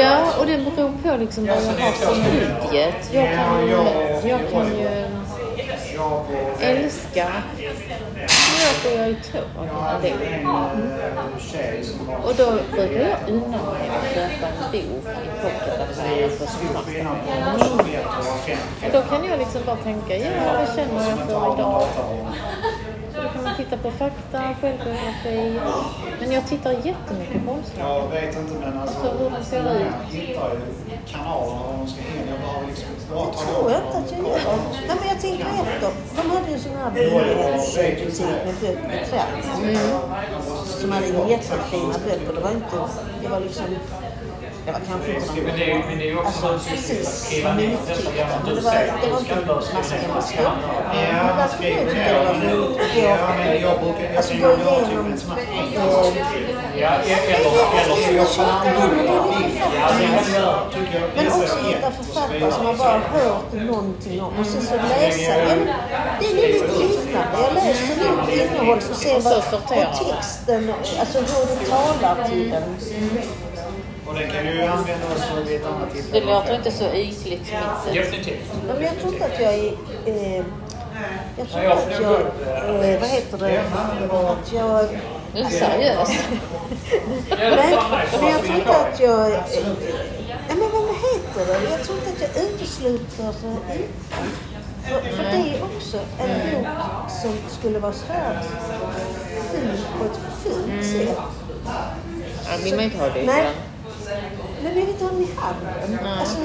ja, 0.00 0.18
och 0.38 0.46
det 0.46 0.58
beror 0.58 0.92
på 1.02 1.16
liksom 1.18 1.46
vad 1.46 1.56
jag 1.56 1.62
har 1.62 1.92
som 1.92 2.14
budget. 2.24 2.94
Jag 3.12 3.28
kan 3.34 3.66
ju, 3.66 3.72
jag 4.28 4.40
kan 4.52 4.66
ju 4.66 5.06
älska 6.60 7.26
löper 8.62 8.98
jag 8.98 9.10
i 9.10 9.14
tåg 9.14 9.66
en 9.94 10.02
del. 10.02 10.18
tjej 11.38 11.84
som 11.84 12.08
Och 12.10 12.34
då 12.36 12.58
brukar 12.72 13.00
jag 13.00 13.18
unna 13.28 13.48
mig 13.48 13.88
att 13.88 14.14
köpa 14.14 14.46
en 14.46 14.72
bok 14.72 15.06
i 15.24 15.42
pocketaffären 15.42 16.30
på 16.38 16.46
sommarställen. 16.46 17.06
Och 18.84 18.92
då 18.92 19.02
kan 19.02 19.24
jag 19.24 19.38
liksom 19.38 19.60
bara 19.66 19.76
tänka, 19.76 20.16
ja 20.16 20.30
vad 20.58 20.76
känner 20.76 21.08
jag 21.10 21.18
för 21.18 21.54
idag? 21.54 21.88
Så 23.56 23.62
då 23.62 23.64
kan 23.64 23.78
man 23.78 23.90
titta 23.90 23.90
på 23.90 23.90
fakta, 23.90 24.54
självbiografi. 24.60 25.60
Men 26.20 26.32
jag 26.32 26.46
tittar 26.46 26.70
jättemycket 26.70 27.46
på 27.46 27.52
omslag. 27.52 28.02
Jag 28.02 28.08
vet 28.08 28.36
inte 28.38 28.54
men 28.54 28.78
alltså... 28.78 28.98
Alltså 28.98 29.18
hur 29.18 29.30
de 29.30 29.44
ser 29.44 29.60
ut. 29.60 29.86
Jag 30.12 30.20
hittar 30.20 30.50
ju 30.50 30.60
kanaler 31.12 31.54
där 31.54 31.78
de 31.78 31.86
ska 31.88 32.00
in. 32.00 32.28
Jag 32.30 32.38
behöver 32.40 32.66
liksom 32.66 32.88
bara 33.14 33.26
ta 33.26 33.32
tror 33.32 33.70
jag 33.70 33.80
inte 33.86 33.98
att 33.98 34.10
jag 34.12 34.20
gör. 34.20 34.38
Nej, 34.88 34.96
men 35.00 35.08
jag 35.08 35.20
tänker 35.20 35.46
efter. 35.46 35.90
De 36.16 36.30
hade 36.30 36.50
ju 36.52 36.58
sån 36.58 36.76
här 36.76 36.90
billighetsbutik 36.90 38.26
med 38.46 38.54
böcker 38.60 39.02
i 39.02 39.06
trakt. 39.10 39.46
Som 40.80 40.92
hade 40.92 41.06
jättefina 41.06 41.94
böcker. 42.06 42.32
Det 42.34 42.40
var 42.40 42.50
inte... 42.50 42.76
Det 43.22 43.28
var 43.28 43.40
liksom... 43.40 43.64
Det 44.66 44.72
var 44.72 44.80
kanske 44.88 45.12
inte 45.12 45.32
Men 45.34 45.44
någon... 45.46 45.58
det 45.58 45.64
är 45.64 45.74
ju 45.74 45.78
men 45.88 45.98
det 45.98 46.04
är 46.04 46.10
ju 46.10 46.18
också 46.18 46.46
Alltså 46.46 46.46
att 46.46 46.66
precis 46.68 47.08
skriva 47.24 47.52
ner 47.52 47.68
nytryckta. 47.68 48.10
gamla 48.18 48.36
Men 48.44 48.54
du 48.54 48.62
säger. 48.62 48.92
var 49.02 49.18
Du 49.18 49.24
ska 49.24 49.34
Ja, 50.94 51.46
tyckte 51.50 51.94
ner 51.94 52.14
det 52.14 52.30
att 52.30 52.36
Ja, 52.96 53.16
men 53.38 53.62
jag 53.62 53.74
brukar... 53.82 54.16
Alltså 54.16 54.34
gå 54.34 54.48
typ 54.56 54.60
igenom... 54.66 55.06
eh, 55.32 55.74
Ja, 55.74 55.88
eller... 55.88 56.20
eller. 56.20 56.62
Ja, 56.80 56.90
det 57.06 57.14
du 60.74 60.98
jag 61.00 61.08
Men 61.16 61.26
också 61.42 61.56
hitta 61.68 61.90
så 61.90 62.04
författare 62.04 62.52
som 62.52 62.64
man 62.64 62.76
bara 62.76 62.98
hört 62.98 63.52
någonting 63.52 64.22
om 64.22 64.32
och 64.40 64.46
sen 64.46 64.62
så 64.62 64.74
läsa. 64.76 65.32
Men 65.48 65.58
Det 66.20 66.26
är 66.26 66.52
lite 66.52 66.78
liknande. 66.78 67.36
Jag 67.42 67.54
läser 67.54 67.96
nog 68.04 68.30
innehåll 68.30 68.80
så 68.80 68.94
ser 68.94 69.16
Och 69.16 69.22
så 69.22 69.58
vad 69.66 69.88
texten, 69.98 70.72
alltså 71.00 71.18
hur 71.18 71.46
det 71.46 71.66
talar 71.70 72.28
till 72.28 72.50
den. 72.50 72.76
Och 74.12 74.18
den 74.18 74.30
kan 74.30 74.46
ju 74.46 74.62
använda 74.62 75.06
också 75.12 75.42
vid 75.46 75.56
ett 75.60 75.66
annat 75.66 75.88
Det 75.94 76.02
tillfälle. 76.02 76.26
låter 76.26 76.54
inte 76.54 76.70
så 76.70 76.84
ytligt 76.94 77.46
som 77.46 77.56
mitt 77.58 77.84
sätt. 77.84 77.94
Definitivt. 77.94 78.50
Men 78.66 78.82
jag 78.82 78.98
tror 79.00 79.12
inte 79.12 79.24
att 79.26 79.40
jag 79.40 79.54
är... 79.54 79.72
Eh, 80.06 80.44
jag 81.38 81.48
tror 81.48 81.62
inte 81.64 81.72
att 81.74 82.00
jag... 82.00 82.20
Eh, 82.90 83.00
vad 83.00 83.08
heter 83.08 83.38
det? 83.38 83.60
Att 84.12 84.52
jag... 84.52 84.86
Du 85.34 85.40
är 85.40 85.50
seriös. 85.50 86.08
Nej, 87.30 87.78
men 88.20 88.30
jag 88.30 88.42
tror 88.44 88.56
inte 88.56 88.76
att 88.76 89.00
jag... 89.00 89.30
Eh, 89.30 89.40
ja, 90.48 90.54
men 90.54 90.70
vad 90.72 90.96
heter 90.96 91.46
det? 91.60 91.70
Jag 91.70 91.82
tror 91.84 91.98
inte 91.98 92.10
att 92.26 92.36
jag 92.36 92.44
utesluter... 92.44 93.24
eh, 93.28 93.76
För, 94.88 95.00
för 95.16 95.22
det 95.22 95.30
är 95.56 95.62
också 95.64 95.96
en 96.18 96.62
bok 96.62 96.66
som 97.22 97.32
skulle 97.60 97.78
vara 97.78 97.92
här 98.08 98.38
fin 99.52 99.70
på 99.98 100.04
ett 100.04 100.20
fint 100.44 100.84
sätt. 101.08 101.18
Ja, 102.44 102.56
vill 102.64 102.74
man 102.76 102.84
inte 102.84 102.98
ha 102.98 103.08
det. 103.08 103.22
Nej. 103.26 103.46
Men 104.62 104.70
jag 104.70 104.80
vill 104.80 104.88
inte 104.88 105.04
ha 105.04 105.10
den 105.10 105.22
i 105.22 105.28
handen. 105.36 106.06
Alltså, 106.20 106.38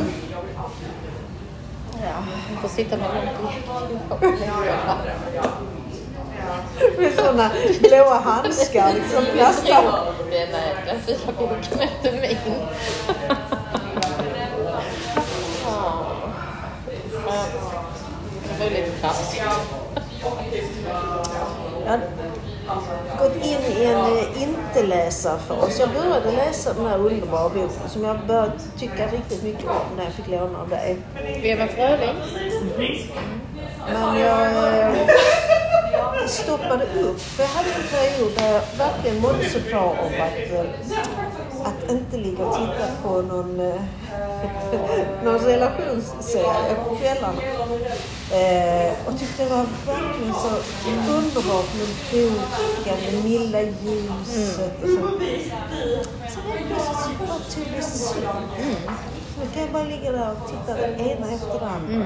Ja, 2.04 2.24
man 2.54 2.62
får 2.62 2.70
sitta 2.70 2.98
med 2.98 3.08
långt 3.14 4.22
med 6.98 7.14
sådana 7.16 7.52
blåa 7.82 8.20
handskar 8.20 8.94
liksom. 8.94 9.24
Nästan. 9.36 9.84
Den 10.86 11.02
fina 11.02 11.32
boken 11.40 11.80
är 11.80 11.84
inte 11.84 12.12
min. 12.22 12.38
Det 18.44 18.64
var 18.64 18.70
lite 18.70 18.92
kraftigt. 19.02 19.44
En 23.80 24.00
eh, 24.00 24.44
inte-läsarfas. 24.44 25.80
Jag 25.80 25.90
började 25.90 26.32
läsa 26.32 26.74
den 26.74 26.86
här 26.86 26.98
underbara 26.98 27.50
boken 27.50 27.90
som 27.90 28.04
jag 28.04 28.18
började 28.28 28.52
tycka 28.80 29.08
riktigt 29.08 29.44
mycket 29.44 29.66
om 29.66 29.98
när 29.98 30.04
jag 30.04 30.14
fick 30.14 30.28
låna 30.28 30.60
av 30.62 30.70
dig. 30.70 30.98
Eva 31.44 31.68
Fröling. 31.68 32.16
Men 33.94 34.20
jag 34.20 34.48
eh, 34.80 34.92
stoppade 36.26 36.86
upp. 37.02 37.20
För 37.22 37.44
jag 37.44 37.50
hade 37.50 37.70
en 37.70 37.88
period 37.92 38.32
där 38.38 38.54
jag 38.54 38.62
verkligen 38.78 39.22
mådde 39.22 39.50
så 39.50 39.60
bra 39.70 39.84
om 39.84 40.14
att, 40.22 40.52
eh, 40.52 41.68
att 41.70 41.92
inte 41.92 42.18
ligga 42.18 42.46
och 42.46 42.56
titta 42.56 42.88
på 43.04 43.22
någon, 43.22 43.60
eh, 43.60 43.82
någon 45.24 45.40
relationsserie 45.40 46.76
på 46.88 46.96
kvällarna. 46.96 47.42
Eh, 48.32 48.94
och 49.08 49.20
tyckte 49.20 49.44
det 49.44 49.50
var 49.50 49.66
verkligen 49.86 50.34
så 50.34 50.50
underbart 51.12 51.70
med 51.78 51.88
boken, 52.12 52.98
det 53.12 53.24
milda 53.24 53.62
ljuset 53.62 54.84
och 54.84 54.90
så. 54.90 55.08
Helt 56.48 56.68
plötsligt 56.68 57.04
så 57.04 57.26
bara 57.28 57.40
tog 57.40 57.66
det 57.76 57.84
slut. 57.84 58.26
Nu 59.40 59.46
kan 59.54 59.62
jag 59.62 59.72
bara 59.72 59.84
ligga 59.84 60.12
där 60.12 60.32
och 60.32 60.50
titta 60.50 60.82
den 60.82 61.00
ena 61.00 61.32
efter 61.32 61.60
den 61.60 61.70
andra. 61.70 62.06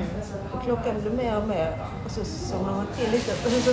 Och 0.53 0.63
klockan 0.63 1.01
blir 1.01 1.11
mer 1.11 1.37
och 1.37 1.47
mer. 1.47 1.77
Och 2.05 2.11
så 2.11 2.25
somnar 2.25 2.71
man 2.71 2.87
till 2.97 3.11
lite. 3.11 3.31
Och 3.31 3.51
så, 3.51 3.71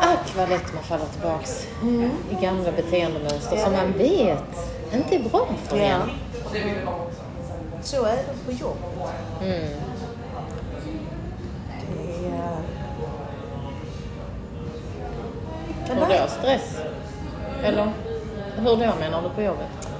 Ack 0.00 0.36
vad 0.36 0.48
lätt 0.48 0.74
man 0.74 0.82
faller 0.82 1.06
tillbaks 1.06 1.66
i 2.30 2.44
gamla 2.44 2.72
beteendemönster 2.72 3.56
som 3.56 3.72
man 3.72 3.92
vet 3.92 4.72
inte 4.94 5.14
är 5.16 5.28
bra 5.28 5.48
för 5.64 5.76
ja. 5.76 5.84
en. 5.84 6.10
Så 7.82 8.04
är 8.04 8.16
det 8.16 8.44
på 8.46 8.52
jobbet. 8.52 8.82
Mm. 9.42 9.68
Det 11.88 12.26
är... 12.26 12.58
Hur 15.88 16.00
då? 16.00 16.28
Stress? 16.28 16.76
Eller? 17.62 17.92
Hur 18.56 18.64
då 18.64 18.76
menar 18.76 19.22
du 19.22 19.28
på 19.28 19.42
jobbet? 19.42 19.91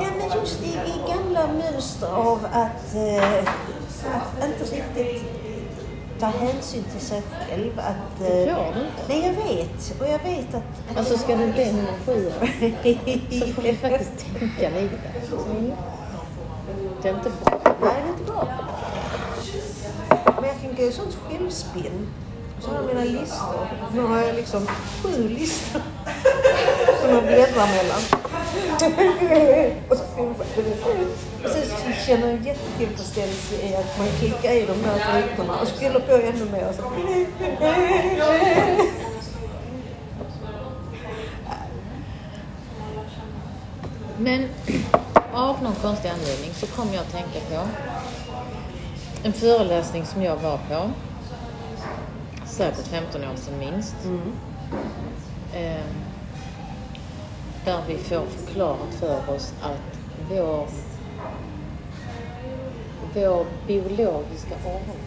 Ja, 0.00 0.06
men 0.18 0.40
just 0.40 0.62
i, 0.62 0.68
i 0.68 1.12
gamla 1.12 1.46
mönster 1.46 2.06
av 2.06 2.46
att, 2.52 2.94
eh, 2.94 3.38
att 4.14 4.44
inte 4.44 4.64
riktigt 4.76 5.22
ta 6.20 6.26
hänsyn 6.26 6.84
till 6.84 7.06
sig 7.06 7.22
själv. 7.48 7.80
Att, 7.80 8.18
Det 8.18 8.48
eh, 8.48 8.56
får 8.56 8.74
du 8.74 8.80
inte. 8.80 9.02
nej, 9.08 9.26
jag 9.26 9.32
vet. 9.44 10.00
Och 10.00 10.06
jag 10.06 10.18
vet 10.18 10.54
att... 10.54 10.90
att 10.90 10.96
Alltså 10.96 11.18
ska 11.18 11.36
du 11.36 11.46
nummer 11.72 11.92
sju 12.06 12.32
så 13.40 13.52
får 13.54 13.62
du 13.62 13.76
faktiskt 13.76 14.26
tänka 14.38 14.68
lite. 14.68 14.98
Mm. 15.50 15.72
Det 17.02 17.08
är 17.08 17.14
inte 17.14 17.30
bra. 17.44 17.60
Nej, 17.64 17.74
det 18.02 18.08
är 18.08 18.12
inte 18.12 18.32
bra. 18.32 18.48
Men 20.40 20.44
jag 20.44 20.88
i 20.88 20.92
sånt 20.92 21.18
självspinn. 21.28 22.08
Så 22.60 22.70
har 22.70 22.76
jag 22.76 22.86
mina 22.86 23.04
listor. 23.04 23.68
Nu 23.94 24.00
har 24.00 24.18
jag 24.18 24.34
liksom 24.36 24.66
sju 25.02 25.28
listor 25.28 25.82
som 27.00 27.10
jag 27.10 27.22
bläddrar 27.22 27.66
mellan. 27.66 28.31
Och 29.88 29.96
så, 29.96 30.04
och 31.44 31.50
så 31.50 32.06
känner 32.06 32.28
jag 32.28 32.46
jättetillfredsställelse 32.46 33.54
i 33.54 33.74
att 33.74 33.98
man 33.98 34.06
klickar 34.18 34.52
i 34.52 34.66
de 34.66 34.82
där 34.82 35.22
rutorna 35.22 35.60
och 35.60 35.68
så 35.68 35.74
fyller 35.74 36.00
på 36.00 36.12
ännu 36.12 36.44
mer. 36.52 36.68
Och 36.68 36.74
så. 36.74 36.82
Men 44.18 44.48
av 45.32 45.62
någon 45.62 45.74
konstig 45.74 46.08
anledning 46.08 46.50
så 46.54 46.66
kom 46.66 46.88
jag 46.92 47.00
att 47.00 47.12
tänka 47.12 47.40
på 47.50 47.68
en 49.22 49.32
föreläsning 49.32 50.06
som 50.06 50.22
jag 50.22 50.36
var 50.36 50.56
på. 50.56 50.90
Säkert 52.46 52.86
15 52.86 53.24
år 53.24 53.36
sedan 53.36 53.58
minst. 53.58 53.96
Eh, 55.54 55.84
där 57.64 57.82
vi 57.88 57.98
får 57.98 58.26
förklarat 58.26 58.94
för 58.94 59.34
oss 59.34 59.54
att 59.62 59.98
vår, 60.30 60.68
vår 63.14 63.46
biologiska 63.66 64.54
ordning 64.64 65.02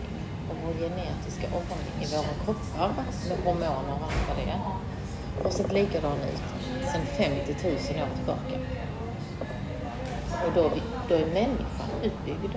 och 0.50 0.56
vår 0.66 0.74
genetiska 0.74 1.48
ordning 1.48 2.04
i 2.04 2.16
våra 2.16 2.46
kroppar 2.46 2.94
med 3.30 3.38
hormoner 3.46 3.94
och 3.94 4.04
allt 4.04 4.28
vad 4.28 4.38
det 4.38 4.52
är 4.52 4.60
har 5.44 5.50
sett 5.52 5.72
likadan 5.72 6.18
ut 6.18 6.42
sedan 6.92 7.06
50 7.06 7.56
000 7.64 7.74
år 7.74 8.16
tillbaka. 8.16 8.60
Och 10.46 10.52
då, 10.56 10.72
då 11.10 11.16
är 11.16 11.26
människan 11.26 11.90
utbyggd 12.04 12.56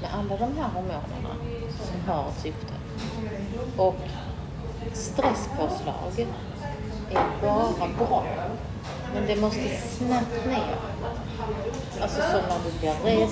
med 0.00 0.10
alla 0.14 0.36
de 0.36 0.56
här 0.56 0.68
hormonerna 0.68 1.34
som 1.82 2.12
har 2.12 2.28
ett 2.28 2.38
syfte. 2.38 2.72
Och 3.76 3.96
stresspåslag 4.92 6.26
är 7.10 7.42
bara 7.42 7.88
bra. 7.98 8.24
Men 9.14 9.26
det 9.26 9.36
måste 9.36 9.68
snabbt 9.68 10.46
ner. 10.46 10.76
Alltså 12.02 12.20
som 12.20 12.40
när 12.48 12.58
du 12.64 12.78
blir 12.78 13.10
rädd, 13.10 13.28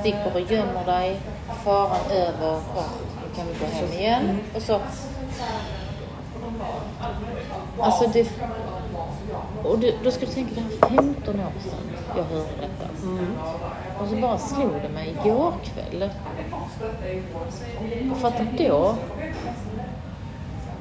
sticker 0.00 0.34
och 0.34 0.40
gömmer 0.40 0.84
dig, 0.84 1.20
faran 1.64 2.10
över, 2.10 2.60
ja, 2.76 2.84
nu 3.22 3.36
kan 3.36 3.46
vi 3.46 3.54
gå 3.58 3.66
hem 3.66 3.92
igen. 3.92 4.40
Och 4.54 4.62
så 4.62 4.80
Alltså 7.80 8.10
det... 8.12 8.28
Och 9.64 9.78
du, 9.78 9.94
då 10.04 10.10
ska 10.10 10.26
du 10.26 10.32
tänka, 10.32 10.54
det 10.54 10.60
här 10.60 10.96
15 10.96 11.40
år 11.40 11.52
sedan 11.60 11.96
jag 12.16 12.24
hörde 12.24 12.50
detta. 12.60 12.88
Och 14.02 14.08
så 14.08 14.16
bara 14.16 14.38
slog 14.38 14.72
det 14.82 14.88
mig 14.88 15.16
igår 15.24 15.52
kväll. 15.64 16.10
För 18.20 18.28
att 18.28 18.58
då 18.58 18.94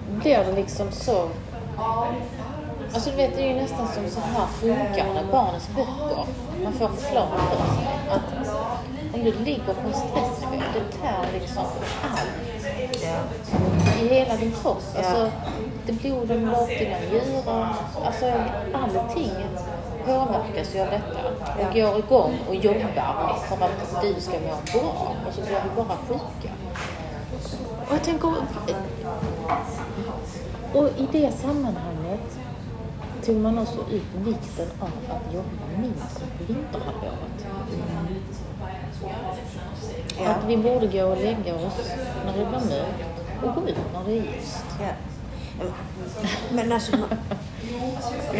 blir 0.07 0.37
det 0.37 0.51
liksom 0.55 0.91
så... 0.91 1.29
Alltså 2.93 3.09
du 3.09 3.15
vet, 3.15 3.35
det 3.35 3.41
är 3.41 3.53
ju 3.53 3.61
nästan 3.61 3.87
som 3.87 4.09
så 4.09 4.19
här 4.19 4.47
funkar 4.47 5.13
det, 5.13 5.31
barnens 5.31 5.69
böcker. 5.75 6.25
Man 6.63 6.73
får 6.73 6.87
förklara 6.87 7.37
för 7.37 7.75
sig 7.75 7.87
att 8.09 8.47
om 9.13 9.23
du 9.23 9.33
ligger 9.43 9.73
på 9.73 9.87
en 9.87 9.93
stressnivå, 9.93 10.63
det 10.73 10.97
tär 10.97 11.39
liksom 11.39 11.63
allt 12.03 12.47
i 14.01 14.07
hela 14.07 14.35
din 14.35 14.51
kropp. 14.61 14.83
Alltså, 14.97 15.31
det 15.85 15.91
bloden 15.93 16.49
bort 16.51 16.69
dina 16.69 16.97
njurar. 16.99 17.75
Alltså 18.05 18.33
allting 18.73 19.31
påverkas 20.05 20.75
ju 20.75 20.81
av 20.81 20.87
detta. 20.89 21.19
Och 21.67 21.73
går 21.73 21.99
igång 21.99 22.33
och 22.47 22.55
jobbar 22.55 23.35
för 23.47 23.65
att 23.65 24.01
du 24.01 24.21
ska 24.21 24.31
må 24.31 24.79
bra. 24.79 25.15
Och 25.27 25.33
så 25.33 25.41
blir 25.41 25.61
vi 25.63 25.75
bara 25.75 25.97
sjuka. 26.07 26.53
Och 27.87 27.93
jag 27.93 28.03
tänker... 28.03 28.33
Och 30.77 30.87
i 30.97 31.07
det 31.11 31.31
sammanhanget 31.31 32.39
tog 33.25 33.35
man 33.35 33.59
också 33.59 33.79
ut 33.91 34.27
vikten 34.27 34.67
av 34.79 34.89
att 35.09 35.33
jobba 35.33 35.81
mindre 35.81 36.03
på 36.37 36.53
vinterhalvåret. 36.53 37.45
Ja. 40.19 40.29
Att 40.29 40.45
vi 40.47 40.57
borde 40.57 40.87
gå 40.87 41.03
och 41.03 41.17
lägga 41.17 41.55
oss 41.55 41.91
när 42.25 42.37
det 42.37 42.45
blir 42.45 42.59
mörkt 42.59 43.43
och 43.43 43.55
gå 43.55 43.69
ut 43.69 43.77
när 43.93 44.03
det 44.05 44.11
är 44.11 44.15
ljust. 44.15 44.65
Ja. 44.81 44.93
Men 46.51 46.71
alltså, 46.71 46.97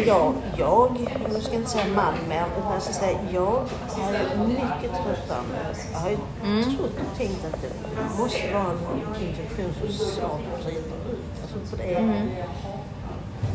jag, 0.06 0.34
jag, 0.56 1.08
nu 1.34 1.40
ska 1.40 1.52
jag 1.52 1.60
inte 1.60 1.70
säga 1.70 1.84
man 1.96 2.14
mer, 2.28 2.44
utan 2.58 2.72
jag 2.72 2.82
ska 2.82 2.92
säga 2.92 3.18
jag 3.32 3.68
ju 3.98 4.48
mycket 4.48 4.90
tröttare 4.90 5.42
Jag 5.92 5.98
har 5.98 6.10
ju 6.10 6.16
trott 6.62 6.90
och 7.10 7.18
tänkt 7.18 7.44
att 7.44 7.62
det 7.62 8.18
måste 8.18 8.52
vara 8.52 8.64
en 8.64 9.28
infektion 9.28 9.74
som 9.80 9.92
snart 9.92 10.40
ut. 11.56 11.60
Alltså 11.60 11.76
för 11.76 11.84
det, 11.84 11.96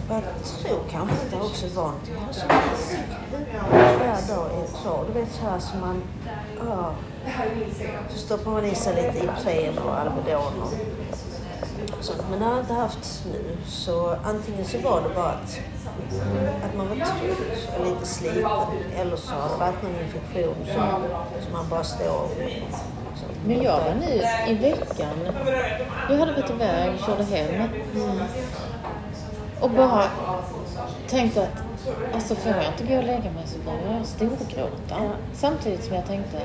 och 0.09 0.15
jag 0.15 0.23
tror 0.61 0.79
kanske 0.91 1.15
att 1.15 1.31
det 1.31 1.37
också 1.37 1.65
någonting. 1.75 2.13
Jag 2.13 2.21
har 2.21 2.33
så 2.33 2.47
varje 3.99 4.27
dag 4.37 4.63
är 4.63 4.67
kvar. 4.81 5.05
Du 5.07 5.19
vet 5.19 5.31
så 5.31 5.41
här 5.45 5.59
som 5.59 5.79
man, 5.79 6.01
ja, 6.67 6.93
så 8.09 8.17
stoppar 8.17 8.51
man 8.51 8.65
i 8.65 8.75
sig 8.75 8.95
lite 8.95 9.25
Ipren 9.25 9.77
och 9.77 9.99
Alvedon 9.99 10.61
och 10.61 10.73
sånt. 12.01 12.21
Men 12.29 12.39
det 12.39 12.45
har 12.45 12.51
jag 12.51 12.61
inte 12.61 12.73
haft 12.73 13.23
nu. 13.31 13.57
Så 13.67 14.15
antingen 14.23 14.65
så 14.65 14.77
var 14.77 15.01
det 15.01 15.15
bara 15.15 15.29
att, 15.29 15.59
att 16.65 16.77
man 16.77 16.89
var 16.89 16.95
trött 16.95 17.79
och 17.79 17.85
lite 17.85 18.05
sliten. 18.05 18.47
Eller 18.95 19.15
så 19.15 19.33
har 19.33 19.49
det 19.49 19.57
varit 19.59 19.83
någon 19.83 20.01
infektion 20.01 20.55
som, 20.65 21.03
som 21.43 21.53
man 21.53 21.69
bara 21.69 21.83
står. 21.83 22.27
Men 23.45 23.63
jag 23.63 23.79
var 23.81 23.95
nu 23.99 24.21
i 24.51 24.53
veckan, 24.53 25.15
jag 26.09 26.17
hade 26.17 26.31
varit 26.31 26.49
iväg, 26.49 26.99
körde 27.05 27.23
hem 27.23 27.69
och 29.61 29.69
bara 29.69 30.03
tänkte 31.07 31.43
att 31.43 31.63
alltså 32.13 32.35
får 32.35 32.51
jag 32.51 32.65
inte 32.67 32.83
gå 32.93 32.97
och 32.97 33.03
lägga 33.03 33.31
mig 33.31 33.43
så 33.45 33.59
börjar 33.59 33.97
jag 33.97 34.05
storgråta. 34.05 34.95
Samtidigt 35.33 35.83
som 35.83 35.95
jag 35.95 36.05
tänkte, 36.05 36.41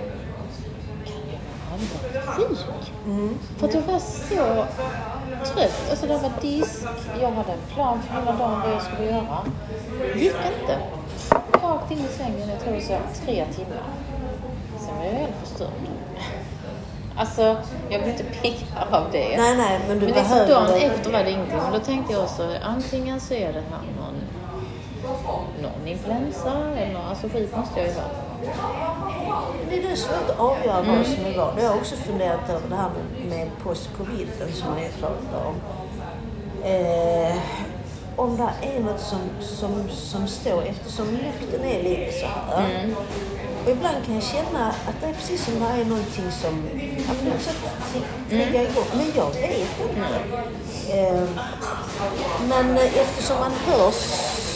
allvarligt 2.26 2.59
sjuk? 2.59 3.39
För 3.59 3.68
att 3.68 3.74
jag 3.74 3.83
var 3.83 3.99
så 3.99 4.66
trött. 5.53 5.91
Alltså 5.91 6.07
det 6.07 6.18
var 6.18 6.31
disk, 6.41 6.85
jag 7.20 7.31
hade 7.31 7.53
en 7.53 7.74
plan 7.74 7.99
för 8.03 8.14
hela 8.14 8.33
dagen 8.33 8.61
vad 8.61 8.72
jag 8.72 8.83
skulle 8.83 9.05
göra. 9.11 9.39
gick 10.14 10.33
inte. 10.33 10.79
Rakt 11.62 11.91
in 11.91 11.99
i 11.99 12.09
sängen, 12.09 12.49
jag 12.49 12.61
tror 12.61 12.81
så 12.81 12.99
tre 13.24 13.45
timmar. 13.55 13.83
Sen 14.79 14.97
var 14.97 15.05
jag 15.05 15.12
helt 15.12 15.35
förstörd. 15.45 15.70
Alltså, 17.16 17.57
jag 17.89 18.03
blir 18.03 18.11
inte 18.11 18.24
piggare 18.24 18.89
av 18.91 19.05
det. 19.12 19.37
Nej, 19.37 19.57
nej, 19.57 19.81
men 19.89 19.99
du 19.99 20.07
Men 20.07 20.14
liksom 20.14 20.29
behöver 20.29 20.55
dagen 20.55 20.91
efter 20.91 21.12
var 21.12 21.24
det 21.24 21.31
ingenting. 21.31 21.59
Men 21.62 21.72
då 21.72 21.79
tänkte 21.79 22.12
jag 22.12 22.22
också, 22.22 22.55
antingen 22.62 23.20
så 23.20 23.35
är 23.35 23.53
det 23.53 23.62
här 23.70 23.83
någon, 24.01 24.14
någon 25.62 25.89
influensa 25.89 26.53
eller 26.76 27.01
alltså 27.09 27.29
skit 27.29 27.57
måste 27.57 27.81
jag 27.81 27.89
ju 27.89 27.95
ha. 27.95 28.28
Det 29.70 29.93
är 29.93 29.97
svårt 29.97 30.30
att 30.30 30.41
avgöra 30.41 30.78
Mm. 30.78 30.97
vad 30.97 31.07
som 31.07 31.24
är 31.26 31.36
vad. 31.36 31.55
Jag 31.59 31.68
har 31.68 31.76
också 31.76 31.97
funderat 31.97 32.51
över 32.51 32.68
det 32.68 32.76
här 32.76 32.91
med, 33.28 33.49
post-coviden 33.62 34.53
som 34.55 34.74
ni 34.74 34.89
pratar 35.01 35.47
om. 35.47 35.55
Eh, 36.64 37.36
om 38.16 38.36
det 38.36 38.68
är 38.68 38.80
något 38.80 39.01
som, 39.01 39.18
som, 39.41 39.89
som 39.91 40.28
står, 40.28 40.62
eftersom 40.62 41.07
lukten 41.07 41.64
är 41.64 41.82
lite 41.82 42.12
så 42.20 42.26
här. 42.26 42.70
Mm. 42.70 42.97
Och 43.64 43.70
ibland 43.70 43.97
kan 44.07 44.14
jag 44.14 44.24
känna 44.24 44.68
att 44.68 45.01
det 45.01 45.07
är 45.07 45.12
precis 45.12 45.45
som 45.45 45.55
det 45.61 45.80
är 45.80 45.84
någonting 45.84 46.30
som 46.30 46.68
ja, 47.07 47.12
på 47.22 47.28
något 47.28 47.41
sätt 47.43 47.57
triggar 48.28 48.62
igång. 48.62 48.84
Men 48.95 49.12
jag 49.16 49.30
vet 49.30 49.80
inte. 49.80 50.18
Eh, 50.99 51.22
men 52.49 52.78
eftersom 52.78 53.36
man 53.41 53.53
hör 53.66 53.91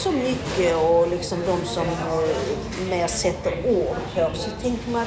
så 0.03 0.11
mycket 0.11 0.75
och 0.75 1.07
liksom 1.07 1.39
de 1.47 1.65
som 1.65 1.85
mer 2.89 3.07
sätter 3.07 3.51
ord 3.51 3.97
på 4.15 4.37
så 4.37 4.49
tänker 4.61 4.91
man 4.91 5.01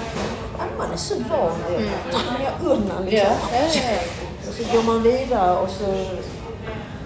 att 0.58 0.78
man 0.78 0.92
är 0.92 0.96
så 0.96 1.14
van 1.14 1.52
vid 1.68 1.86
det. 1.86 2.12
tar 2.12 2.44
jag 2.44 2.72
undan 2.72 3.04
liksom. 3.06 3.30
Och 4.48 4.54
så 4.54 4.76
går 4.76 4.82
man 4.82 5.02
vidare 5.02 5.56
och 5.56 5.70
så... 5.70 6.04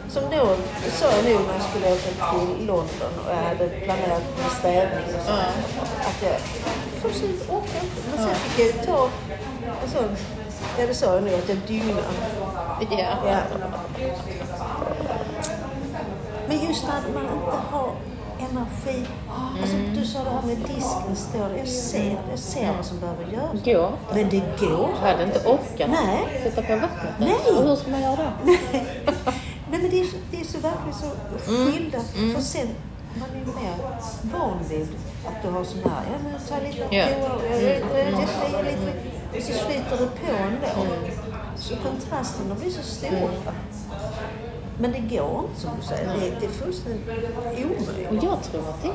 Som 0.09 0.23
då 0.31 0.57
sa 0.93 1.07
jag 1.17 1.25
nog 1.25 1.41
när 1.47 1.55
jag 1.55 1.63
skulle 1.63 1.93
åka 1.93 2.31
till 2.31 2.67
London 2.67 3.13
och 3.25 3.31
jag 3.31 3.43
hade 3.43 3.69
planerat 3.69 4.23
med 4.43 4.53
städning 4.59 5.15
och 5.19 5.25
så. 5.27 5.33
Att 6.09 6.23
jag 6.23 6.41
fullständigt 7.03 7.51
orkar 7.51 7.81
inte. 7.85 8.01
Men 8.11 8.27
sen 8.27 8.35
fick 8.35 8.77
jag 8.77 8.87
ta... 8.87 9.03
Och 9.83 9.89
så, 9.93 9.99
ja, 10.79 10.87
det 10.87 10.95
sa 10.95 11.15
jag 11.15 11.23
nog 11.23 11.35
att 11.35 11.49
jag 11.49 11.59
dygnade. 11.59 12.03
ja. 12.91 13.17
Ja. 13.27 13.39
Men 16.51 16.65
just 16.69 16.85
att 16.85 17.15
man 17.15 17.23
inte 17.23 17.57
har 17.71 17.93
energi. 18.39 19.07
Alltså, 19.61 19.77
du 19.95 20.07
sa 20.07 20.25
det 20.25 20.31
här 20.31 20.43
med 20.43 20.57
disken 20.57 21.17
står. 21.17 21.57
Jag 21.59 21.69
ser, 21.69 22.19
jag 22.31 22.39
ser 22.39 22.73
vad 22.77 22.85
som 22.87 23.01
behöver 23.01 23.25
göras. 23.33 23.65
Går. 23.65 23.93
Men 24.15 24.29
det 24.31 24.43
går. 24.61 24.89
Jag 25.03 25.11
hade 25.11 25.25
inte 25.25 25.49
orkat 25.49 25.91
Nej. 25.91 26.41
sätta 26.45 26.63
på 26.63 26.77
vattnet. 26.77 27.15
Nej. 27.19 27.35
Och 27.57 27.63
hur 27.65 27.77
ska 27.77 27.91
man 27.91 28.01
göra 28.03 28.17
då? 28.17 28.31
Nej, 28.45 28.87
Nej 29.71 29.81
men 29.81 29.91
det 29.91 30.01
är, 30.01 30.05
så, 30.05 30.17
det 30.31 30.41
är 30.41 30.45
så 30.45 30.59
verkligen 30.59 30.95
så 30.95 31.07
skilda. 31.47 31.99
För 32.35 32.43
sen, 32.43 32.69
man 33.15 33.29
är 33.31 33.63
mer 33.63 33.75
van 34.23 34.59
vid 34.71 34.89
att 35.27 35.43
du 35.43 35.51
har 35.51 35.65
sån 35.65 35.79
här, 35.79 36.03
ja 36.13 36.19
men 36.23 36.33
ta 36.49 36.67
lite 36.67 36.97
Ja. 36.97 37.07
toa, 37.07 37.41
ja, 38.53 38.63
lite, 38.63 38.93
och 39.37 39.43
så 39.43 39.53
flyter 39.53 39.91
det 39.91 40.07
på 40.07 40.37
ändå. 40.43 40.95
Så 41.57 41.77
kontrasterna 41.77 42.55
blir 42.55 42.71
så 42.71 42.83
stora. 42.83 43.53
Men 44.81 44.93
det 44.93 45.17
går 45.17 45.45
inte 45.49 45.61
som 45.61 45.71
du 45.81 45.87
säger, 45.87 46.07
det, 46.09 46.31
det 46.41 46.47
är 46.47 46.51
fullständigt 46.51 47.09
omöjligt. 47.59 48.11
Och 48.11 48.15
jag 48.17 48.43
tror 48.43 48.61
att 48.69 48.83
det 48.83 48.89
är 48.89 48.95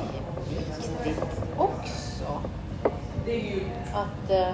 viktigt 1.04 1.24
också 1.56 2.24
att 3.94 4.30
eh, 4.30 4.48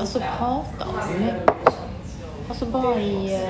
alltså 0.00 0.18
prata 0.38 0.84
om 0.88 1.22
det. 1.24 1.34
Alltså 2.48 2.66
bara 2.66 3.00
i... 3.00 3.34
eh, 3.34 3.40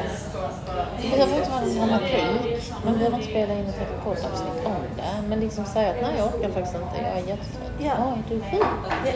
Det 1.03 1.09
behöver 1.11 1.37
inte 1.37 1.51
vara 1.51 1.61
en 1.63 1.75
dramatik. 1.77 2.63
Man 2.85 2.95
behöver 2.95 3.17
inte 3.17 3.29
spela 3.31 3.53
in 3.55 3.67
ett 3.67 3.79
helt 3.79 4.05
poddavsnitt 4.05 4.67
om 4.67 4.73
det. 4.97 5.29
Men 5.29 5.41
liksom 5.41 5.65
säga 5.65 5.91
att 5.91 5.97
nej, 6.03 6.15
jag 6.19 6.27
orkar 6.27 6.49
faktiskt 6.51 6.75
inte. 6.75 6.97
Jag 7.03 7.11
är 7.13 7.17
jättetrött. 7.17 7.71
Ja. 7.79 7.93
Ja, 7.99 8.13
är 8.13 8.23
du 8.29 8.41
sjuk? 8.41 8.67
Nej, 9.05 9.15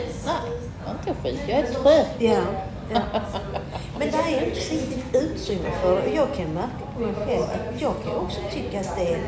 jag 0.85 0.95
är 0.95 0.99
inte 1.09 1.21
sjuk. 1.23 1.39
Jag 1.49 1.59
är 1.59 1.63
trött. 1.73 2.07
Ja, 2.19 2.37
ja. 2.93 2.99
Men 3.99 4.11
det 4.11 4.17
är 4.17 4.45
inte 4.45 4.59
riktigt 4.59 5.05
utrymme 5.15 5.69
för 5.81 5.95
det. 5.95 6.01
Och 6.09 6.15
Jag 6.15 6.27
kan 6.37 6.53
märka 6.53 6.85
på 6.95 7.01
mig 7.01 7.13
själv 7.25 7.43
att 7.43 7.81
jag 7.81 7.93
kan 8.03 8.15
också 8.15 8.39
tycka 8.53 8.79
att 8.79 8.95
det 8.97 9.13
är, 9.13 9.19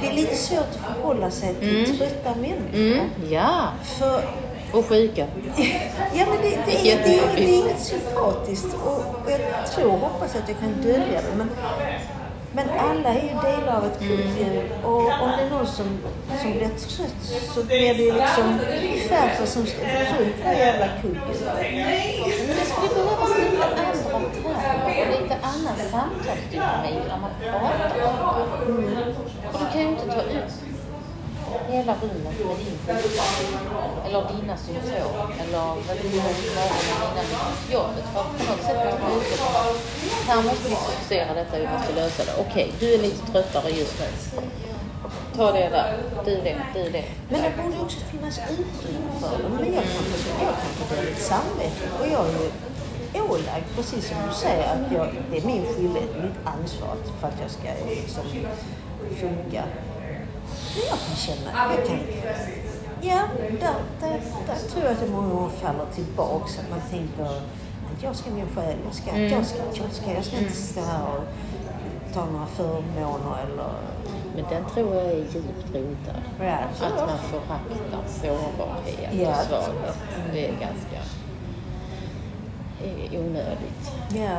det 0.00 0.06
är 0.08 0.12
lite 0.12 0.36
svårt 0.36 0.58
att 0.60 0.96
förhålla 0.96 1.30
sig 1.30 1.54
till 1.54 1.98
trötta 1.98 2.34
människor. 2.34 2.74
Mm, 2.74 3.10
ja. 3.30 3.68
För 3.98 4.24
Och 4.72 4.86
sjuka. 4.86 5.26
Ja, 6.14 6.26
men 6.26 6.36
det, 6.42 6.58
det, 6.66 6.90
är 6.90 6.98
det, 7.04 7.18
är, 7.18 7.36
det 7.36 7.42
är 7.44 7.58
inget 7.64 7.80
sympatiskt 7.80 8.74
och, 8.84 8.96
och 9.24 9.30
jag 9.30 9.66
tror, 9.74 9.90
hoppas 9.90 10.36
att 10.36 10.48
jag 10.48 10.58
kan 10.58 10.82
dölja 10.82 11.20
det. 11.22 11.36
Men, 11.36 11.50
men 12.54 12.68
alla 12.78 13.08
är 13.08 13.22
ju 13.22 13.28
delar 13.50 13.76
av 13.76 13.84
ett 13.86 13.98
kultur 13.98 14.70
och 14.84 14.96
om 14.98 15.30
det 15.38 15.42
är 15.42 15.50
någon 15.50 15.66
som, 15.66 15.86
som 16.42 16.50
blir 16.52 16.68
trött 16.68 17.44
så 17.54 17.64
blir 17.64 17.94
det 17.94 18.02
ju 18.02 18.12
liksom 18.12 18.58
färre 19.08 19.46
som 19.46 19.66
ska 19.66 19.78
runt 20.18 20.34
det 20.44 20.58
jävla 20.58 20.88
kugget. 21.02 21.42
Men 22.46 22.56
det 22.56 22.66
skulle 22.66 22.94
behövas 22.94 23.38
lite 23.38 23.64
andra 23.64 23.92
termer 24.42 25.00
och 25.00 25.22
lite 25.22 25.36
annan 25.52 25.76
samtalsdynamik 25.90 27.02
när 27.08 27.18
man 27.24 27.30
pratar 27.40 28.00
om 28.68 28.76
det. 28.82 29.14
För 29.52 29.58
du 29.58 29.66
kan 29.72 29.80
ju 29.80 29.88
inte 29.88 30.06
ta 30.06 30.22
ut 30.22 30.52
hela 31.68 31.94
rummet 32.02 32.34
med 32.46 32.56
din 32.56 32.78
sjukdom. 32.86 33.90
Eller 34.06 34.20
dina 34.32 34.56
symptom. 34.56 35.32
Eller 35.42 35.64
vad 35.86 35.96
du 36.02 36.20
har 36.20 36.32
möter 36.56 37.14
med 37.14 37.24
dina 37.30 37.72
jobbet. 37.72 38.04
För 38.12 38.22
på 38.22 38.52
något 38.52 38.62
sätt 38.66 38.76
måste 38.84 39.02
man 39.02 39.12
utgå 39.18 39.52
här 40.28 40.42
måste 40.42 40.68
vi 40.68 40.74
fokusera 40.74 41.34
detta, 41.34 41.58
vi 41.58 41.66
måste 41.66 41.92
lösa 41.94 42.24
det. 42.24 42.34
Okej, 42.40 42.72
du 42.80 42.94
är 42.94 42.98
lite 42.98 43.32
tröttare 43.32 43.70
just 43.70 44.00
nu. 44.00 44.40
Ta 45.36 45.52
det 45.52 45.68
där, 45.68 45.98
du 46.24 46.34
det, 46.34 46.56
du 46.74 46.90
det. 46.90 47.04
Men 47.30 47.42
det 47.42 47.52
borde 47.62 47.82
också 47.84 47.98
finnas 48.10 48.38
utrymme 48.38 49.10
för 49.20 49.42
det. 49.42 49.48
Men 49.48 49.74
jag 49.74 49.84
kan 49.84 50.02
få, 50.02 50.44
jag 50.44 50.54
kan 50.60 50.72
få 50.78 50.94
dåligt 50.94 51.18
samvete. 51.18 51.84
Och 52.00 52.06
jag 52.06 52.26
är 52.26 52.32
ju 52.32 52.50
ålagd, 53.20 53.64
precis 53.76 54.08
som 54.08 54.16
du 54.28 54.34
säger, 54.34 54.62
att 54.74 54.92
jag, 54.92 55.08
det 55.30 55.38
är 55.38 55.46
min 55.46 55.64
skyldighet, 55.64 56.10
mitt 56.22 56.46
ansvar 56.46 56.94
för 57.20 57.28
att 57.28 57.40
jag 57.42 57.50
ska 57.50 57.68
liksom 57.88 58.24
funka. 59.20 59.62
Men 60.74 60.84
jag 60.90 60.98
kan 61.06 61.16
känna, 61.16 61.74
jag 61.76 61.86
kan, 61.86 61.98
ja, 63.00 63.20
där, 63.60 63.74
där, 64.00 64.20
där 64.46 64.56
tror 64.70 64.84
jag 64.84 64.92
att 64.92 65.00
det 65.00 65.10
många 65.10 65.34
gånger 65.34 65.50
faller 65.50 65.86
tillbaks. 65.94 66.58
Att 66.58 66.70
man 66.70 66.80
tänker 66.90 67.24
att 67.24 68.02
jag 68.02 68.16
ska 68.16 68.30
nog 68.30 68.54
själv, 68.54 68.78
jag 68.84 68.94
ska, 68.94 69.18
jag 69.18 69.46
ska, 69.46 69.58
jag 69.82 69.92
ska, 69.92 70.12
jag 70.14 70.24
ska 70.24 70.38
inte 70.38 70.52
stå 70.56 70.80
här 70.80 71.02
och 71.16 71.24
ta 72.14 72.24
några 72.24 72.46
förmåner 72.46 73.36
eller 73.44 73.70
Men 74.34 74.44
den 74.50 74.64
tror 74.74 74.94
jag 74.94 75.04
är 75.04 75.16
djupt 75.16 75.74
rotad. 75.74 76.22
Ja. 76.40 76.58
Att 76.86 77.08
man 77.08 77.18
föraktar 77.18 78.02
sårbarhet 78.06 79.10
Ja. 79.12 79.28
och 79.30 79.36
svaghet. 79.46 79.96
Det 80.32 80.46
är 80.46 80.50
ganska 80.50 80.98
eh, 82.84 83.20
onödigt. 83.20 83.92
Ja, 84.14 84.38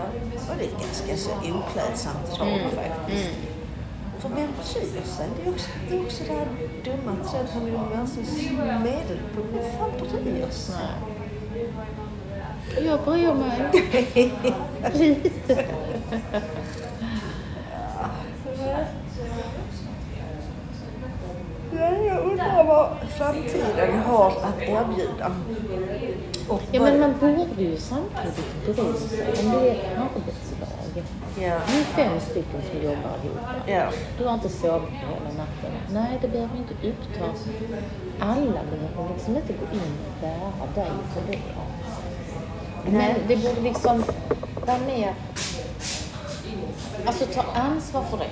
och 0.50 0.58
det 0.58 0.66
är 0.66 0.72
ganska 0.72 1.18
så 1.18 1.32
oklädsamt 1.32 2.38
drag 2.38 2.60
faktiskt. 2.76 3.30
För 4.20 4.30
vem 4.30 4.48
bryr 4.64 5.06
sig? 5.06 5.28
Det 5.44 5.50
är 5.50 5.54
också 5.54 5.70
det, 5.90 5.96
är 5.96 6.02
också 6.06 6.24
det 6.28 6.34
här 6.34 6.48
dumma 6.84 7.18
han 7.54 7.62
är 7.68 7.68
universums 7.68 8.52
medelpunkt. 8.84 9.54
Vem 9.54 9.78
fan 9.78 9.92
bryr 10.24 10.50
sig? 10.50 10.76
Jag 12.86 13.00
bryr 13.04 13.34
mig. 13.34 13.72
Lite. 14.94 15.66
Ja, 21.76 21.92
jag 22.08 22.20
undrar 22.20 22.64
vad 22.64 22.98
framtiden 23.18 24.02
har 24.02 24.28
att 24.28 24.62
erbjuda. 24.62 25.32
Och 26.48 26.62
Ja, 26.72 26.82
men 26.82 27.00
man 27.00 27.14
borde 27.20 27.64
ju 27.64 27.78
samtidigt 27.78 28.66
bry 28.66 28.94
sig 28.94 29.46
om 29.46 29.52
det 29.52 29.70
är 29.70 29.76
ett 29.76 29.98
arbetslag. 29.98 31.04
Ja. 31.40 31.60
Ni 31.68 31.80
är 31.80 31.84
fem 31.84 32.20
stycken 32.20 32.62
som 32.72 32.82
jobbar 32.84 33.16
ihop. 33.24 33.38
Ja. 33.68 33.86
Du 34.18 34.26
har 34.26 34.34
inte 34.34 34.50
sovit 34.50 34.90
på 34.90 34.96
hela 34.96 35.30
natten. 35.38 35.72
Nej, 35.92 36.20
det 36.22 36.28
behöver 36.28 36.58
inte 36.58 36.74
uppta. 36.88 37.26
Alla 38.20 38.62
behöver 38.72 39.14
liksom 39.14 39.36
inte 39.36 39.54
gå 39.54 39.66
in 39.74 39.94
och 40.08 40.22
bära 40.22 40.86
dig 40.86 40.92
för 41.14 41.32
det. 41.32 41.40
Men 42.92 43.16
det 43.28 43.36
borde 43.36 43.62
liksom 43.62 44.04
vara 44.66 44.78
mer... 44.78 45.14
Alltså 47.06 47.26
ta 47.26 47.42
ansvar 47.42 48.04
för 48.04 48.18
det. 48.18 48.30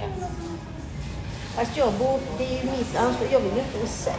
Fast 1.55 1.77
jag 1.77 1.93
borde, 1.93 2.21
det 2.38 2.43
är 2.45 2.63
ju 2.63 2.71
mitt 2.77 2.95
ansvar. 2.97 3.27
Jag 3.32 3.39
vill 3.39 3.57
inte 3.57 3.88
säga 3.88 4.15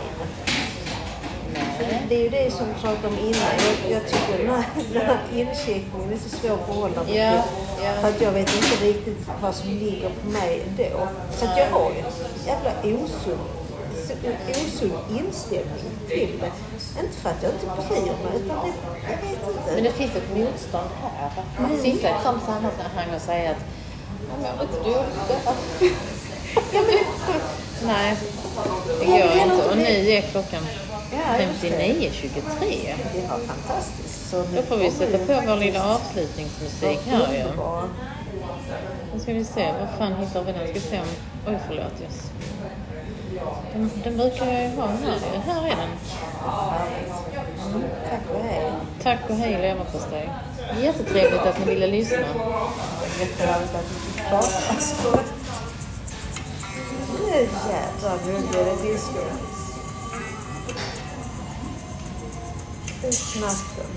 det. 1.88 1.98
För 1.98 2.08
det- 2.08 2.14
är 2.14 2.22
ju 2.24 2.28
det 2.30 2.50
som 2.52 2.66
vi 2.68 2.74
pratade 2.82 3.08
om 3.08 3.18
innan. 3.18 3.52
Jag, 3.66 3.92
jag 3.92 4.02
tycker 4.10 4.38
den 4.38 4.50
här, 4.54 4.64
den 4.92 5.02
här 5.06 5.18
incheckningen 5.32 6.12
är 6.12 6.18
så 6.28 6.36
svår 6.36 6.54
att 6.54 6.66
förhålla 6.66 7.02
mig 7.02 7.16
Ja, 7.16 7.42
till. 7.42 8.00
För 8.00 8.08
att 8.08 8.20
jag 8.20 8.32
vet 8.32 8.54
inte 8.56 8.84
riktigt 8.84 9.18
vad 9.42 9.54
som 9.54 9.68
ligger 9.70 10.10
på 10.22 10.28
mig 10.30 10.62
då. 10.78 11.08
Så 11.38 11.44
att 11.44 11.58
jag 11.58 11.66
har 11.70 11.90
ju 11.90 11.98
en 11.98 12.04
jävla 12.46 12.70
osund, 13.04 13.38
osund 14.50 14.92
inställning 15.10 15.92
till 16.08 16.40
det. 16.40 16.52
Inte 17.00 17.16
för 17.22 17.30
att 17.30 17.42
jag 17.42 17.52
inte 17.52 17.66
bryr 17.88 18.02
mig, 18.02 18.12
utan 18.44 18.56
det, 18.64 18.72
jag 19.10 19.16
vet 19.30 19.48
inte. 19.48 19.74
Men 19.74 19.84
det 19.84 19.92
finns 19.92 20.16
ett 20.16 20.36
motstånd 20.36 20.88
här. 21.02 21.30
Att 21.74 21.80
sitta 21.82 22.08
i 22.08 22.12
ett 22.12 22.22
sånt 22.24 22.42
sammanhang 22.46 23.14
och 23.16 23.22
säga 23.22 23.50
att 23.50 23.56
"Ja, 24.28 24.34
men 24.36 24.44
jag 24.50 24.58
är 24.58 24.62
inte 24.62 24.78
duktig. 24.90 25.92
Nej, 27.84 28.16
det 29.00 29.06
går 29.06 29.42
inte. 29.42 29.68
Och 29.70 29.76
nu 29.76 30.10
är 30.10 30.22
klockan 30.22 30.62
Ja, 31.12 31.42
just 31.42 31.60
det. 31.62 31.68
59.23. 31.68 32.94
Det 33.14 33.28
var 33.28 33.38
fantastiskt. 33.38 34.30
Så 34.30 34.44
Då 34.56 34.62
får 34.62 34.76
vi 34.76 34.90
sätta 34.90 35.18
på 35.18 35.46
vår 35.46 35.56
lilla 35.56 35.94
avslutningsmusik 35.94 36.98
här 37.06 37.32
ju. 37.32 37.44
Nu 39.14 39.20
ska 39.20 39.32
vi 39.32 39.44
se, 39.44 39.72
vad 39.80 39.88
fan 39.98 40.14
hittar 40.24 40.44
vi 40.44 40.52
den? 40.52 40.68
Ska 40.68 40.80
se 40.80 41.00
om... 41.00 41.06
Oj, 41.46 41.58
förlåt. 41.68 42.00
Yes. 42.02 42.30
Den, 43.72 43.90
den 44.04 44.16
brukar 44.16 44.46
jag 44.46 44.62
ju 44.62 44.76
ha 44.76 44.86
här. 44.86 45.42
Här 45.46 45.64
är 45.64 45.76
den. 45.76 45.90
Mm, 47.66 47.82
tack 48.10 48.34
och 48.34 48.44
hej. 48.44 48.72
Tack 49.02 49.30
och 49.30 49.36
hej 49.36 49.52
leverpastej. 49.52 50.30
Jättetrevligt 50.82 51.42
att 51.42 51.58
ni 51.58 51.64
ville 51.64 51.86
lyssna. 51.86 52.18
Nu 57.24 57.48
jävlar, 57.68 58.18
nu 58.26 58.48
blir 58.48 58.64
det 58.64 58.92
disco. 58.92 59.51
Ut 63.08 63.40
natten. 63.40 63.90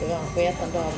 Det 0.00 0.06
var 0.06 0.16
en 0.16 0.26
sketen 0.34 0.72
dag 0.72 0.92